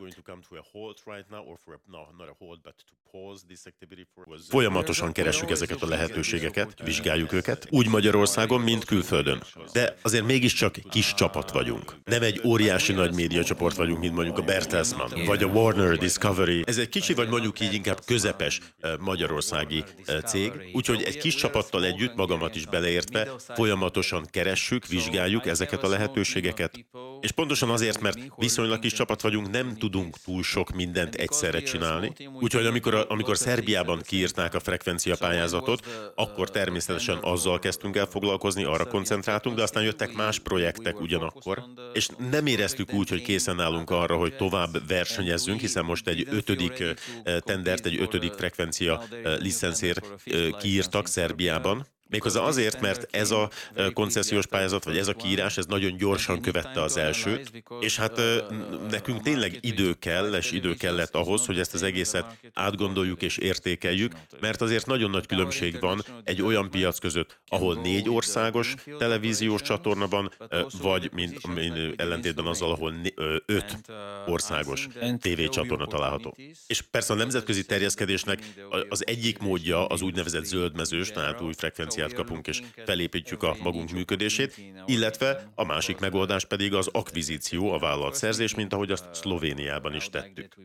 Folyamatosan 4.50 5.12
keressük 5.12 5.50
ezeket 5.50 5.82
a 5.82 5.88
lehetőségeket, 5.88 6.84
vizsgáljuk 6.84 7.32
őket, 7.34 7.68
úgy 7.70 7.88
Magyarországon, 7.88 8.62
mint 8.62 8.86
külföldön. 8.86 9.44
De 9.74 9.98
azért 10.02 10.26
mégiscsak 10.26 10.76
kis 10.90 11.14
csapat 11.14 11.52
vagyunk. 11.52 11.96
Nem 12.04 12.22
egy 12.22 12.42
óriási 12.46 12.94
nagy 12.94 13.14
médiacsoport 13.14 13.76
vagyunk, 13.76 14.00
mint 14.00 14.14
mondjuk 14.14 14.38
a 14.38 14.42
Bertelsmann, 14.42 15.26
vagy 15.26 15.44
a 15.44 15.48
Warner 15.48 15.98
Discovery. 15.98 16.64
Ez 16.66 16.78
egy 16.78 16.90
kicsi, 16.90 17.14
vagy 17.14 17.30
mondjuk 17.30 17.60
így 17.60 17.74
inkább 17.74 18.00
közepes 18.06 18.60
eh, 18.80 18.98
magyarországi 18.98 19.84
eh, 20.06 20.22
cég. 20.22 20.52
Úgyhogy 20.74 21.04
egy 21.04 21.18
kis 21.18 21.36
csapattal 21.36 21.86
együtt, 21.86 22.16
magamat 22.16 22.56
is 22.56 22.66
beleértve, 22.66 23.32
folyamatosan 23.38 24.26
keressük, 24.30 24.88
vizsgáljuk 24.88 25.46
ezeket 25.46 25.84
a 25.84 25.88
lehetőségeket. 25.88 26.86
És 27.22 27.32
pontosan 27.32 27.70
azért, 27.70 28.02
mert 28.02 28.18
viszonylag 28.36 28.80
kis 28.80 28.94
csapat 28.94 29.22
vagyunk, 29.22 29.50
nem 29.52 29.76
tudunk 29.78 30.16
túl 30.36 30.44
sok 30.44 30.72
mindent 30.72 31.16
egyszerre 31.16 31.62
csinálni. 31.62 32.12
Úgyhogy 32.42 32.66
amikor, 32.66 33.06
amikor 33.10 33.38
Szerbiában 33.38 34.02
kiírták 34.02 34.54
a 34.54 34.60
frekvencia 34.60 35.16
pályázatot, 35.16 36.12
akkor 36.16 36.50
természetesen 36.50 37.18
azzal 37.22 37.60
kezdtünk 37.60 37.96
el 37.96 38.06
foglalkozni, 38.06 38.64
arra 38.64 38.86
koncentráltunk, 38.86 39.56
de 39.56 39.62
aztán 39.64 39.84
jöttek 39.84 40.14
más 40.14 40.40
projektek 40.40 41.02
ugyanakkor, 41.02 41.64
és 41.94 42.10
nem 42.30 42.46
éreztük 42.46 42.94
úgy, 42.94 43.10
hogy 43.10 43.22
készen 43.22 43.60
állunk 43.60 43.90
arra, 43.90 44.16
hogy 44.16 44.36
tovább 44.36 44.88
versenyezzünk, 44.88 45.60
hiszen 45.60 45.86
most 45.86 46.08
egy 46.08 46.28
ötödik 46.32 46.84
tendert, 47.40 47.86
egy 47.86 48.00
ötödik 48.00 48.34
frekvencia 48.34 49.04
licenszér 49.40 50.02
kiírtak 50.60 51.08
Szerbiában, 51.08 51.88
Méghozzá 52.10 52.42
azért, 52.42 52.82
mert 52.82 53.16
ez 53.16 53.32
a 53.32 53.50
koncesziós 53.94 54.46
pályázat, 54.46 54.84
vagy 54.84 54.98
ez 54.98 55.08
a 55.08 55.14
kiírás, 55.14 55.58
ez 55.58 55.66
nagyon 55.66 55.98
gyorsan 55.98 56.42
követte 56.42 56.82
az 56.82 56.98
elsőt, 56.98 57.64
és 57.80 57.98
hát 57.98 58.22
nekünk 58.90 59.22
tényleg 59.22 59.58
idő 59.62 59.94
kell, 59.94 60.34
és 60.34 60.52
idő 60.52 60.74
kellett 60.74 61.16
ahhoz, 61.16 61.46
hogy 61.46 61.60
ezt 61.60 61.74
az 61.74 61.84
egészet 61.84 62.26
átgondoljuk 62.54 63.22
és 63.22 63.38
értékeljük, 63.38 64.14
mert 64.40 64.62
azért 64.62 64.86
nagyon 64.86 65.10
nagy 65.10 65.26
különbség 65.26 65.80
van 65.80 66.04
egy 66.24 66.42
olyan 66.42 66.70
piac 66.70 67.00
között, 67.00 67.40
ahol 67.48 67.76
négy 67.76 68.10
országos 68.10 68.76
televíziós 68.98 69.62
csatorna 69.62 70.08
van, 70.08 70.32
vagy 70.82 71.10
mint, 71.14 71.48
mint 71.54 72.02
ellentétben 72.02 72.46
azzal, 72.46 72.72
ahol 72.72 72.94
öt 73.46 73.78
országos 74.26 74.88
tévécsatorna 75.20 75.88
található. 75.88 76.38
És 76.68 76.82
persze 76.82 77.14
a 77.14 77.16
nemzetközi 77.16 77.66
terjeszkedésnek 77.66 78.40
az 78.90 79.08
egyik 79.08 79.38
módja 79.38 79.86
az 79.86 80.02
úgynevezett 80.02 80.46
zöldmezős, 80.46 81.12
tehát 81.12 81.42
új 81.42 81.54
frekvencia 81.54 81.95
frekvenciát 81.96 82.14
kapunk 82.14 82.48
és 82.48 82.62
felépítjük 82.86 83.44
a 83.44 83.56
magunk 83.64 83.92
működését, 83.92 84.62
illetve 84.86 85.52
a 85.56 85.64
másik 85.64 86.00
megoldás 86.00 86.46
pedig 86.46 86.74
az 86.74 86.88
akvizíció, 86.88 87.72
a 87.72 87.80
vállalatszerzés, 87.80 88.56
mint 88.56 88.74
ahogy 88.74 88.92
azt 88.92 89.14
Szlovéniában 89.14 89.96
is 89.96 90.10
tettük. 90.10 90.56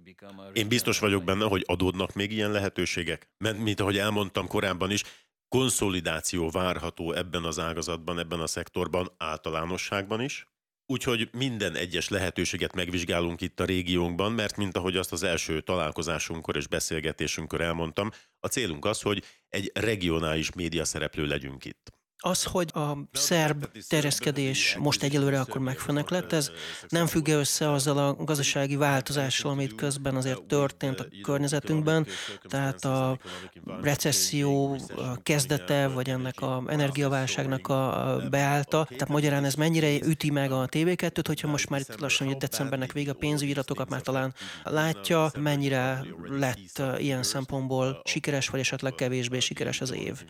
Én 0.52 0.68
biztos 0.68 0.98
vagyok 0.98 1.24
benne, 1.24 1.44
hogy 1.44 1.64
adódnak 1.66 2.14
még 2.14 2.32
ilyen 2.32 2.50
lehetőségek, 2.50 3.28
mert 3.38 3.58
mint 3.58 3.80
ahogy 3.80 3.98
elmondtam 3.98 4.46
korábban 4.46 4.90
is, 4.90 5.02
konszolidáció 5.48 6.50
várható 6.50 7.12
ebben 7.12 7.44
az 7.44 7.58
ágazatban, 7.58 8.18
ebben 8.18 8.40
a 8.40 8.46
szektorban 8.46 9.10
általánosságban 9.18 10.20
is, 10.20 10.48
Úgyhogy 10.90 11.28
minden 11.32 11.74
egyes 11.74 12.08
lehetőséget 12.08 12.74
megvizsgálunk 12.74 13.40
itt 13.40 13.60
a 13.60 13.64
régiónkban, 13.64 14.32
mert 14.32 14.56
mint 14.56 14.76
ahogy 14.76 14.96
azt 14.96 15.12
az 15.12 15.22
első 15.22 15.60
találkozásunkkor 15.60 16.56
és 16.56 16.66
beszélgetésünkkor 16.66 17.60
elmondtam, 17.60 18.10
a 18.40 18.46
célunk 18.46 18.84
az, 18.84 19.00
hogy 19.00 19.24
egy 19.48 19.70
regionális 19.74 20.52
média 20.52 20.84
szereplő 20.84 21.26
legyünk 21.26 21.64
itt. 21.64 21.99
Az, 22.22 22.44
hogy 22.44 22.70
a 22.74 22.98
szerb 23.12 23.66
terjeszkedés 23.88 24.76
most 24.78 25.02
egyelőre 25.02 25.40
akkor 25.40 25.60
megfenek 25.60 26.08
lett, 26.08 26.32
ez 26.32 26.50
nem 26.88 27.06
függ 27.06 27.28
-e 27.28 27.34
össze 27.34 27.70
azzal 27.70 27.98
a 27.98 28.24
gazdasági 28.24 28.76
változással, 28.76 29.50
amit 29.50 29.74
közben 29.74 30.16
azért 30.16 30.42
történt 30.42 31.00
a 31.00 31.06
környezetünkben, 31.22 32.06
tehát 32.42 32.84
a 32.84 33.18
recesszió 33.82 34.78
kezdete, 35.22 35.88
vagy 35.88 36.08
ennek 36.10 36.40
a 36.40 36.62
energiaválságnak 36.66 37.68
a 37.68 38.16
beállta. 38.30 38.84
Tehát 38.84 39.08
magyarán 39.08 39.44
ez 39.44 39.54
mennyire 39.54 39.94
üti 39.94 40.30
meg 40.30 40.52
a 40.52 40.66
TV2-t, 40.66 41.24
hogyha 41.26 41.48
most 41.48 41.68
már 41.68 41.80
itt 41.80 42.00
lassan 42.00 42.26
hogy 42.26 42.36
decembernek 42.36 42.92
vége 42.92 43.10
a 43.10 43.14
pénzügyi 43.14 43.50
iratokat 43.50 43.88
már 43.88 44.00
talán 44.00 44.34
látja, 44.64 45.30
mennyire 45.38 46.04
lett 46.24 46.82
ilyen 46.98 47.22
szempontból 47.22 48.02
sikeres, 48.04 48.48
vagy 48.48 48.60
esetleg 48.60 48.94
kevésbé 48.94 49.38
sikeres 49.38 49.80
az 49.80 49.92
év. 49.92 50.24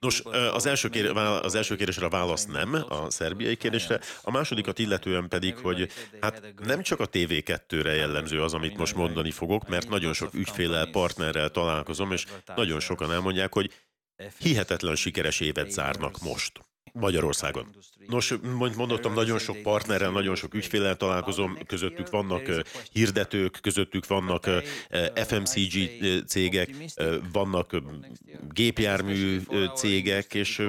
Nos, 0.00 0.22
az 0.52 0.66
első, 0.66 0.88
kér, 0.88 1.16
az 1.16 1.54
első 1.54 1.76
kérdésre 1.76 2.06
a 2.06 2.08
válasz 2.08 2.44
nem, 2.46 2.74
a 2.88 3.10
szerbiai 3.10 3.56
kérdésre. 3.56 4.00
A 4.22 4.30
másodikat 4.30 4.78
illetően 4.78 5.28
pedig, 5.28 5.56
hogy 5.56 5.90
hát 6.20 6.54
nem 6.64 6.82
csak 6.82 7.00
a 7.00 7.08
TV2-re 7.08 7.94
jellemző 7.94 8.42
az, 8.42 8.54
amit 8.54 8.76
most 8.76 8.94
mondani 8.94 9.30
fogok, 9.30 9.68
mert 9.68 9.88
nagyon 9.88 10.12
sok 10.12 10.34
ügyfélel, 10.34 10.86
partnerrel 10.86 11.50
találkozom, 11.50 12.12
és 12.12 12.26
nagyon 12.54 12.80
sokan 12.80 13.12
elmondják, 13.12 13.52
hogy 13.52 13.72
hihetetlen 14.38 14.96
sikeres 14.96 15.40
évet 15.40 15.70
zárnak 15.70 16.18
most. 16.18 16.60
Magyarországon. 16.96 17.76
Nos, 18.06 18.34
mondottam, 18.76 19.14
nagyon 19.14 19.38
sok 19.38 19.62
partnerrel, 19.62 20.10
nagyon 20.10 20.34
sok 20.34 20.54
ügyféllel 20.54 20.96
találkozom, 20.96 21.58
közöttük 21.66 22.10
vannak 22.10 22.64
hirdetők, 22.92 23.58
közöttük 23.62 24.06
vannak 24.06 24.50
FMCG 25.14 25.90
cégek, 26.26 26.74
vannak 27.32 27.76
gépjármű 28.52 29.40
cégek, 29.74 30.34
és 30.34 30.68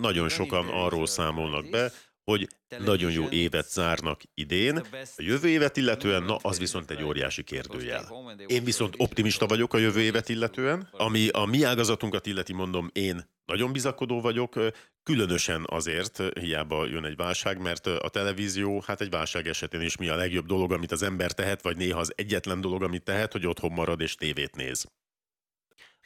nagyon 0.00 0.28
sokan 0.28 0.66
arról 0.68 1.06
számolnak 1.06 1.70
be, 1.70 1.92
hogy 2.24 2.46
nagyon 2.78 3.10
jó 3.10 3.28
évet 3.28 3.70
zárnak 3.70 4.20
idén. 4.34 4.76
A 5.16 5.22
jövő 5.22 5.48
évet 5.48 5.76
illetően, 5.76 6.22
na 6.22 6.36
az 6.36 6.58
viszont 6.58 6.90
egy 6.90 7.02
óriási 7.02 7.42
kérdőjel. 7.42 8.12
Én 8.46 8.64
viszont 8.64 8.94
optimista 8.96 9.46
vagyok 9.46 9.74
a 9.74 9.78
jövő 9.78 10.00
évet 10.00 10.28
illetően. 10.28 10.88
Ami 10.90 11.28
a 11.28 11.44
mi 11.44 11.62
ágazatunkat 11.62 12.26
illeti, 12.26 12.52
mondom, 12.52 12.90
én 12.92 13.30
nagyon 13.44 13.72
bizakodó 13.72 14.20
vagyok, 14.20 14.54
különösen 15.02 15.64
azért, 15.66 16.22
hiába 16.40 16.86
jön 16.86 17.04
egy 17.04 17.16
válság, 17.16 17.60
mert 17.60 17.86
a 17.86 18.08
televízió, 18.08 18.82
hát 18.86 19.00
egy 19.00 19.10
válság 19.10 19.46
esetén 19.46 19.80
is 19.80 19.96
mi 19.96 20.08
a 20.08 20.16
legjobb 20.16 20.46
dolog, 20.46 20.72
amit 20.72 20.92
az 20.92 21.02
ember 21.02 21.32
tehet, 21.32 21.62
vagy 21.62 21.76
néha 21.76 21.98
az 21.98 22.12
egyetlen 22.16 22.60
dolog, 22.60 22.82
amit 22.82 23.02
tehet, 23.02 23.32
hogy 23.32 23.46
otthon 23.46 23.72
marad 23.72 24.00
és 24.00 24.14
tévét 24.14 24.56
néz. 24.56 24.86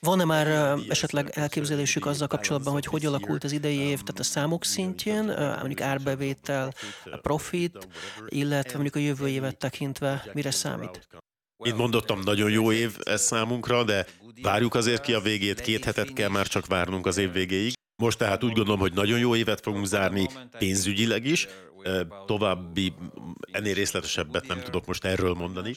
Van-e 0.01 0.25
már 0.25 0.77
esetleg 0.89 1.31
elképzelésük 1.35 2.07
azzal 2.07 2.27
kapcsolatban, 2.27 2.73
hogy 2.73 2.85
hogy 2.85 3.07
alakult 3.07 3.45
az 3.45 3.53
idei 3.53 3.79
év, 3.79 4.03
tehát 4.03 4.19
a 4.19 4.23
számok 4.23 4.65
szintjén, 4.65 5.25
mondjuk 5.25 5.81
árbevétel, 5.81 6.73
profit, 7.23 7.89
illetve 8.27 8.73
mondjuk 8.73 8.97
a 8.97 8.99
jövő 8.99 9.29
évet 9.29 9.57
tekintve 9.57 10.31
mire 10.33 10.51
számít? 10.51 11.09
Mint 11.65 11.77
mondottam, 11.77 12.21
nagyon 12.25 12.51
jó 12.51 12.73
év 12.73 12.97
ez 13.03 13.23
számunkra, 13.23 13.85
de 13.85 14.07
várjuk 14.43 14.75
azért 14.75 15.03
ki 15.03 15.13
a 15.13 15.21
végét, 15.21 15.61
két 15.61 15.85
hetet 15.85 16.13
kell 16.13 16.29
már 16.29 16.47
csak 16.47 16.67
várnunk 16.67 17.07
az 17.07 17.17
év 17.17 17.33
végéig. 17.33 17.73
Most 18.03 18.19
tehát 18.19 18.45
úgy 18.45 18.53
gondolom, 18.53 18.81
hogy 18.81 18.93
nagyon 18.93 19.19
jó 19.19 19.37
évet 19.37 19.61
fogunk 19.61 19.87
zárni 19.87 20.29
pénzügyileg 20.59 21.25
is. 21.25 21.49
További, 22.27 22.95
ennél 23.51 23.75
részletesebbet 23.75 24.47
nem 24.47 24.61
tudok 24.61 24.87
most 24.87 25.05
erről 25.05 25.35
mondani. 25.35 25.75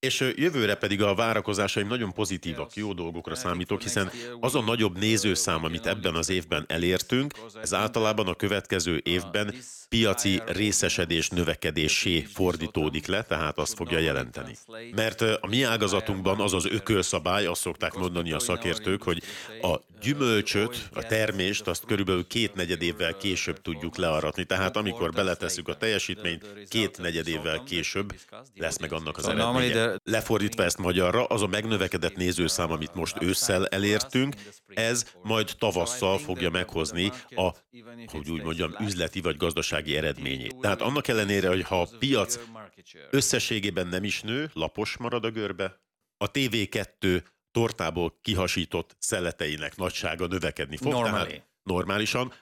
És 0.00 0.32
jövőre 0.36 0.74
pedig 0.74 1.02
a 1.02 1.14
várakozásaim 1.14 1.86
nagyon 1.86 2.12
pozitívak, 2.12 2.74
jó 2.74 2.92
dolgokra 2.92 3.34
számítok, 3.34 3.82
hiszen 3.82 4.10
az 4.40 4.54
a 4.54 4.60
nagyobb 4.60 4.98
nézőszám, 4.98 5.64
amit 5.64 5.86
ebben 5.86 6.14
az 6.14 6.30
évben 6.30 6.64
elértünk, 6.68 7.34
ez 7.62 7.74
általában 7.74 8.26
a 8.28 8.34
következő 8.34 9.00
évben 9.04 9.54
piaci 9.88 10.42
részesedés 10.46 11.28
növekedésé 11.28 12.20
fordítódik 12.20 13.06
le, 13.06 13.22
tehát 13.22 13.58
azt 13.58 13.74
fogja 13.74 13.98
jelenteni. 13.98 14.56
Mert 14.94 15.20
a 15.20 15.46
mi 15.48 15.62
ágazatunkban 15.62 16.40
az 16.40 16.52
az 16.52 16.66
ökölszabály, 16.66 17.46
azt 17.46 17.60
szokták 17.60 17.94
mondani 17.94 18.32
a 18.32 18.38
szakértők, 18.38 19.02
hogy 19.02 19.22
a 19.62 19.76
gyümölcsöt, 20.00 20.88
a 20.92 21.02
termést, 21.02 21.66
azt 21.66 21.84
körülbelül 21.84 22.26
két 22.26 22.54
negyed 22.54 22.82
évvel 22.82 23.16
később 23.16 23.62
tudjuk 23.62 23.96
learatni. 23.96 24.44
Tehát 24.44 24.76
amikor 24.76 25.10
beletesszük 25.10 25.68
a 25.68 25.76
teljesítményt, 25.76 26.44
két 26.68 26.98
negyed 26.98 27.28
évvel 27.28 27.62
később 27.64 28.14
lesz 28.54 28.78
meg 28.78 28.92
annak 28.92 29.16
az 29.16 29.28
eredménye. 29.28 29.87
Lefordítva 30.02 30.62
ezt 30.62 30.78
magyarra, 30.78 31.24
az 31.24 31.42
a 31.42 31.46
megnövekedett 31.46 32.16
nézőszám, 32.16 32.70
amit 32.70 32.94
most 32.94 33.16
ősszel 33.22 33.66
elértünk, 33.66 34.34
ez 34.66 35.12
majd 35.22 35.52
tavasszal 35.58 36.18
fogja 36.18 36.50
meghozni 36.50 37.12
a, 37.28 37.50
hogy 38.06 38.30
úgy 38.30 38.42
mondjam, 38.42 38.74
üzleti 38.80 39.20
vagy 39.20 39.36
gazdasági 39.36 39.96
eredményét. 39.96 40.56
Tehát 40.56 40.80
annak 40.80 41.08
ellenére, 41.08 41.48
hogy 41.48 41.62
ha 41.62 41.80
a 41.80 41.88
piac 41.98 42.38
összességében 43.10 43.86
nem 43.86 44.04
is 44.04 44.20
nő, 44.20 44.50
lapos 44.52 44.96
marad 44.96 45.24
a 45.24 45.30
görbe, 45.30 45.80
a 46.16 46.30
TV2 46.30 47.22
tortából 47.50 48.18
kihasított 48.22 48.96
szeleteinek 48.98 49.76
nagysága 49.76 50.26
növekedni 50.26 50.76
fog. 50.76 50.92
Tehát 50.92 51.48
normálisan, 51.62 52.32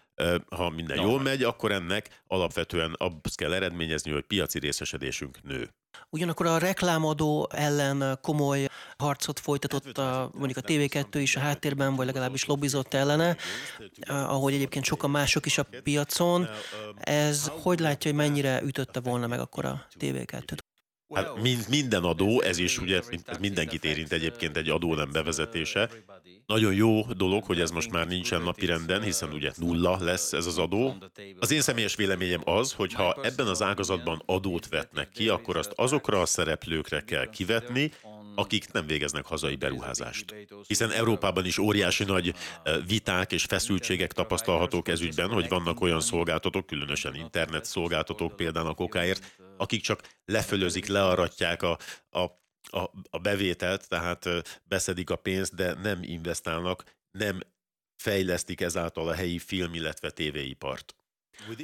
ha 0.49 0.71
minden 0.71 1.01
jól 1.01 1.21
megy, 1.21 1.43
akkor 1.43 1.73
ennek 1.73 2.23
alapvetően 2.27 2.95
azt 2.99 3.37
kell 3.37 3.53
eredményezni, 3.53 4.11
hogy 4.11 4.23
piaci 4.25 4.59
részesedésünk 4.59 5.43
nő. 5.43 5.75
Ugyanakkor 6.11 6.47
a 6.47 6.59
reklámadó 6.59 7.49
ellen 7.53 8.19
komoly 8.23 8.67
harcot 8.97 9.41
folytatott 9.41 9.99
a, 9.99 10.31
mondjuk 10.35 10.65
a 10.65 10.69
TV2 10.69 11.07
is 11.13 11.37
a 11.37 11.41
háttérben, 11.41 11.95
vagy 11.95 12.07
legalábbis 12.07 12.45
lobbizott 12.45 12.95
ellene, 12.95 13.37
ahogy 14.09 14.55
egyébként 14.55 14.85
sokan 14.85 15.11
mások 15.11 15.47
is 15.47 15.59
a 15.59 15.67
piacon. 15.83 16.49
Ez 17.01 17.51
hogy 17.63 17.79
látja, 17.81 18.11
hogy 18.11 18.21
mennyire 18.21 18.63
ütötte 18.63 19.01
volna 19.01 19.27
meg 19.27 19.41
akkor 19.41 19.65
a 19.65 19.87
TV2-t? 19.99 20.66
Hát 21.15 21.43
mind, 21.43 21.65
minden 21.69 22.03
adó, 22.03 22.41
ez 22.41 22.59
is 22.59 22.79
ugye 22.79 22.97
ez 22.97 23.39
mindenkit 23.41 23.85
érint 23.85 24.13
egyébként 24.13 24.57
egy 24.57 24.69
adó 24.69 24.95
nem 24.95 25.11
bevezetése. 25.13 25.91
Nagyon 26.47 26.75
jó 26.75 27.03
dolog, 27.03 27.45
hogy 27.45 27.61
ez 27.61 27.71
most 27.71 27.91
már 27.91 28.07
nincsen 28.07 28.43
napirenden, 28.43 29.03
hiszen 29.03 29.33
ugye 29.33 29.53
nulla 29.57 29.99
lesz 30.01 30.33
ez 30.33 30.47
az 30.47 30.59
adó. 30.59 30.97
Az 31.39 31.51
én 31.51 31.61
személyes 31.61 31.95
véleményem 31.95 32.41
az, 32.45 32.73
hogy 32.73 32.93
ha 32.93 33.17
ebben 33.23 33.47
az 33.47 33.63
ágazatban 33.63 34.23
adót 34.27 34.69
vetnek 34.69 35.09
ki, 35.09 35.29
akkor 35.29 35.57
azt 35.57 35.73
azokra 35.77 36.21
a 36.21 36.27
szereplőkre 36.27 37.01
kell 37.01 37.31
kivetni, 37.31 37.91
akik 38.35 38.73
nem 38.73 38.87
végeznek 38.87 39.27
hazai 39.27 39.57
beruházást. 39.57 40.35
Hiszen 40.67 40.91
Európában 40.91 41.47
is 41.47 41.59
óriási 41.59 42.05
nagy 42.05 42.35
viták 42.87 43.33
és 43.33 43.45
feszültségek 43.45 44.13
tapasztalhatók 44.13 44.89
ez 44.89 45.01
ügyben, 45.01 45.29
hogy 45.29 45.49
vannak 45.49 45.81
olyan 45.81 46.01
szolgáltatók, 46.01 46.67
különösen 46.67 47.15
internet 47.15 47.65
szolgáltatók 47.65 48.37
például 48.37 48.67
a 48.67 48.75
kokáért, 48.75 49.37
akik 49.57 49.83
csak 49.83 50.19
lefölözik, 50.25 50.87
learatják 50.87 51.63
a, 51.63 51.79
a, 52.11 52.21
a, 52.71 52.91
a 53.11 53.19
bevételt, 53.19 53.89
tehát 53.89 54.29
beszedik 54.65 55.11
a 55.11 55.17
pénzt, 55.17 55.55
de 55.55 55.75
nem 55.75 56.03
investálnak, 56.03 56.97
nem 57.11 57.41
fejlesztik 58.03 58.61
ezáltal 58.61 59.09
a 59.09 59.15
helyi 59.15 59.39
film, 59.39 59.75
illetve 59.75 60.11
tévéipart. 60.11 60.97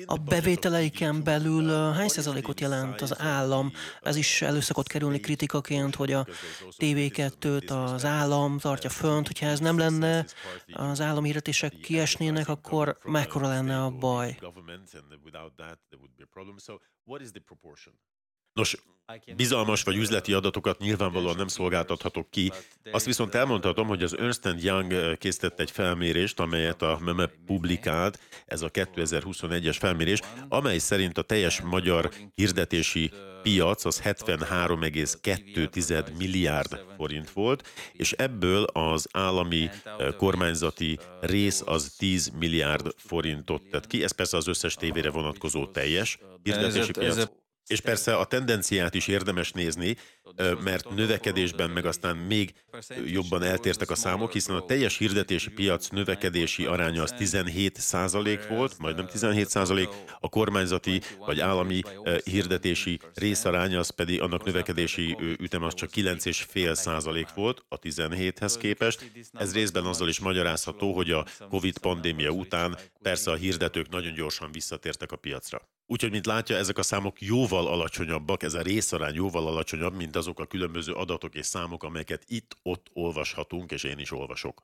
A 0.07 0.17
bevételeiken 0.17 1.23
belül 1.25 1.93
hány 1.93 2.09
százalékot 2.09 2.61
jelent 2.61 3.01
az 3.01 3.19
állam? 3.19 3.73
Ez 4.01 4.17
is 4.17 4.43
elő 4.43 4.61
szokott 4.61 4.87
kerülni 4.87 5.21
kritikaként, 5.21 5.95
hogy 5.95 6.13
a 6.13 6.27
TV2-t 6.79 7.93
az 7.95 8.05
állam 8.05 8.59
tartja 8.59 8.91
fönt, 8.91 9.27
hogyha 9.27 9.47
ez 9.47 9.59
nem 9.61 9.79
lenne, 9.79 10.27
az 10.73 11.01
állami 11.01 11.27
hirdetések 11.27 11.77
kiesnének, 11.77 12.49
akkor 12.49 12.99
mekkora 13.05 13.49
lenne 13.49 13.83
a 13.83 13.91
baj? 13.91 14.39
Nos, 18.53 18.77
bizalmas 19.37 19.83
vagy 19.83 19.97
üzleti 19.97 20.33
adatokat 20.33 20.79
nyilvánvalóan 20.79 21.37
nem 21.37 21.47
szolgáltathatok 21.47 22.31
ki. 22.31 22.53
Azt 22.91 23.07
viszont 23.07 23.35
elmondhatom, 23.35 23.87
hogy 23.87 24.03
az 24.03 24.19
Ernst 24.19 24.49
Young 24.59 24.93
eh, 24.93 25.17
készített 25.17 25.61
egy 25.61 25.71
felmérést, 25.71 26.41
amelyet 26.41 26.83
a 26.83 26.99
MEME 27.05 27.31
publikált, 27.47 28.19
ez 28.47 28.63
a 28.63 28.71
2021-es 28.71 29.77
felmérés, 29.79 30.21
amely 30.49 30.79
szerint 30.79 31.19
a 31.19 31.23
teljes 31.23 31.61
magyar 31.61 32.11
hirdetési 32.35 33.11
piac 33.43 33.85
az 33.85 34.03
73,2 34.03 36.17
milliárd 36.19 36.81
forint 36.97 37.31
volt, 37.31 37.69
és 37.93 38.13
ebből 38.13 38.65
az 38.65 39.09
állami 39.13 39.71
eh, 39.85 40.13
kormányzati 40.17 40.99
rész 41.21 41.63
az 41.67 41.95
10 41.99 42.33
milliárd 42.39 42.95
forintot 42.97 43.63
tett 43.71 43.87
ki. 43.87 44.03
Ez 44.03 44.13
persze 44.13 44.37
az 44.37 44.49
összes 44.49 44.75
tévére 44.75 45.11
vonatkozó 45.11 45.67
teljes 45.67 46.19
hirdetési 46.43 46.91
piac. 46.91 47.41
És 47.67 47.81
persze 47.81 48.17
a 48.17 48.25
tendenciát 48.25 48.95
is 48.95 49.09
érdemes 49.09 49.53
nézni, 49.53 49.97
mert 50.65 50.95
növekedésben 50.95 51.71
meg 51.71 51.87
aztán 51.87 52.17
még 52.17 52.55
jobban 53.07 53.43
eltértek 53.43 53.91
a 53.91 53.95
számok, 53.95 54.33
hiszen 54.33 54.57
a 54.57 54.65
teljes 54.65 54.99
hirdetési 54.99 55.51
piac 55.51 55.89
növekedési 55.89 56.65
aránya 56.65 57.03
az 57.03 57.13
17 57.13 57.81
százalék 57.81 58.47
volt, 58.49 58.79
majdnem 58.79 59.07
17 59.07 59.49
százalék, 59.49 59.89
a 60.21 60.29
kormányzati 60.29 61.01
vagy 61.19 61.41
állami 61.41 61.81
hirdetési 62.25 63.01
részaránya 63.15 63.79
az 63.79 63.91
pedig 63.91 64.21
annak 64.21 64.45
növekedési 64.45 65.17
ütem 65.39 65.63
az 65.63 65.75
csak 65.75 65.91
9,5 65.95 66.75
százalék 66.75 67.35
volt 67.35 67.65
a 67.69 67.79
17-hez 67.79 68.55
képest. 68.59 69.11
Ez 69.33 69.53
részben 69.53 69.85
azzal 69.85 70.09
is 70.09 70.21
magyarázható, 70.21 70.95
hogy 70.95 71.11
a 71.11 71.27
Covid 71.49 71.79
pandémia 71.79 72.31
után 72.31 72.79
persze 73.03 73.31
a 73.31 73.35
hirdetők 73.35 73.89
nagyon 73.89 74.15
gyorsan 74.15 74.53
visszatértek 74.53 75.13
a 75.13 75.17
piacra. 75.17 75.69
Úgyhogy, 75.87 76.11
mint 76.11 76.27
látja, 76.27 76.57
ezek 76.57 76.79
a 76.79 76.83
számok 76.83 77.21
jóval 77.21 77.67
alacsonyabbak, 77.67 78.43
ez 78.43 78.55
a 78.55 78.63
részarány 78.63 79.15
jóval 79.15 79.47
alacsonyabb, 79.47 79.95
mint 79.97 80.12
azok 80.17 80.41
a 80.41 80.47
különböző 80.47 80.93
adatok 80.93 81.35
és 81.35 81.47
számok, 81.47 81.83
amelyeket 81.83 82.23
itt-ott 82.27 82.87
olvashatunk, 82.93 83.71
és 83.71 83.85
én 83.85 83.99
is 83.99 84.13
olvasok. 84.13 84.63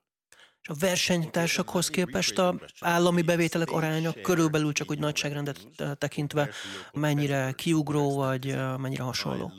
És 0.63 0.69
a 0.69 0.75
versenytársakhoz 0.79 1.89
képest 1.89 2.39
a 2.39 2.61
állami 2.81 3.23
bevételek 3.23 3.71
aránya 3.71 4.13
körülbelül 4.13 4.73
csak 4.73 4.91
úgy 4.91 4.99
nagyságrendet 4.99 5.67
tekintve 5.99 6.51
mennyire 6.93 7.53
kiugró, 7.53 8.17
vagy 8.17 8.57
mennyire 8.79 9.03
hasonló? 9.03 9.53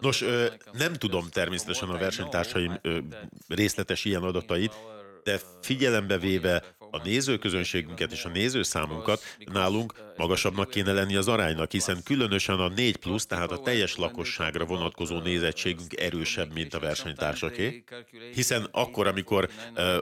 Nos, 0.00 0.24
nem 0.72 0.92
tudom 0.92 1.28
természetesen 1.28 1.88
a 1.88 1.98
versenytársaim 1.98 2.80
részletes 3.48 4.04
ilyen 4.04 4.22
adatait, 4.22 4.74
de 5.22 5.40
figyelembe 5.60 6.18
véve 6.18 6.76
a 6.92 7.02
nézőközönségünket 7.04 8.12
és 8.12 8.24
a 8.24 8.28
nézőszámunkat, 8.28 9.22
nálunk 9.52 9.94
magasabbnak 10.16 10.70
kéne 10.70 10.92
lenni 10.92 11.16
az 11.16 11.28
aránynak, 11.28 11.70
hiszen 11.70 12.02
különösen 12.04 12.58
a 12.58 12.68
4 12.68 12.96
plusz, 12.96 13.26
tehát 13.26 13.50
a 13.50 13.58
teljes 13.58 13.96
lakosságra 13.96 14.64
vonatkozó 14.64 15.18
nézettségünk 15.18 16.00
erősebb, 16.00 16.52
mint 16.52 16.74
a 16.74 16.80
versenytársaké, 16.80 17.84
hiszen 18.34 18.68
akkor, 18.70 19.06
amikor 19.06 19.48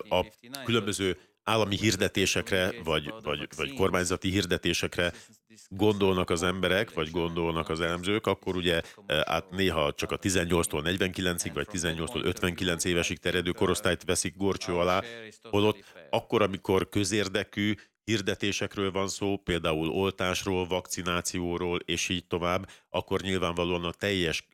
a 0.08 0.26
különböző 0.64 1.18
állami 1.44 1.76
hirdetésekre, 1.76 2.72
vagy, 2.84 3.12
vagy, 3.22 3.48
vagy 3.56 3.74
kormányzati 3.74 4.30
hirdetésekre 4.30 5.12
gondolnak 5.68 6.30
az 6.30 6.42
emberek, 6.42 6.94
vagy 6.94 7.10
gondolnak 7.10 7.68
az 7.68 7.80
elemzők, 7.80 8.26
akkor 8.26 8.56
ugye 8.56 8.82
e, 9.06 9.24
át 9.26 9.50
néha 9.50 9.92
csak 9.92 10.10
a 10.10 10.18
18-tól 10.18 10.98
49-ig, 10.98 11.50
vagy 11.54 11.66
18-tól 11.72 12.24
59 12.24 12.84
évesig 12.84 13.18
terjedő 13.18 13.50
korosztályt 13.50 14.04
veszik 14.04 14.36
gorcső 14.36 14.74
alá, 14.74 15.02
holott 15.42 15.84
akkor, 16.10 16.42
amikor 16.42 16.88
közérdekű 16.88 17.74
hirdetésekről 18.04 18.90
van 18.90 19.08
szó, 19.08 19.36
például 19.36 19.88
oltásról, 19.88 20.66
vakcinációról, 20.66 21.78
és 21.78 22.08
így 22.08 22.26
tovább, 22.26 22.68
akkor 22.88 23.20
nyilvánvalóan 23.20 23.84
a 23.84 23.92
teljes 23.92 24.46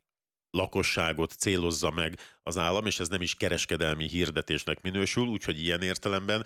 lakosságot 0.49 1.31
célozza 1.31 1.91
meg 1.91 2.19
az 2.43 2.57
állam, 2.57 2.85
és 2.85 2.99
ez 2.99 3.07
nem 3.07 3.21
is 3.21 3.35
kereskedelmi 3.35 4.07
hirdetésnek 4.07 4.81
minősül, 4.81 5.27
úgyhogy 5.27 5.59
ilyen 5.59 5.81
értelemben 5.81 6.45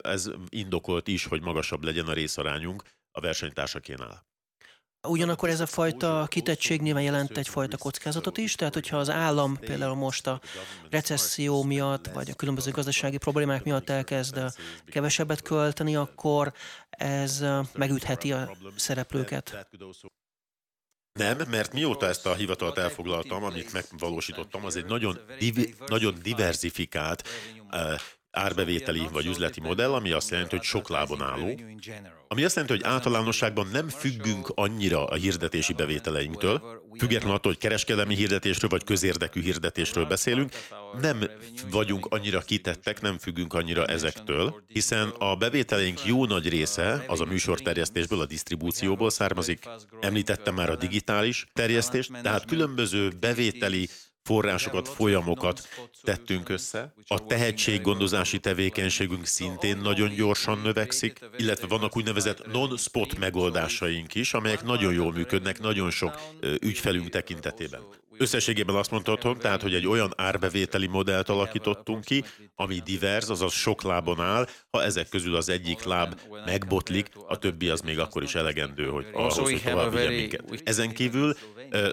ez 0.00 0.30
indokolt 0.48 1.08
is, 1.08 1.24
hogy 1.24 1.42
magasabb 1.42 1.84
legyen 1.84 2.06
a 2.06 2.12
részarányunk 2.12 2.82
a 3.10 3.20
versenytársakénál. 3.20 4.33
Ugyanakkor 5.04 5.48
ez 5.48 5.60
a 5.60 5.66
fajta 5.66 6.26
kitettség 6.28 6.80
nyilván 6.80 7.02
jelent 7.02 7.38
egyfajta 7.38 7.76
kockázatot 7.76 8.38
is, 8.38 8.54
tehát 8.54 8.74
hogyha 8.74 8.96
az 8.96 9.10
állam 9.10 9.56
például 9.56 9.94
most 9.94 10.26
a 10.26 10.40
recesszió 10.90 11.62
miatt, 11.62 12.06
vagy 12.06 12.30
a 12.30 12.34
különböző 12.34 12.70
gazdasági 12.70 13.18
problémák 13.18 13.64
miatt 13.64 13.90
elkezd 13.90 14.40
kevesebbet 14.86 15.42
költeni, 15.42 15.96
akkor 15.96 16.52
ez 16.90 17.44
megütheti 17.72 18.32
a 18.32 18.56
szereplőket. 18.76 19.66
Nem, 21.12 21.38
mert 21.48 21.72
mióta 21.72 22.06
ezt 22.06 22.26
a 22.26 22.34
hivatalt 22.34 22.78
elfoglaltam, 22.78 23.44
amit 23.44 23.72
megvalósítottam, 23.72 24.64
az 24.64 24.76
egy 24.76 24.84
nagyon, 24.84 25.18
divi, 25.38 25.74
nagyon 25.86 26.14
diversifikált 26.22 27.28
árbevételi 28.34 29.08
vagy 29.12 29.26
üzleti 29.26 29.60
modell, 29.60 29.92
ami 29.92 30.10
azt 30.10 30.30
jelenti, 30.30 30.56
hogy 30.56 30.64
sok 30.64 30.88
lábon 30.88 31.22
álló, 31.22 31.60
ami 32.28 32.44
azt 32.44 32.56
jelenti, 32.56 32.76
hogy 32.76 32.92
általánosságban 32.92 33.68
nem 33.72 33.88
függünk 33.88 34.52
annyira 34.54 35.04
a 35.04 35.14
hirdetési 35.14 35.72
bevételeinktől, 35.72 36.82
függetlenül 36.98 37.36
attól, 37.36 37.52
hogy 37.52 37.60
kereskedelmi 37.60 38.14
hirdetésről 38.14 38.70
vagy 38.70 38.84
közérdekű 38.84 39.42
hirdetésről 39.42 40.04
beszélünk, 40.04 40.52
nem 41.00 41.24
vagyunk 41.70 42.06
annyira 42.06 42.40
kitettek, 42.40 43.00
nem 43.00 43.18
függünk 43.18 43.54
annyira 43.54 43.84
ezektől, 43.86 44.62
hiszen 44.66 45.08
a 45.08 45.36
bevételeink 45.36 46.04
jó 46.04 46.26
nagy 46.26 46.48
része 46.48 47.04
az 47.06 47.20
a 47.20 47.24
műsorterjesztésből, 47.24 48.20
a 48.20 48.26
disztribúcióból 48.26 49.10
származik. 49.10 49.68
Említettem 50.00 50.54
már 50.54 50.70
a 50.70 50.76
digitális 50.76 51.46
terjesztést, 51.52 52.10
tehát 52.22 52.44
különböző 52.44 53.12
bevételi 53.20 53.88
forrásokat, 54.24 54.88
folyamokat 54.88 55.68
tettünk 56.02 56.48
össze. 56.48 56.94
A 57.06 57.26
tehetséggondozási 57.26 58.40
tevékenységünk 58.40 59.26
szintén 59.26 59.76
nagyon 59.76 60.14
gyorsan 60.14 60.58
növekszik, 60.58 61.18
illetve 61.36 61.66
vannak 61.66 61.96
úgynevezett 61.96 62.52
non-spot 62.52 63.18
megoldásaink 63.18 64.14
is, 64.14 64.34
amelyek 64.34 64.62
nagyon 64.62 64.92
jól 64.92 65.12
működnek 65.12 65.60
nagyon 65.60 65.90
sok 65.90 66.20
ügyfelünk 66.60 67.08
tekintetében. 67.08 67.80
Összességében 68.18 68.74
azt 68.74 68.90
mondhatom, 68.90 69.38
tehát, 69.38 69.62
hogy 69.62 69.74
egy 69.74 69.86
olyan 69.86 70.12
árbevételi 70.16 70.86
modellt 70.86 71.28
alakítottunk 71.28 72.04
ki, 72.04 72.24
ami 72.54 72.78
divers, 72.84 73.28
azaz 73.28 73.52
sok 73.52 73.82
lábon 73.82 74.20
áll, 74.20 74.48
ha 74.70 74.82
ezek 74.82 75.08
közül 75.08 75.36
az 75.36 75.48
egyik 75.48 75.82
láb 75.82 76.20
megbotlik, 76.44 77.10
a 77.26 77.38
többi 77.38 77.68
az 77.68 77.80
még 77.80 77.98
akkor 77.98 78.22
is 78.22 78.34
elegendő, 78.34 78.88
hogy 78.88 79.06
ahhoz, 79.12 79.38
hogy 79.38 79.62
tovább 79.62 79.94
minket. 79.94 80.62
Ezen 80.64 80.92
kívül 80.92 81.34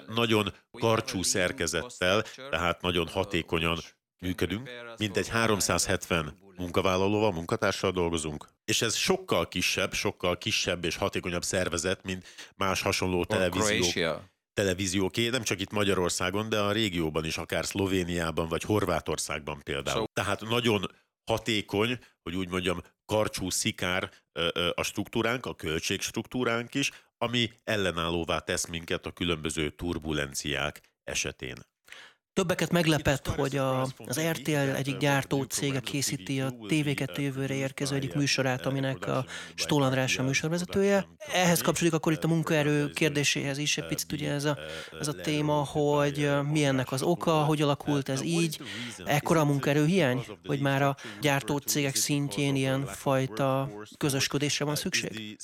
nagyon 0.07 0.53
karcsú 0.71 1.23
szerkezettel, 1.23 2.23
tehát 2.49 2.81
nagyon 2.81 3.07
hatékonyan 3.07 3.77
működünk, 4.19 4.69
mint 4.97 5.17
egy 5.17 5.27
370 5.27 6.39
munkavállalóval, 6.57 7.31
munkatársal 7.31 7.91
dolgozunk. 7.91 8.47
És 8.65 8.81
ez 8.81 8.95
sokkal 8.95 9.47
kisebb, 9.47 9.93
sokkal 9.93 10.38
kisebb 10.38 10.86
és 10.86 10.95
hatékonyabb 10.95 11.43
szervezet, 11.43 12.03
mint 12.03 12.25
más 12.55 12.81
hasonló 12.81 13.25
televíziók 13.25 14.29
televízióké, 14.54 15.30
nem 15.30 15.44
csak 15.44 15.60
itt 15.60 15.72
Magyarországon, 15.72 16.50
de 16.50 16.60
a 16.60 16.72
régióban 16.72 17.26
is, 17.26 17.38
akár 17.38 17.66
Szlovéniában 17.66 18.48
vagy 18.48 18.64
Horvátországban 18.64 19.62
például. 19.64 20.08
Tehát 20.14 20.42
nagyon 20.42 20.86
hatékony, 21.32 22.00
hogy 22.24 22.36
úgy 22.36 22.50
mondjam, 22.50 22.82
karcsú, 23.06 23.50
szikár 23.50 24.12
a 24.74 24.84
struktúránk, 24.84 25.46
a 25.46 25.56
költségstruktúránk 25.56 26.74
is, 26.74 26.92
ami 27.18 27.52
ellenállóvá 27.64 28.40
tesz 28.40 28.68
minket 28.68 29.06
a 29.06 29.12
különböző 29.12 29.70
turbulenciák 29.70 30.82
esetén. 31.04 31.56
Többeket 32.34 32.72
meglepett, 32.72 33.28
hogy 33.28 33.58
a, 33.58 33.82
az 33.82 34.20
RTL 34.20 34.52
egyik 34.52 34.98
gyártó 34.98 35.44
cége 35.44 35.80
készíti 35.80 36.41
a 36.41 36.52
TV2 36.52 37.22
jövőre 37.22 37.54
érkező 37.54 37.96
egyik 37.96 38.13
műsorát, 38.13 38.65
aminek 38.65 39.08
a 39.08 39.26
Stól 39.56 39.84
András 39.84 40.17
a 40.17 40.24
műsorvezetője. 40.24 41.08
Ehhez 41.34 41.62
kapcsolódik 41.62 41.98
akkor 41.98 42.12
itt 42.12 42.24
a 42.24 42.28
munkaerő 42.28 42.89
kérdéséhez 42.89 43.58
is 43.58 43.78
egy 43.78 43.88
picit 43.88 44.12
ugye 44.12 44.32
ez 44.32 44.46
a, 44.46 44.58
ez 45.00 45.08
a 45.08 45.13
téma, 45.13 45.54
hogy 45.54 46.32
mi 46.52 46.65
ennek 46.65 46.91
az 46.91 47.02
oka, 47.02 47.32
hogy 47.32 47.62
alakult 47.62 48.10
ez 48.10 48.22
így. 48.22 48.62
Ekkora 49.06 49.39
a 49.39 49.46
munkaerő 49.46 49.86
hiány, 49.86 50.26
hogy 50.46 50.60
már 50.60 50.82
a 50.82 50.96
gyártó 51.22 51.58
cégek 51.58 51.96
szintjén 51.96 52.56
ilyen 52.56 52.86
fajta 52.86 53.70
közösködésre 53.98 54.65
van 54.65 54.76
szükség? 54.76 55.38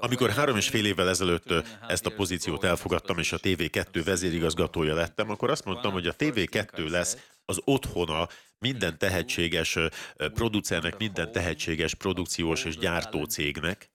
Amikor 0.00 0.30
három 0.30 0.56
és 0.56 0.68
fél 0.68 0.86
évvel 0.86 1.08
ezelőtt 1.08 1.54
ezt 1.88 2.06
a 2.06 2.10
pozíciót 2.10 2.64
elfogadtam, 2.64 3.18
és 3.18 3.32
a 3.32 3.38
TV2 3.38 4.02
vezérigazgatója 4.04 4.94
lettem, 4.94 5.30
akkor 5.30 5.50
azt 5.50 5.64
mondtam, 5.64 5.92
hogy 5.92 6.06
a 6.06 6.14
TV2 6.14 6.90
lesz 6.90 7.16
az 7.44 7.60
otthona 7.64 8.28
minden 8.58 8.98
tehetséges 8.98 9.78
producernek, 10.16 10.98
minden 10.98 11.32
tehetséges 11.32 11.94
produkciós 11.94 12.64
és 12.64 12.76
gyártó 12.76 13.24
cégnek, 13.24 13.90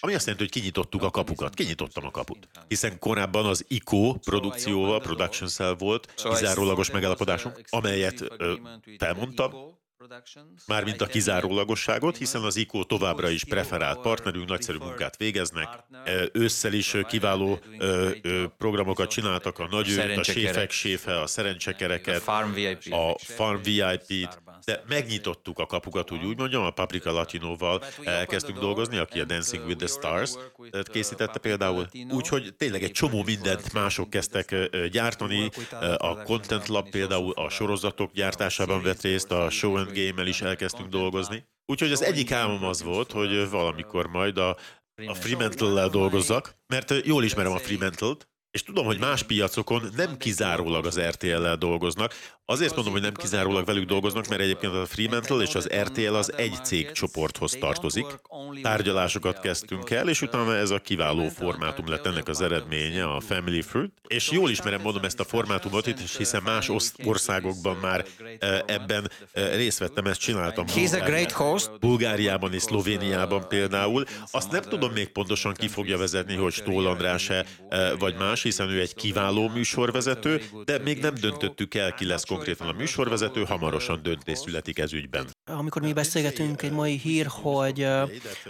ami 0.00 0.14
azt 0.14 0.26
jelenti, 0.26 0.44
hogy 0.44 0.50
kinyitottuk 0.50 1.02
a 1.02 1.10
kapukat. 1.10 1.54
Kinyitottam 1.54 2.04
a 2.04 2.10
kaput. 2.10 2.48
Hiszen 2.68 2.98
korábban 2.98 3.46
az 3.46 3.64
ICO 3.68 4.14
produkcióval, 4.14 5.00
Production 5.00 5.48
Cell 5.48 5.74
volt 5.78 6.14
kizárólagos 6.14 6.90
megállapodásunk, 6.90 7.60
amelyet 7.68 8.24
felmondtam, 8.98 9.78
Mármint 10.66 11.00
a 11.00 11.06
kizárólagosságot, 11.06 12.16
hiszen 12.16 12.42
az 12.42 12.56
ICO 12.56 12.84
továbbra 12.84 13.28
is 13.28 13.44
preferált 13.44 14.00
partnerünk, 14.00 14.48
nagyszerű 14.48 14.78
munkát 14.78 15.16
végeznek. 15.16 15.68
Ősszel 16.32 16.72
is 16.72 16.96
kiváló 17.08 17.58
programokat 18.58 19.10
csináltak, 19.10 19.58
a 19.58 19.68
nagy 19.70 19.98
a 20.16 20.22
séfek 20.22 20.70
séfe, 20.70 21.20
a 21.20 21.26
szerencsekereket, 21.26 22.28
a 22.90 23.16
Farm 23.18 23.62
VIP-t, 23.62 24.42
de 24.64 24.82
megnyitottuk 24.88 25.58
a 25.58 25.66
kapukat, 25.66 26.10
úgy 26.10 26.24
úgy 26.24 26.38
mondjam, 26.38 26.64
a 26.64 26.70
Paprika 26.70 27.12
Latinoval 27.12 27.84
elkezdtünk 28.04 28.58
dolgozni, 28.58 28.96
aki 28.96 29.20
a 29.20 29.24
Dancing 29.24 29.66
with 29.66 29.78
the 29.78 29.86
Stars 29.86 30.32
készítette 30.84 31.38
például. 31.38 31.88
Úgyhogy 32.10 32.54
tényleg 32.56 32.82
egy 32.82 32.92
csomó 32.92 33.22
mindent 33.22 33.72
mások 33.72 34.10
kezdtek 34.10 34.68
gyártani. 34.90 35.50
A 35.96 36.22
Content 36.22 36.66
Lab 36.68 36.90
például 36.90 37.32
a 37.32 37.48
sorozatok 37.48 38.12
gyártásában 38.12 38.82
vett 38.82 39.00
részt, 39.00 39.32
a 39.32 39.50
Show 39.50 39.76
and 39.76 39.92
Game-el 39.92 40.26
is 40.26 40.40
elkezdtünk 40.40 40.88
dolgozni. 40.88 41.48
Úgyhogy 41.66 41.92
az 41.92 42.02
egyik 42.02 42.32
álmom 42.32 42.64
az 42.64 42.82
volt, 42.82 43.12
hogy 43.12 43.50
valamikor 43.50 44.06
majd 44.06 44.38
a, 44.38 44.56
a 45.06 45.14
Fremantle-lel 45.14 45.88
dolgozzak, 45.88 46.54
mert 46.66 46.94
jól 47.04 47.24
ismerem 47.24 47.52
a 47.52 47.58
Fremantle-t, 47.58 48.28
és 48.50 48.62
tudom, 48.62 48.84
hogy 48.84 48.98
más 48.98 49.22
piacokon 49.22 49.90
nem 49.96 50.16
kizárólag 50.16 50.86
az 50.86 51.00
RTL-lel 51.00 51.56
dolgoznak. 51.56 52.14
Azért 52.50 52.74
mondom, 52.74 52.92
hogy 52.92 53.02
nem 53.02 53.14
kizárólag 53.14 53.64
velük 53.64 53.84
dolgoznak, 53.84 54.28
mert 54.28 54.40
egyébként 54.40 54.74
a 54.74 54.86
Fremantle 54.86 55.42
és 55.42 55.54
az 55.54 55.68
RTL 55.82 56.14
az 56.14 56.32
egy 56.36 56.58
cégcsoporthoz 56.64 57.56
tartozik. 57.60 58.06
Tárgyalásokat 58.62 59.40
kezdtünk 59.40 59.90
el, 59.90 60.08
és 60.08 60.22
utána 60.22 60.56
ez 60.56 60.70
a 60.70 60.78
kiváló 60.78 61.28
formátum 61.28 61.88
lett 61.88 62.06
ennek 62.06 62.28
az 62.28 62.40
eredménye, 62.40 63.04
a 63.04 63.20
Family 63.20 63.62
Fruit. 63.62 63.92
És 64.06 64.30
jól 64.30 64.50
ismerem, 64.50 64.80
mondom 64.80 65.04
ezt 65.04 65.20
a 65.20 65.24
formátumot 65.24 65.86
itt, 65.86 65.98
hiszen 66.16 66.42
más 66.44 66.70
országokban 67.04 67.76
már 67.76 68.04
e, 68.38 68.62
ebben 68.66 69.10
e, 69.32 69.54
részt 69.54 69.78
vettem, 69.78 70.04
ezt 70.04 70.20
csináltam. 70.20 70.64
He's 70.66 71.00
a 71.00 71.04
great 71.04 71.32
host. 71.32 71.78
Bulgáriában 71.80 72.52
és 72.52 72.62
Szlovéniában 72.62 73.48
például. 73.48 74.04
Azt 74.30 74.50
nem 74.50 74.62
tudom 74.62 74.92
még 74.92 75.08
pontosan 75.08 75.54
ki 75.54 75.68
fogja 75.68 75.98
vezetni, 75.98 76.34
hogy 76.34 76.52
Stól 76.52 76.86
András-e 76.86 77.44
vagy 77.98 78.14
más, 78.14 78.28
más, 78.28 78.42
hiszen 78.42 78.68
ő 78.68 78.80
egy 78.80 78.94
kiváló 78.94 79.48
műsorvezető, 79.48 80.40
de 80.64 80.78
még 80.78 80.98
nem 80.98 81.14
döntöttük 81.14 81.74
el, 81.74 81.94
ki 81.94 82.04
lesz 82.04 82.24
konkrétan 82.24 82.38
a 82.58 82.72
műsorvezető, 82.72 83.44
hamarosan 83.44 84.02
döntés 84.02 84.38
születik 84.38 84.78
ez 84.78 84.92
ügyben. 84.92 85.26
Amikor 85.44 85.82
mi 85.82 85.92
beszélgetünk, 85.92 86.62
egy 86.62 86.72
mai 86.72 86.96
hír, 86.96 87.26
hogy 87.26 87.82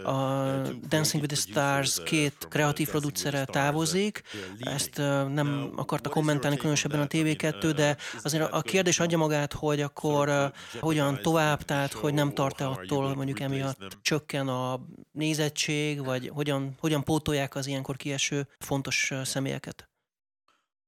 a 0.05 0.61
Dancing 0.89 1.23
with 1.23 1.35
the 1.35 1.37
Stars 1.37 2.03
két 2.05 2.47
kreatív 2.49 2.89
producere 2.89 3.45
távozik, 3.45 4.23
ezt 4.59 4.97
nem 5.33 5.73
akarta 5.77 6.09
kommentálni 6.09 6.57
különösebben 6.57 7.01
a 7.01 7.07
TV2, 7.07 7.73
de 7.77 7.97
azért 8.23 8.53
a 8.53 8.63
kérdés 8.63 9.01
adja 9.01 9.19
magát, 9.19 9.53
hogy 9.53 9.81
akkor 9.81 10.53
hogyan 10.81 11.19
tovább, 11.23 11.63
tehát 11.63 11.93
hogy 11.93 12.15
nem 12.15 12.33
tart-e 12.33 12.69
attól, 12.69 13.15
mondjuk 13.15 13.41
emiatt 13.41 13.99
csökken 14.03 14.49
a 14.49 14.81
nézettség, 15.13 16.05
vagy 16.05 16.31
hogyan, 16.35 16.75
hogyan 16.79 17.05
pótolják 17.05 17.55
az 17.55 17.67
ilyenkor 17.67 17.97
kieső 17.97 18.49
fontos 18.59 19.13
személyeket? 19.25 19.89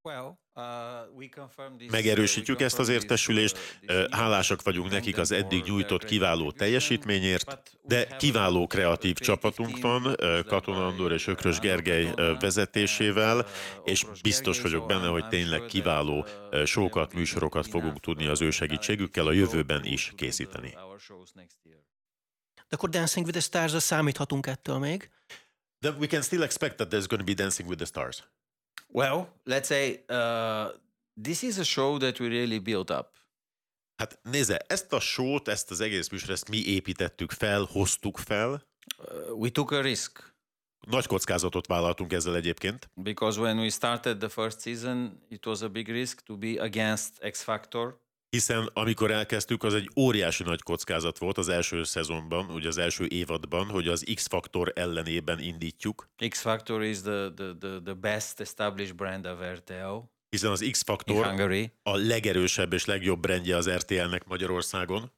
Uh, 0.03 0.42
Megerősítjük 1.91 2.61
ezt 2.61 2.79
az 2.79 2.89
értesülést, 2.89 3.81
hálásak 4.11 4.63
vagyunk 4.63 4.91
nekik 4.91 5.19
az 5.19 5.31
eddig 5.31 5.65
nyújtott 5.65 6.05
kiváló 6.05 6.51
teljesítményért, 6.51 7.79
de 7.83 8.17
kiváló 8.17 8.67
kreatív 8.67 9.15
csapatunk 9.15 9.81
van, 9.81 10.17
Katona 10.47 10.87
Andor 10.87 11.13
és 11.13 11.27
Ökrös 11.27 11.59
Gergely 11.59 12.15
vezetésével, 12.41 13.47
és 13.85 14.05
biztos 14.23 14.61
vagyok 14.61 14.87
benne, 14.87 15.07
hogy 15.07 15.29
tényleg 15.29 15.67
kiváló 15.67 16.27
sokat, 16.65 17.15
műsorokat 17.15 17.67
fogunk 17.67 18.01
tudni 18.01 18.27
az 18.27 18.41
ő 18.41 18.51
segítségükkel 18.51 19.27
a 19.27 19.33
jövőben 19.33 19.85
is 19.85 20.13
készíteni. 20.17 20.75
De 22.55 22.79
akkor 22.79 22.89
Dancing 22.89 23.27
with 23.27 23.39
the 23.39 23.47
Stars-ra 23.47 23.81
számíthatunk 23.81 24.47
ettől 24.47 24.79
még? 24.79 25.11
Then 25.81 25.97
we 25.99 26.07
can 26.07 26.23
still 26.23 26.43
expect 26.43 26.77
that 26.77 26.89
there's 26.93 27.07
going 27.09 27.21
to 27.21 27.35
be 27.35 27.35
Dancing 27.35 27.69
with 27.69 27.83
the 27.83 27.87
Stars. 27.87 28.32
Well, 28.89 29.29
let's 29.45 29.67
say 29.67 30.05
uh, 30.09 30.69
this 31.23 31.43
is 31.43 31.59
a 31.59 31.65
show 31.65 31.99
that 31.99 32.19
we 32.19 32.29
really 32.29 32.59
built 32.59 32.91
up. 32.91 33.11
Hát 33.97 34.19
nézze, 34.23 34.57
ezt 34.67 34.93
a 34.93 35.01
sót, 35.01 35.49
ezt 35.49 35.71
az 35.71 35.81
egész 35.81 36.09
műsor, 36.09 36.31
ezt 36.31 36.49
mi 36.49 36.65
építettük 36.67 37.31
fel, 37.31 37.63
hoztuk 37.63 38.19
fel. 38.19 38.67
Uh, 38.99 39.39
we 39.39 39.51
took 39.51 39.71
a 39.71 39.81
risk. 39.81 40.35
Nagy 40.81 41.07
kockázatot 41.07 41.67
vállaltunk 41.67 42.13
ezzel 42.13 42.37
egyébként. 42.37 42.91
Because 42.95 43.41
when 43.41 43.59
we 43.59 43.69
started 43.69 44.19
the 44.19 44.29
first 44.29 44.61
season, 44.61 45.21
it 45.29 45.47
was 45.47 45.63
a 45.63 45.69
big 45.69 45.89
risk 45.89 46.21
to 46.25 46.37
be 46.37 46.63
against 46.63 47.31
X 47.31 47.43
Factor. 47.43 48.01
Hiszen 48.37 48.71
amikor 48.73 49.11
elkezdtük, 49.11 49.63
az 49.63 49.75
egy 49.75 49.91
óriási 49.97 50.43
nagy 50.43 50.63
kockázat 50.63 51.19
volt 51.19 51.39
az 51.39 51.49
első 51.49 51.85
szezonban, 51.85 52.51
ugye 52.51 52.69
az 52.69 52.79
első 52.79 53.07
évadban, 53.09 53.67
hogy 53.67 53.89
az 53.89 54.05
X-Factor 54.15 54.73
ellenében 54.75 55.41
indítjuk. 55.41 56.09
X-Factor 56.29 56.83
is 56.83 57.01
the, 57.01 57.31
the, 57.35 57.55
the, 57.61 57.81
the 57.85 57.93
best 57.95 58.41
established 58.41 58.95
brand 58.95 59.27
of 59.27 59.39
RTL. 59.53 59.99
Hiszen 60.29 60.51
az 60.51 60.69
X-Factor 60.71 61.27
a 61.83 61.97
legerősebb 61.97 62.73
és 62.73 62.85
legjobb 62.85 63.21
brandje 63.21 63.57
az 63.57 63.71
RTL-nek 63.71 64.25
Magyarországon. 64.25 65.13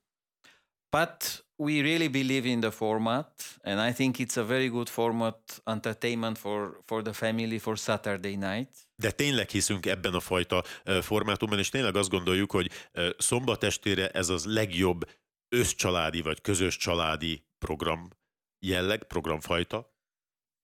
But 0.91 1.45
we 1.57 1.83
really 1.83 2.09
believe 2.09 2.49
in 2.49 2.61
the 2.61 2.71
format, 2.71 3.59
and 3.62 3.89
I 3.91 3.93
think 3.93 4.17
it's 4.19 4.37
a 4.37 4.45
very 4.45 4.69
good 4.69 4.89
format 4.89 5.62
entertainment 5.65 6.39
for, 6.39 6.83
for 6.87 7.03
the 7.03 7.12
family 7.12 7.59
for 7.59 7.79
Saturday 7.79 8.37
night. 8.37 8.84
De 8.97 9.11
tényleg 9.11 9.49
hiszünk 9.49 9.87
ebben 9.87 10.15
a 10.15 10.21
fajta 10.21 10.65
formátumban, 11.03 11.59
és 11.59 11.69
tényleg 11.69 11.97
azt 11.97 12.11
gondoljuk, 12.11 12.51
hogy 12.51 12.71
szombat 13.19 13.63
estére 13.63 14.09
ez 14.09 14.29
az 14.29 14.45
legjobb 14.45 15.11
összcsaládi 15.49 16.21
vagy 16.21 16.41
közös 16.41 16.77
családi 16.77 17.47
program 17.59 18.11
jelleg, 18.59 19.05
programfajta. 19.05 19.93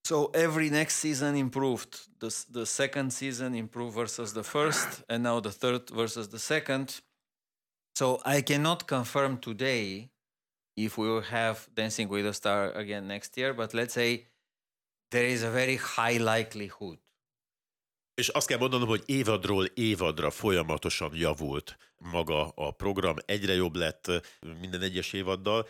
So 0.09 0.31
every 0.33 0.69
next 0.69 0.99
season 0.99 1.37
improved. 1.37 1.89
The, 2.19 2.29
the 2.53 2.65
second 2.65 3.13
season 3.13 3.55
improved 3.55 3.95
versus 3.95 4.33
the 4.33 4.43
first, 4.43 5.05
and 5.09 5.23
now 5.23 5.41
the 5.41 5.53
third 5.53 5.91
versus 5.91 6.29
the 6.29 6.39
second. 6.39 7.03
So 7.99 8.19
I 8.25 8.43
cannot 8.43 8.87
confirm 8.87 9.39
today 9.39 10.11
if 10.75 10.97
we 10.97 11.09
will 11.09 11.23
have 11.23 11.59
Dancing 11.75 12.11
with 12.11 12.25
the 12.25 12.33
Star 12.33 12.73
again 12.73 13.07
next 13.07 13.37
year, 13.37 13.55
but 13.55 13.75
let's 13.75 13.93
say 13.93 14.29
there 15.11 15.27
is 15.27 15.43
a 15.43 15.51
very 15.51 15.77
high 15.77 16.19
likelihood. 16.19 16.99
És 18.21 18.29
azt 18.29 18.47
kell 18.47 18.59
mondanom, 18.59 18.89
hogy 18.89 19.03
évadról 19.07 19.65
évadra 19.65 20.31
folyamatosan 20.31 21.15
javult 21.15 21.77
maga 21.97 22.49
a 22.49 22.71
program, 22.71 23.17
egyre 23.27 23.55
jobb 23.55 23.75
lett 23.75 24.11
minden 24.61 24.83
egyes 24.83 25.13
évaddal. 25.13 25.69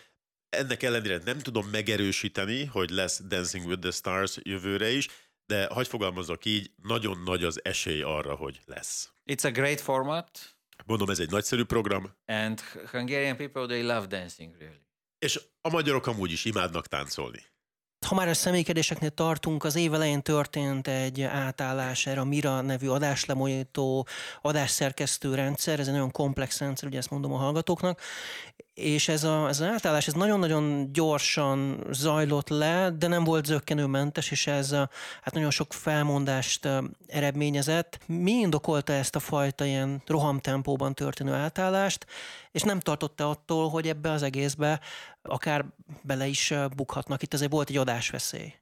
Ennek 0.48 0.82
ellenére 0.82 1.20
nem 1.24 1.38
tudom 1.38 1.66
megerősíteni, 1.66 2.64
hogy 2.64 2.90
lesz 2.90 3.20
Dancing 3.28 3.66
with 3.66 3.80
the 3.80 3.90
Stars 3.90 4.38
jövőre 4.42 4.90
is, 4.90 5.08
de 5.46 5.66
hagy 5.66 5.88
fogalmazok 5.88 6.44
így, 6.44 6.70
nagyon 6.82 7.22
nagy 7.24 7.44
az 7.44 7.64
esély 7.64 8.02
arra, 8.02 8.34
hogy 8.34 8.60
lesz. 8.64 9.12
It's 9.32 9.44
a 9.44 9.50
great 9.50 9.80
format. 9.80 10.56
Mondom, 10.86 11.10
ez 11.10 11.18
egy 11.18 11.30
nagyszerű 11.30 11.64
program. 11.64 12.16
And 12.26 12.60
Hungarian 12.90 13.36
people, 13.36 13.66
they 13.66 13.82
love 13.82 14.06
dancing, 14.06 14.56
really. 14.58 14.80
És 15.18 15.40
a 15.60 15.68
magyarok 15.68 16.06
amúgy 16.06 16.32
is 16.32 16.44
imádnak 16.44 16.86
táncolni. 16.86 17.44
Ha 18.06 18.14
már 18.14 18.28
a 18.28 18.34
személykedéseknél 18.34 19.10
tartunk, 19.10 19.64
az 19.64 19.76
év 19.76 19.94
elején 19.94 20.22
történt 20.22 20.88
egy 20.88 21.22
átállás 21.22 22.06
erre 22.06 22.20
a 22.20 22.24
Mira 22.24 22.60
nevű 22.60 22.88
adáslemonyító, 22.88 24.06
adásszerkesztő 24.42 25.34
rendszer, 25.34 25.80
ez 25.80 25.86
egy 25.86 25.92
nagyon 25.92 26.10
komplex 26.10 26.58
rendszer, 26.58 26.88
ugye 26.88 26.98
ezt 26.98 27.10
mondom 27.10 27.32
a 27.32 27.36
hallgatóknak, 27.36 28.00
és 28.80 29.08
ez, 29.08 29.24
a, 29.24 29.48
ez 29.48 29.60
az 29.60 29.66
átállás 29.66 30.06
ez 30.06 30.12
nagyon-nagyon 30.12 30.92
gyorsan 30.92 31.84
zajlott 31.90 32.48
le, 32.48 32.90
de 32.98 33.06
nem 33.06 33.24
volt 33.24 33.44
zöggenőmentes, 33.44 34.30
és 34.30 34.46
ez 34.46 34.72
a, 34.72 34.90
hát 35.22 35.34
nagyon 35.34 35.50
sok 35.50 35.72
felmondást 35.72 36.68
eredményezett. 37.06 37.98
Mi 38.06 38.32
indokolta 38.32 38.92
ezt 38.92 39.16
a 39.16 39.20
fajta 39.20 39.64
ilyen 39.64 40.02
rohamtempóban 40.06 40.94
történő 40.94 41.32
átállást, 41.32 42.06
és 42.52 42.62
nem 42.62 42.80
tartotta 42.80 43.30
attól, 43.30 43.68
hogy 43.68 43.88
ebbe 43.88 44.10
az 44.10 44.22
egészbe 44.22 44.80
akár 45.22 45.64
bele 46.02 46.26
is 46.26 46.54
bukhatnak. 46.76 47.22
Itt 47.22 47.34
azért 47.34 47.50
volt 47.52 47.68
egy 47.68 47.76
adásveszély. 47.76 48.54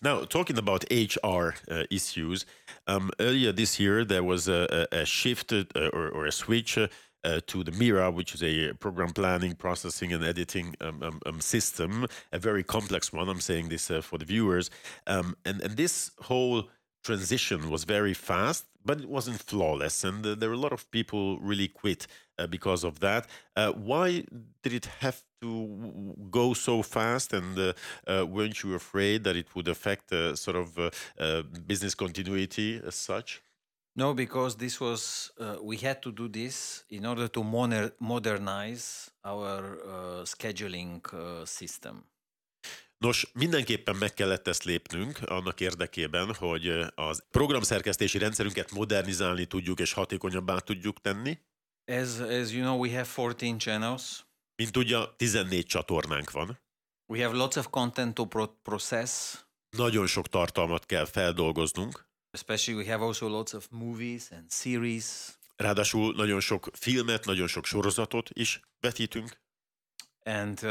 Now, 0.00 0.24
talking 0.26 0.58
about 0.58 0.84
HR 0.92 1.54
uh, 1.66 1.82
issues, 1.88 2.44
um, 2.86 3.10
earlier 3.18 3.52
this 3.52 3.78
year 3.78 4.04
there 4.04 4.22
was 4.22 4.46
a, 4.46 4.86
a, 4.92 5.04
shift 5.04 5.52
uh, 5.52 5.64
or, 5.74 6.10
or, 6.14 6.26
a 6.26 6.30
switch 6.30 6.78
uh, 6.78 6.86
uh, 7.24 7.40
to 7.46 7.64
the 7.64 7.72
Mira, 7.72 8.10
which 8.10 8.34
is 8.34 8.42
a 8.42 8.72
program 8.74 9.10
planning, 9.10 9.54
processing, 9.54 10.12
and 10.12 10.24
editing 10.24 10.74
um, 10.80 11.02
um, 11.02 11.20
um 11.26 11.40
system, 11.40 12.06
a 12.32 12.38
very 12.38 12.62
complex 12.62 13.12
one. 13.12 13.28
I'm 13.28 13.40
saying 13.40 13.68
this 13.68 13.90
uh, 13.90 14.00
for 14.00 14.18
the 14.18 14.24
viewers. 14.24 14.70
Um, 15.06 15.36
and, 15.44 15.60
and 15.62 15.76
this 15.76 16.10
whole 16.22 16.68
transition 17.02 17.70
was 17.70 17.84
very 17.84 18.14
fast, 18.14 18.64
but 18.84 19.00
it 19.00 19.08
wasn't 19.08 19.40
flawless. 19.40 20.04
And 20.04 20.24
uh, 20.24 20.34
there 20.34 20.48
were 20.48 20.54
a 20.54 20.58
lot 20.66 20.72
of 20.72 20.90
people 20.90 21.38
really 21.38 21.68
quit 21.68 22.06
uh, 22.38 22.46
because 22.46 22.84
of 22.84 23.00
that. 23.00 23.26
Uh, 23.56 23.72
why 23.72 24.24
did 24.62 24.72
it 24.72 24.86
have 25.00 25.22
to 25.40 26.14
go 26.30 26.54
so 26.54 26.82
fast? 26.82 27.32
And 27.32 27.58
uh, 27.58 27.72
uh, 28.06 28.26
weren't 28.26 28.62
you 28.62 28.74
afraid 28.74 29.24
that 29.24 29.36
it 29.36 29.54
would 29.54 29.68
affect 29.68 30.10
sort 30.34 30.56
of 30.56 30.68
business 31.66 31.94
continuity 31.94 32.80
as 32.84 32.94
such? 32.94 33.42
No, 33.98 34.14
because 34.14 34.56
this 34.56 34.78
was 34.80 35.32
uh, 35.38 35.56
we 35.60 35.76
had 35.76 35.98
to 35.98 36.12
do 36.12 36.28
this 36.28 36.84
in 36.88 37.04
order 37.04 37.28
to 37.28 37.42
moder- 37.42 37.94
modernize 37.98 39.10
our 39.24 39.80
uh, 39.84 40.24
scheduling 40.24 41.00
uh, 41.12 41.44
system. 41.44 42.04
Nos, 42.98 43.30
mindenképpen 43.32 43.96
meg 43.96 44.14
kellett 44.14 44.48
ezt 44.48 44.64
lépnünk 44.64 45.18
annak 45.24 45.60
érdekében, 45.60 46.34
hogy 46.34 46.68
az 46.94 47.24
programszerkesztési 47.30 48.18
rendszerünket 48.18 48.70
modernizálni 48.70 49.46
tudjuk 49.46 49.80
és 49.80 49.92
hatékonyabbá 49.92 50.58
tudjuk 50.58 51.00
tenni. 51.00 51.38
As, 51.86 52.18
as 52.18 52.52
you 52.52 52.62
know, 52.62 52.80
we 52.80 52.90
have 52.90 53.08
14 53.14 53.60
channels. 53.60 54.26
Mint 54.56 54.72
tudja, 54.72 55.14
14 55.16 55.66
csatornánk 55.66 56.30
van. 56.30 56.58
We 57.12 57.24
have 57.24 57.36
lots 57.36 57.56
of 57.56 57.70
content 57.70 58.14
to 58.14 58.26
pro- 58.26 58.56
process. 58.62 59.36
Nagyon 59.76 60.06
sok 60.06 60.28
tartalmat 60.28 60.86
kell 60.86 61.04
feldolgoznunk. 61.04 62.07
Especially 62.30 62.84
we 62.84 62.90
have 62.90 63.04
also 63.04 63.28
lots 63.28 63.52
of 63.52 63.66
movies 63.70 64.30
and 64.30 64.50
series. 64.50 65.36
Ráadásul 65.56 66.14
nagyon 66.14 66.40
sok 66.40 66.68
filmet, 66.72 67.24
nagyon 67.24 67.46
sok 67.46 67.64
sorozatot 67.64 68.30
is 68.32 68.60
vetítünk. 68.80 69.40
And 70.24 70.62
uh, 70.62 70.70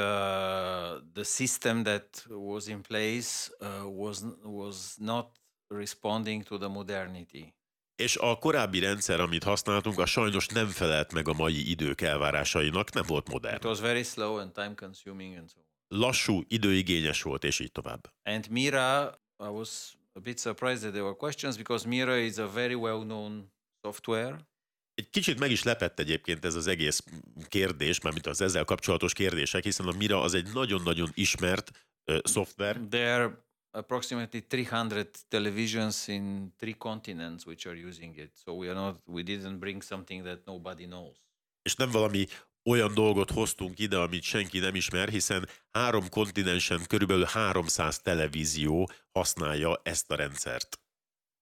the 1.14 1.24
system 1.24 1.84
that 1.84 2.26
was 2.30 2.68
in 2.68 2.82
place 2.82 3.50
uh, 3.60 3.98
was 3.98 4.24
was 4.44 4.96
not 4.98 5.40
responding 5.68 6.44
to 6.44 6.58
the 6.58 6.68
modernity. 6.68 7.56
És 7.96 8.16
a 8.18 8.38
korábbi 8.38 8.80
rendszer, 8.80 9.20
amit 9.20 9.44
használtunk, 9.44 10.00
a 10.00 10.06
sajnos 10.06 10.48
nem 10.48 10.68
felelt 10.68 11.14
meg 11.14 11.28
a 11.28 11.34
mai 11.34 11.70
idők 11.70 12.02
elvárásainak, 12.02 12.92
nem 12.92 13.04
volt 13.08 13.30
modern. 13.30 13.56
It 13.56 13.64
was 13.64 13.80
very 13.80 14.04
slow 14.04 14.38
and 14.38 14.52
time 14.52 14.74
consuming 14.76 15.38
and 15.38 15.50
so 15.50 15.60
on. 15.60 16.00
Lassú, 16.00 16.44
időigényes 16.48 17.22
volt, 17.22 17.44
és 17.44 17.60
így 17.60 17.72
tovább. 17.72 18.14
And 18.24 18.50
Mira, 18.50 19.20
I 19.40 19.48
was 19.48 19.97
a 20.18 20.20
bit 20.20 20.40
surprised 20.40 20.82
that 20.82 20.92
there 20.92 21.04
were 21.04 21.16
questions 21.16 21.58
because 21.58 21.88
Mira 21.88 22.18
is 22.18 22.38
a 22.38 22.48
very 22.48 22.76
well-known 22.76 23.52
software. 23.82 24.48
Egy 24.94 25.10
kicsit 25.10 25.40
meg 25.40 25.52
is 25.52 25.64
lepett 25.64 26.00
egyébként 26.00 26.46
ez 26.46 26.56
az 26.56 26.68
egész 26.68 27.04
kérdés, 27.48 28.02
mármint 28.02 28.28
az 28.28 28.42
ezzel 28.42 28.64
kapcsolatos 28.64 29.14
kérdések, 29.14 29.64
hiszen 29.64 29.88
a 29.88 29.92
Mira 29.92 30.22
az 30.22 30.34
egy 30.34 30.54
nagyon-nagyon 30.54 31.10
ismert 31.14 31.72
uh, 32.06 32.18
szoftver. 32.24 32.78
There 32.90 33.14
are 33.14 33.46
approximately 33.72 34.40
300 34.50 35.08
televisions 35.28 36.08
in 36.08 36.54
three 36.58 36.74
continents 36.78 37.46
which 37.46 37.68
are 37.68 37.86
using 37.88 38.18
it. 38.18 38.32
So 38.44 38.54
we 38.54 38.70
are 38.70 38.80
not, 38.80 39.02
we 39.06 39.22
didn't 39.22 39.60
bring 39.60 39.84
something 39.84 40.24
that 40.24 40.46
nobody 40.46 40.86
knows. 40.86 41.16
És 41.62 41.76
nem 41.76 41.92
valami 41.92 42.28
olyan 42.68 42.94
dolgot 42.94 43.32
hoztunk 43.32 43.80
ide, 43.80 43.98
amit 43.98 44.24
senki 44.24 44.60
nem 44.60 44.76
ismer, 44.76 45.10
hiszen 45.10 45.50
három 45.72 46.10
kontinensen 46.10 46.80
körülbelül 46.88 47.26
300 47.26 48.00
televízió 48.00 48.90
használja 49.12 49.80
ezt 49.84 50.12
a 50.12 50.16
rendszert. 50.16 50.87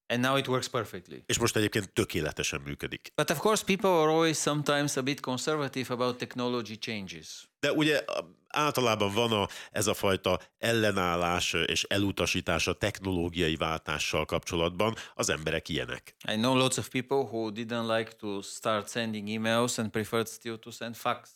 And 0.08 0.22
now 0.22 0.38
it 0.38 0.48
works 0.48 0.68
perfectly. 0.68 1.24
És 1.26 1.40
most 1.40 1.56
egyébként 1.56 1.94
tökéletesen 1.94 2.62
működik. 2.62 3.12
But 3.16 3.30
of 3.30 3.38
course 3.38 3.64
people 3.64 3.90
are 3.90 4.12
always 4.12 4.38
sometimes 4.38 4.96
a 4.96 5.02
bit 5.02 5.20
conservative 5.20 5.94
about 5.94 6.18
technology 6.18 6.78
changes. 6.78 7.50
De 7.60 7.72
ugye 7.72 8.04
általában 8.48 9.14
van 9.14 9.32
a, 9.32 9.48
ez 9.72 9.88
a 9.88 9.94
fajta 9.94 10.40
ellenállás 10.58 11.54
és 11.54 11.84
elutasítás 11.84 12.68
a 12.68 12.74
technológiai 12.74 13.56
váltással 13.56 14.26
kapcsolatban, 14.26 14.96
az 15.14 15.30
emberek 15.30 15.70
ilyenek. 15.70 16.16
I 16.32 16.36
know 16.36 16.56
lots 16.56 16.78
of 16.78 16.90
people 16.90 17.18
who 17.18 17.52
didn't 17.52 17.98
like 17.98 18.12
to 18.12 18.42
start 18.42 18.90
sending 18.90 19.30
emails 19.30 19.78
and 19.78 19.90
preferred 19.90 20.28
still 20.28 20.60
to 20.60 20.72
send 20.72 20.96
fax. 20.96 21.30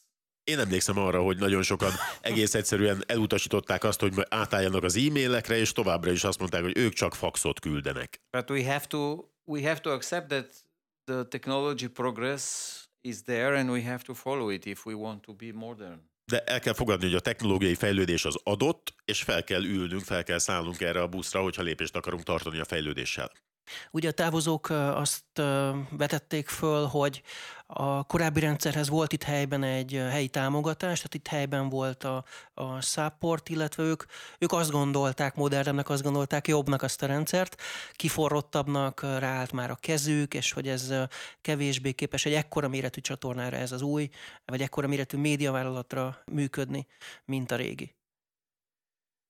Én 0.49 0.59
emlékszem 0.59 0.97
arra, 0.97 1.21
hogy 1.21 1.37
nagyon 1.37 1.63
sokan 1.63 1.91
egész 2.21 2.53
egyszerűen 2.53 3.03
elutasították 3.07 3.83
azt, 3.83 3.99
hogy 3.99 4.13
átálljanak 4.29 4.83
az 4.83 4.95
e-mailekre, 4.95 5.57
és 5.57 5.71
továbbra 5.71 6.11
is 6.11 6.23
azt 6.23 6.39
mondták, 6.39 6.61
hogy 6.61 6.77
ők 6.77 6.93
csak 6.93 7.15
faxot 7.15 7.59
küldenek. 7.59 8.21
But 8.31 8.49
we 8.49 8.65
have 8.65 8.85
to 8.87 9.23
we 9.45 9.61
have 9.61 9.79
to 9.79 9.89
accept 9.89 10.27
that 10.27 10.65
the 11.03 11.23
technology 11.23 11.87
progress 11.87 12.43
is 13.01 13.21
there 13.21 13.59
and 13.59 13.69
we 13.69 13.83
have 13.83 14.01
to 14.05 14.13
follow 14.13 14.49
it 14.49 14.65
if 14.65 14.85
we 14.85 14.93
want 14.93 15.21
to 15.21 15.33
be 15.33 15.51
modern. 15.53 16.09
De 16.25 16.43
el 16.43 16.59
kell 16.59 16.73
fogadni, 16.73 17.05
hogy 17.05 17.15
a 17.15 17.19
technológiai 17.19 17.75
fejlődés 17.75 18.25
az 18.25 18.39
adott, 18.43 18.93
és 19.05 19.23
fel 19.23 19.43
kell 19.43 19.63
ülnünk, 19.63 20.03
fel 20.03 20.23
kell 20.23 20.37
szállnunk 20.37 20.81
erre 20.81 21.01
a 21.01 21.07
buszra, 21.07 21.41
hogyha 21.41 21.61
lépést 21.61 21.95
akarunk 21.95 22.23
tartani 22.23 22.59
a 22.59 22.65
fejlődéssel. 22.65 23.31
Ugye 23.91 24.09
a 24.09 24.11
távozók 24.11 24.69
azt 24.69 25.41
vetették 25.89 26.47
föl, 26.47 26.85
hogy 26.85 27.21
a 27.71 28.03
korábbi 28.03 28.39
rendszerhez 28.39 28.89
volt 28.89 29.13
itt 29.13 29.23
helyben 29.23 29.63
egy 29.63 29.91
helyi 30.09 30.27
támogatás, 30.27 30.97
tehát 30.97 31.13
itt 31.13 31.27
helyben 31.27 31.69
volt 31.69 32.03
a, 32.03 32.23
a 32.53 32.81
support, 32.81 33.49
illetve 33.49 33.83
ők, 33.83 34.03
ők 34.39 34.51
azt 34.51 34.71
gondolták, 34.71 35.35
modernnek 35.35 35.89
azt 35.89 36.03
gondolták 36.03 36.47
jobbnak 36.47 36.81
azt 36.81 37.03
a 37.03 37.05
rendszert, 37.05 37.61
kiforrottabbnak 37.93 39.01
ráállt 39.01 39.51
már 39.51 39.71
a 39.71 39.75
kezük, 39.75 40.33
és 40.33 40.51
hogy 40.51 40.67
ez 40.67 40.93
kevésbé 41.41 41.91
képes 41.91 42.25
egy 42.25 42.33
ekkora 42.33 42.67
méretű 42.67 43.01
csatornára 43.01 43.57
ez 43.57 43.71
az 43.71 43.81
új, 43.81 44.09
vagy 44.45 44.61
ekkora 44.61 44.87
méretű 44.87 45.17
médiavállalatra 45.17 46.17
működni, 46.25 46.87
mint 47.25 47.51
a 47.51 47.55
régi. 47.55 47.98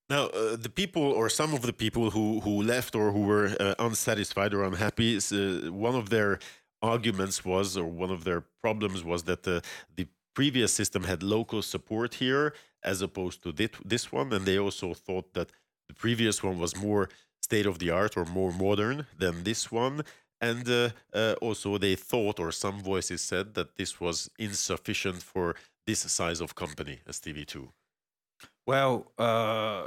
Now, 0.09 0.25
uh, 0.27 0.55
the 0.55 0.69
people, 0.69 1.03
or 1.03 1.29
some 1.29 1.53
of 1.53 1.61
the 1.61 1.73
people 1.73 2.09
who, 2.09 2.39
who 2.39 2.63
left 2.63 2.95
or 2.95 3.11
who 3.11 3.21
were 3.21 3.55
uh, 3.59 3.75
unsatisfied 3.77 4.53
or 4.55 4.63
unhappy, 4.63 5.17
uh, 5.17 5.71
one 5.71 5.95
of 5.95 6.09
their 6.09 6.39
arguments 6.81 7.45
was, 7.45 7.77
or 7.77 7.85
one 7.85 8.09
of 8.09 8.23
their 8.23 8.41
problems 8.61 9.03
was 9.03 9.23
that 9.23 9.43
the, 9.43 9.61
the 9.95 10.07
previous 10.33 10.73
system 10.73 11.03
had 11.03 11.21
local 11.21 11.61
support 11.61 12.15
here 12.15 12.53
as 12.81 13.01
opposed 13.01 13.43
to 13.43 13.51
this 13.85 14.11
one. 14.11 14.33
And 14.33 14.45
they 14.45 14.57
also 14.57 14.95
thought 14.95 15.33
that 15.33 15.51
the 15.87 15.93
previous 15.93 16.41
one 16.41 16.57
was 16.57 16.75
more 16.75 17.09
state 17.41 17.67
of 17.67 17.77
the 17.77 17.91
art 17.91 18.17
or 18.17 18.25
more 18.25 18.51
modern 18.51 19.05
than 19.17 19.43
this 19.43 19.71
one. 19.71 20.03
And 20.41 20.67
uh, 20.69 20.89
uh, 21.13 21.35
also, 21.41 21.77
they 21.77 21.95
thought, 21.95 22.39
or 22.39 22.51
some 22.51 22.79
voices 22.81 23.21
said, 23.21 23.53
that 23.55 23.75
this 23.75 23.99
was 23.99 24.29
insufficient 24.39 25.21
for 25.21 25.55
this 25.85 25.99
size 25.99 26.39
of 26.39 26.55
company 26.55 27.01
as 27.05 27.19
TV2. 27.19 27.67
Well, 28.69 29.13
uh, 29.17 29.83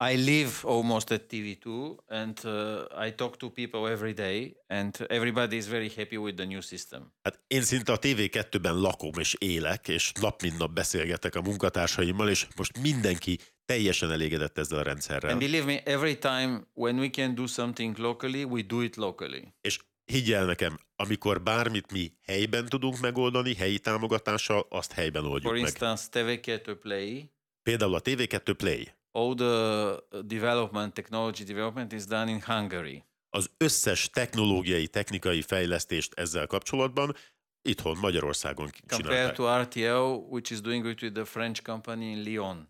I 0.00 0.16
live 0.16 0.64
almost 0.64 1.10
at 1.12 1.28
TV2 1.28 1.96
and 2.08 2.40
uh, 2.44 3.06
I 3.06 3.10
talk 3.10 3.38
to 3.38 3.50
people 3.50 3.86
every 3.86 4.14
day 4.14 4.56
and 4.68 5.06
everybody 5.10 5.56
is 5.56 5.66
very 5.66 5.90
happy 5.96 6.16
with 6.16 6.36
the 6.36 6.46
new 6.46 6.60
system. 6.60 7.12
Hát 7.22 7.40
én 7.46 7.62
szinte 7.62 7.92
a 7.92 7.98
TV2-ben 7.98 8.80
lakom 8.80 9.12
és 9.18 9.36
élek, 9.38 9.88
és 9.88 10.12
nap 10.20 10.42
mint 10.42 10.58
nap 10.58 10.72
beszélgetek 10.72 11.34
a 11.34 11.40
munkatársaimmal, 11.40 12.28
és 12.28 12.46
most 12.56 12.78
mindenki 12.78 13.38
teljesen 13.64 14.10
elégedett 14.10 14.58
ezzel 14.58 14.78
a 14.78 14.82
rendszerrel. 14.82 15.30
And 15.30 15.40
believe 15.40 15.64
me, 15.64 15.82
every 15.82 16.18
time 16.18 16.66
when 16.74 16.98
we 16.98 17.10
can 17.10 17.34
do 17.34 17.46
something 17.46 17.98
locally, 17.98 18.44
we 18.44 18.62
do 18.62 18.80
it 18.80 18.96
locally. 18.96 19.54
És 19.60 19.78
higgyel 20.10 20.44
nekem, 20.44 20.78
amikor 20.96 21.42
bármit 21.42 21.92
mi 21.92 22.12
helyben 22.22 22.66
tudunk 22.66 23.00
megoldani, 23.00 23.54
helyi 23.54 23.78
támogatással, 23.78 24.66
azt 24.68 24.92
helyben 24.92 25.24
oldjuk 25.24 25.52
For 25.52 25.56
instance, 25.56 26.24
meg. 26.24 26.40
TV2 26.44 26.76
Play. 26.80 27.30
Például 27.62 27.94
a 27.94 28.00
TV2 28.00 28.54
Play. 28.56 28.88
All 29.12 29.34
the 29.34 29.94
development, 30.22 30.94
technology 30.94 31.44
development 31.44 31.92
is 31.92 32.04
done 32.04 32.30
in 32.30 32.42
Hungary. 32.42 33.04
Az 33.28 33.50
összes 33.56 34.10
technológiai, 34.10 34.86
technikai 34.86 35.42
fejlesztést 35.42 36.14
ezzel 36.14 36.46
kapcsolatban 36.46 37.16
itthon 37.62 37.96
Magyarországon 37.98 38.70
csinálták. 38.70 39.00
Compared 39.00 39.34
to 39.34 39.60
RTL, 39.60 40.32
which 40.32 40.52
is 40.52 40.60
doing 40.60 40.86
it 40.86 41.02
with 41.02 41.14
the 41.14 41.24
French 41.24 41.62
company 41.62 42.04
in 42.04 42.22
Lyon. 42.22 42.68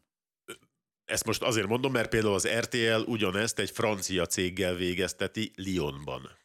Ezt 1.05 1.25
most 1.27 1.43
azért 1.43 1.67
mondom, 1.67 1.93
mert 1.93 2.09
például 2.09 2.35
az 2.35 2.49
RTL 2.49 3.01
ugyanezt 3.07 3.59
egy 3.59 3.71
francia 3.71 4.27
céggel 4.27 4.75
végezteti 4.75 5.53
Lyonban. 5.55 6.40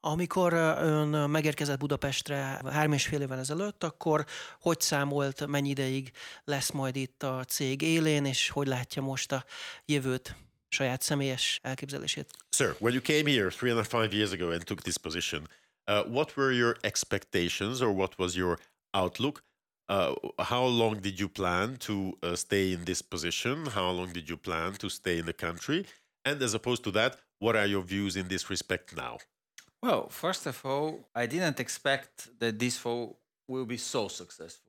Amikor 0.00 0.52
ön 0.52 1.30
megérkezett 1.30 1.78
Budapestre 1.78 2.60
három 2.70 2.92
és 2.92 3.06
fél 3.06 3.20
évvel 3.20 3.38
ezelőtt, 3.38 3.84
akkor 3.84 4.26
hogy 4.60 4.80
számolt, 4.80 5.46
mennyi 5.46 5.68
ideig 5.68 6.10
lesz 6.44 6.70
majd 6.70 6.96
itt 6.96 7.22
a 7.22 7.44
cég 7.44 7.82
élén, 7.82 8.24
és 8.24 8.48
hogy 8.48 8.66
látja 8.66 9.02
most 9.02 9.32
a 9.32 9.44
jövőt? 9.84 10.36
saját 10.72 11.02
személyes 11.02 11.60
elképzelését. 11.62 12.30
Sir, 12.50 12.76
when 12.78 12.92
you 12.92 13.02
came 13.02 13.30
here 13.30 13.48
three 13.48 13.72
and 13.72 13.86
a 13.86 13.96
half 13.96 14.12
years 14.12 14.32
ago 14.32 14.50
and 14.50 14.64
took 14.64 14.82
this 14.82 14.96
position, 14.96 15.48
uh, 15.88 16.04
what 16.06 16.36
were 16.36 16.52
your 16.52 16.76
expectations 16.82 17.80
or 17.80 17.92
what 17.94 18.18
was 18.18 18.34
your 18.34 18.58
outlook? 18.92 19.42
Uh, 19.88 20.14
how 20.38 20.66
long 20.66 21.00
did 21.00 21.18
you 21.18 21.28
plan 21.28 21.76
to 21.76 22.16
uh, 22.22 22.36
stay 22.36 22.72
in 22.72 22.84
this 22.84 23.02
position? 23.02 23.66
How 23.66 23.90
long 23.90 24.12
did 24.12 24.28
you 24.28 24.36
plan 24.36 24.72
to 24.74 24.88
stay 24.88 25.18
in 25.18 25.24
the 25.24 25.32
country? 25.32 25.84
And 26.24 26.40
as 26.42 26.54
opposed 26.54 26.84
to 26.84 26.92
that, 26.92 27.16
what 27.38 27.56
are 27.56 27.66
your 27.66 27.82
views 27.82 28.14
in 28.14 28.28
this 28.28 28.48
respect 28.48 28.94
now? 28.96 29.18
Well, 29.86 30.08
first 30.08 30.46
of 30.46 30.64
all, 30.64 31.08
I 31.22 31.26
didn't 31.26 31.58
expect 31.58 32.30
that 32.38 32.58
this 32.58 32.76
fall 32.76 33.18
will 33.46 33.64
be 33.64 33.76
so 33.76 34.08
successful. 34.08 34.68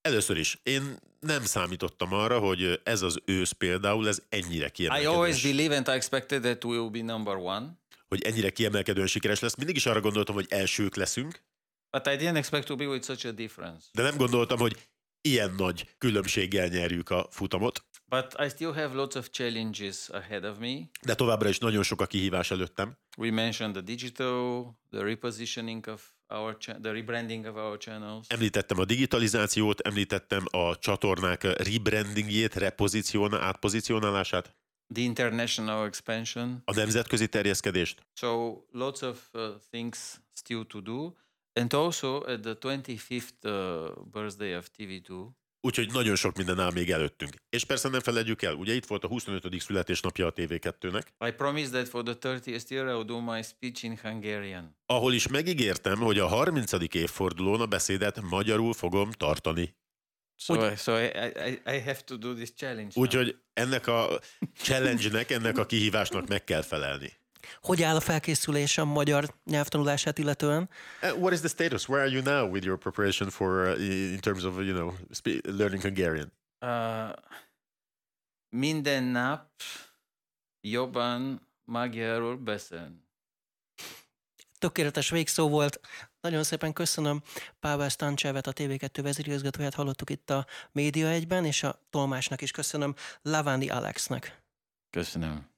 Először 0.00 0.36
is, 0.36 0.60
én 0.62 0.96
nem 1.20 1.44
számítottam 1.44 2.12
arra, 2.12 2.38
hogy 2.38 2.80
ez 2.84 3.02
az 3.02 3.18
ősz 3.24 3.50
például, 3.50 4.08
ez 4.08 4.22
ennyire 4.28 4.68
kiemelkedős. 4.68 5.12
I 5.12 5.14
always 5.14 5.42
believe 5.42 5.76
and 5.76 5.88
I 5.88 5.90
expected 5.90 6.42
that 6.42 6.64
we 6.64 6.78
will 6.78 6.90
be 6.90 7.02
number 7.02 7.36
one. 7.36 7.78
Hogy 8.08 8.22
ennyire 8.22 8.50
kiemelkedően 8.50 9.06
sikeres 9.06 9.40
lesz. 9.40 9.54
Mindig 9.54 9.76
is 9.76 9.86
arra 9.86 10.00
gondoltam, 10.00 10.34
hogy 10.34 10.46
elsők 10.48 10.94
leszünk. 10.96 11.42
But 11.90 12.06
I 12.06 12.16
didn't 12.16 12.36
expect 12.36 12.66
to 12.66 12.76
be 12.76 12.86
with 12.86 13.04
such 13.04 13.26
a 13.26 13.30
difference. 13.30 13.86
De 13.92 14.02
nem 14.02 14.16
gondoltam, 14.16 14.58
hogy 14.58 14.88
ilyen 15.20 15.54
nagy 15.56 15.94
különbséggel 15.98 16.68
nyerjük 16.68 17.10
a 17.10 17.26
futamot. 17.30 17.84
But 18.08 18.34
I 18.40 18.48
still 18.48 18.72
have 18.72 18.94
lots 18.94 19.14
of 19.14 19.30
challenges 19.30 20.08
ahead 20.10 20.44
of 20.44 20.58
me. 20.58 20.90
De 21.02 21.14
továbbra 21.14 21.48
is 21.48 21.58
nagyon 21.58 21.82
sok 21.82 22.00
a 22.00 22.06
kihívás 22.06 22.50
előttem. 22.50 22.98
We 23.18 23.30
mentioned 23.30 23.74
the 23.74 23.82
digital, 23.82 24.64
the 24.90 25.02
repositioning 25.02 25.86
of 25.86 26.02
our 26.26 26.56
the 26.56 26.92
rebranding 26.92 27.46
of 27.46 27.56
our 27.56 27.78
channels. 27.78 28.26
Említettem 28.28 28.78
a 28.78 28.84
digitalizációt, 28.84 29.80
említettem 29.80 30.44
a 30.50 30.78
csatornák 30.78 31.42
rebrandingjét, 31.42 32.54
repozíciona, 32.54 33.38
átpozícionálását. 33.40 34.56
The 34.94 35.02
international 35.02 35.86
expansion. 35.86 36.62
A 36.64 36.74
nemzetközi 36.74 37.28
terjeszkedést. 37.28 38.06
So 38.12 38.56
lots 38.70 39.02
of 39.02 39.28
uh, 39.32 39.42
things 39.70 40.20
still 40.32 40.66
to 40.66 40.80
do. 40.80 41.12
And 41.52 41.72
also 41.72 42.22
at 42.26 42.40
the 42.40 42.56
25th 42.58 43.44
uh, 43.44 44.04
birthday 44.12 44.56
of 44.56 44.70
TV2. 44.78 45.28
Úgyhogy 45.60 45.92
nagyon 45.92 46.16
sok 46.16 46.36
minden 46.36 46.60
áll 46.60 46.72
még 46.72 46.90
előttünk. 46.90 47.34
És 47.50 47.64
persze 47.64 47.88
nem 47.88 48.00
felejtjük 48.00 48.42
el, 48.42 48.54
ugye 48.54 48.74
itt 48.74 48.86
volt 48.86 49.04
a 49.04 49.08
25. 49.08 49.60
születésnapja 49.60 50.26
a 50.26 50.32
TV2-nek. 50.32 51.02
I 51.26 51.30
promised 51.30 51.70
that 51.70 51.88
for 51.88 52.02
the 52.02 52.14
30th 52.20 52.70
year 52.70 52.86
I 52.86 52.92
will 52.92 53.04
do 53.04 53.20
my 53.20 53.42
speech 53.42 53.84
in 53.84 53.98
Hungarian. 54.02 54.76
Ahol 54.86 55.12
is 55.12 55.28
megígértem, 55.28 55.98
hogy 55.98 56.18
a 56.18 56.26
30. 56.26 56.72
évfordulón 56.94 57.60
a 57.60 57.66
beszédet 57.66 58.20
magyarul 58.20 58.72
fogom 58.72 59.10
tartani. 59.10 59.76
So, 60.40 60.54
Úgy, 60.54 60.78
so 60.78 60.98
I, 60.98 61.04
I, 61.46 61.60
I 61.66 61.80
have 61.80 62.00
to 62.04 62.16
do 62.16 62.34
this 62.34 62.54
challenge. 62.54 62.92
Úgyhogy 62.94 63.36
ennek 63.52 63.86
a 63.86 64.20
challenge-nek, 64.56 65.30
ennek 65.30 65.58
a 65.58 65.66
kihívásnak 65.66 66.28
meg 66.28 66.44
kell 66.44 66.62
felelni. 66.62 67.17
Hogy 67.60 67.82
áll 67.82 67.96
a 67.96 68.00
felkészülés 68.00 68.78
a 68.78 68.84
magyar 68.84 69.34
nyelvtanulását 69.44 70.18
illetően? 70.18 70.68
Uh, 71.02 71.18
what 71.18 71.32
is 71.32 71.38
the 71.38 71.48
status? 71.48 71.88
Where 71.88 72.04
are 72.04 72.12
you 72.12 72.22
now 72.22 72.50
with 72.50 72.66
your 72.66 72.78
preparation 72.78 73.30
for 73.30 73.66
uh, 73.66 73.80
in 74.12 74.20
terms 74.20 74.42
of 74.42 74.54
you 74.56 74.74
know 74.74 74.92
learning 75.42 75.82
Hungarian? 75.82 76.32
Uh, 76.60 77.12
minden 78.48 79.02
nap 79.02 79.50
jobban 80.60 81.48
magyarul 81.64 82.36
beszélni. 82.36 83.06
Tökéletes 84.58 85.10
végszó 85.10 85.48
volt. 85.48 85.80
Nagyon 86.20 86.42
szépen 86.42 86.72
köszönöm 86.72 87.22
Pável 87.60 87.88
Stancsevet, 87.88 88.46
a 88.46 88.52
TV2 88.52 88.98
vezérigazgatóját 89.02 89.74
hallottuk 89.74 90.10
itt 90.10 90.30
a 90.30 90.46
Média 90.72 91.08
egyben, 91.08 91.44
és 91.44 91.62
a 91.62 91.86
tolmásnak 91.90 92.40
is 92.40 92.50
köszönöm 92.50 92.94
Lavandi 93.22 93.68
Alexnek. 93.68 94.42
Köszönöm. 94.90 95.57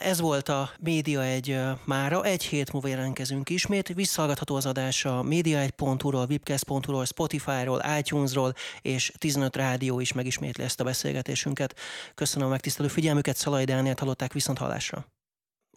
Ez 0.00 0.20
volt 0.20 0.48
a 0.48 0.70
Média 0.78 1.22
egy 1.22 1.58
mára, 1.84 2.24
egy 2.24 2.44
hét 2.44 2.72
múlva 2.72 2.88
jelentkezünk 2.88 3.50
ismét. 3.50 3.88
Visszahallgatható 3.88 4.54
az 4.54 4.66
adás 4.66 5.04
a 5.04 5.22
média1.hu-ról, 5.22 6.26
webcast.hu-ról, 6.28 7.04
Spotify-ról, 7.04 7.82
iTunes-ról, 7.98 8.54
és 8.82 9.12
15 9.18 9.56
rádió 9.56 10.00
is 10.00 10.12
megismétli 10.12 10.64
ezt 10.64 10.80
a 10.80 10.84
beszélgetésünket. 10.84 11.78
Köszönöm 12.14 12.46
a 12.46 12.50
megtisztelő 12.50 12.88
figyelmüket, 12.88 13.36
Szalai 13.36 13.64
Dánielt 13.64 13.98
hallották 13.98 14.32
viszont 14.32 14.58
hallásra. 14.58 15.06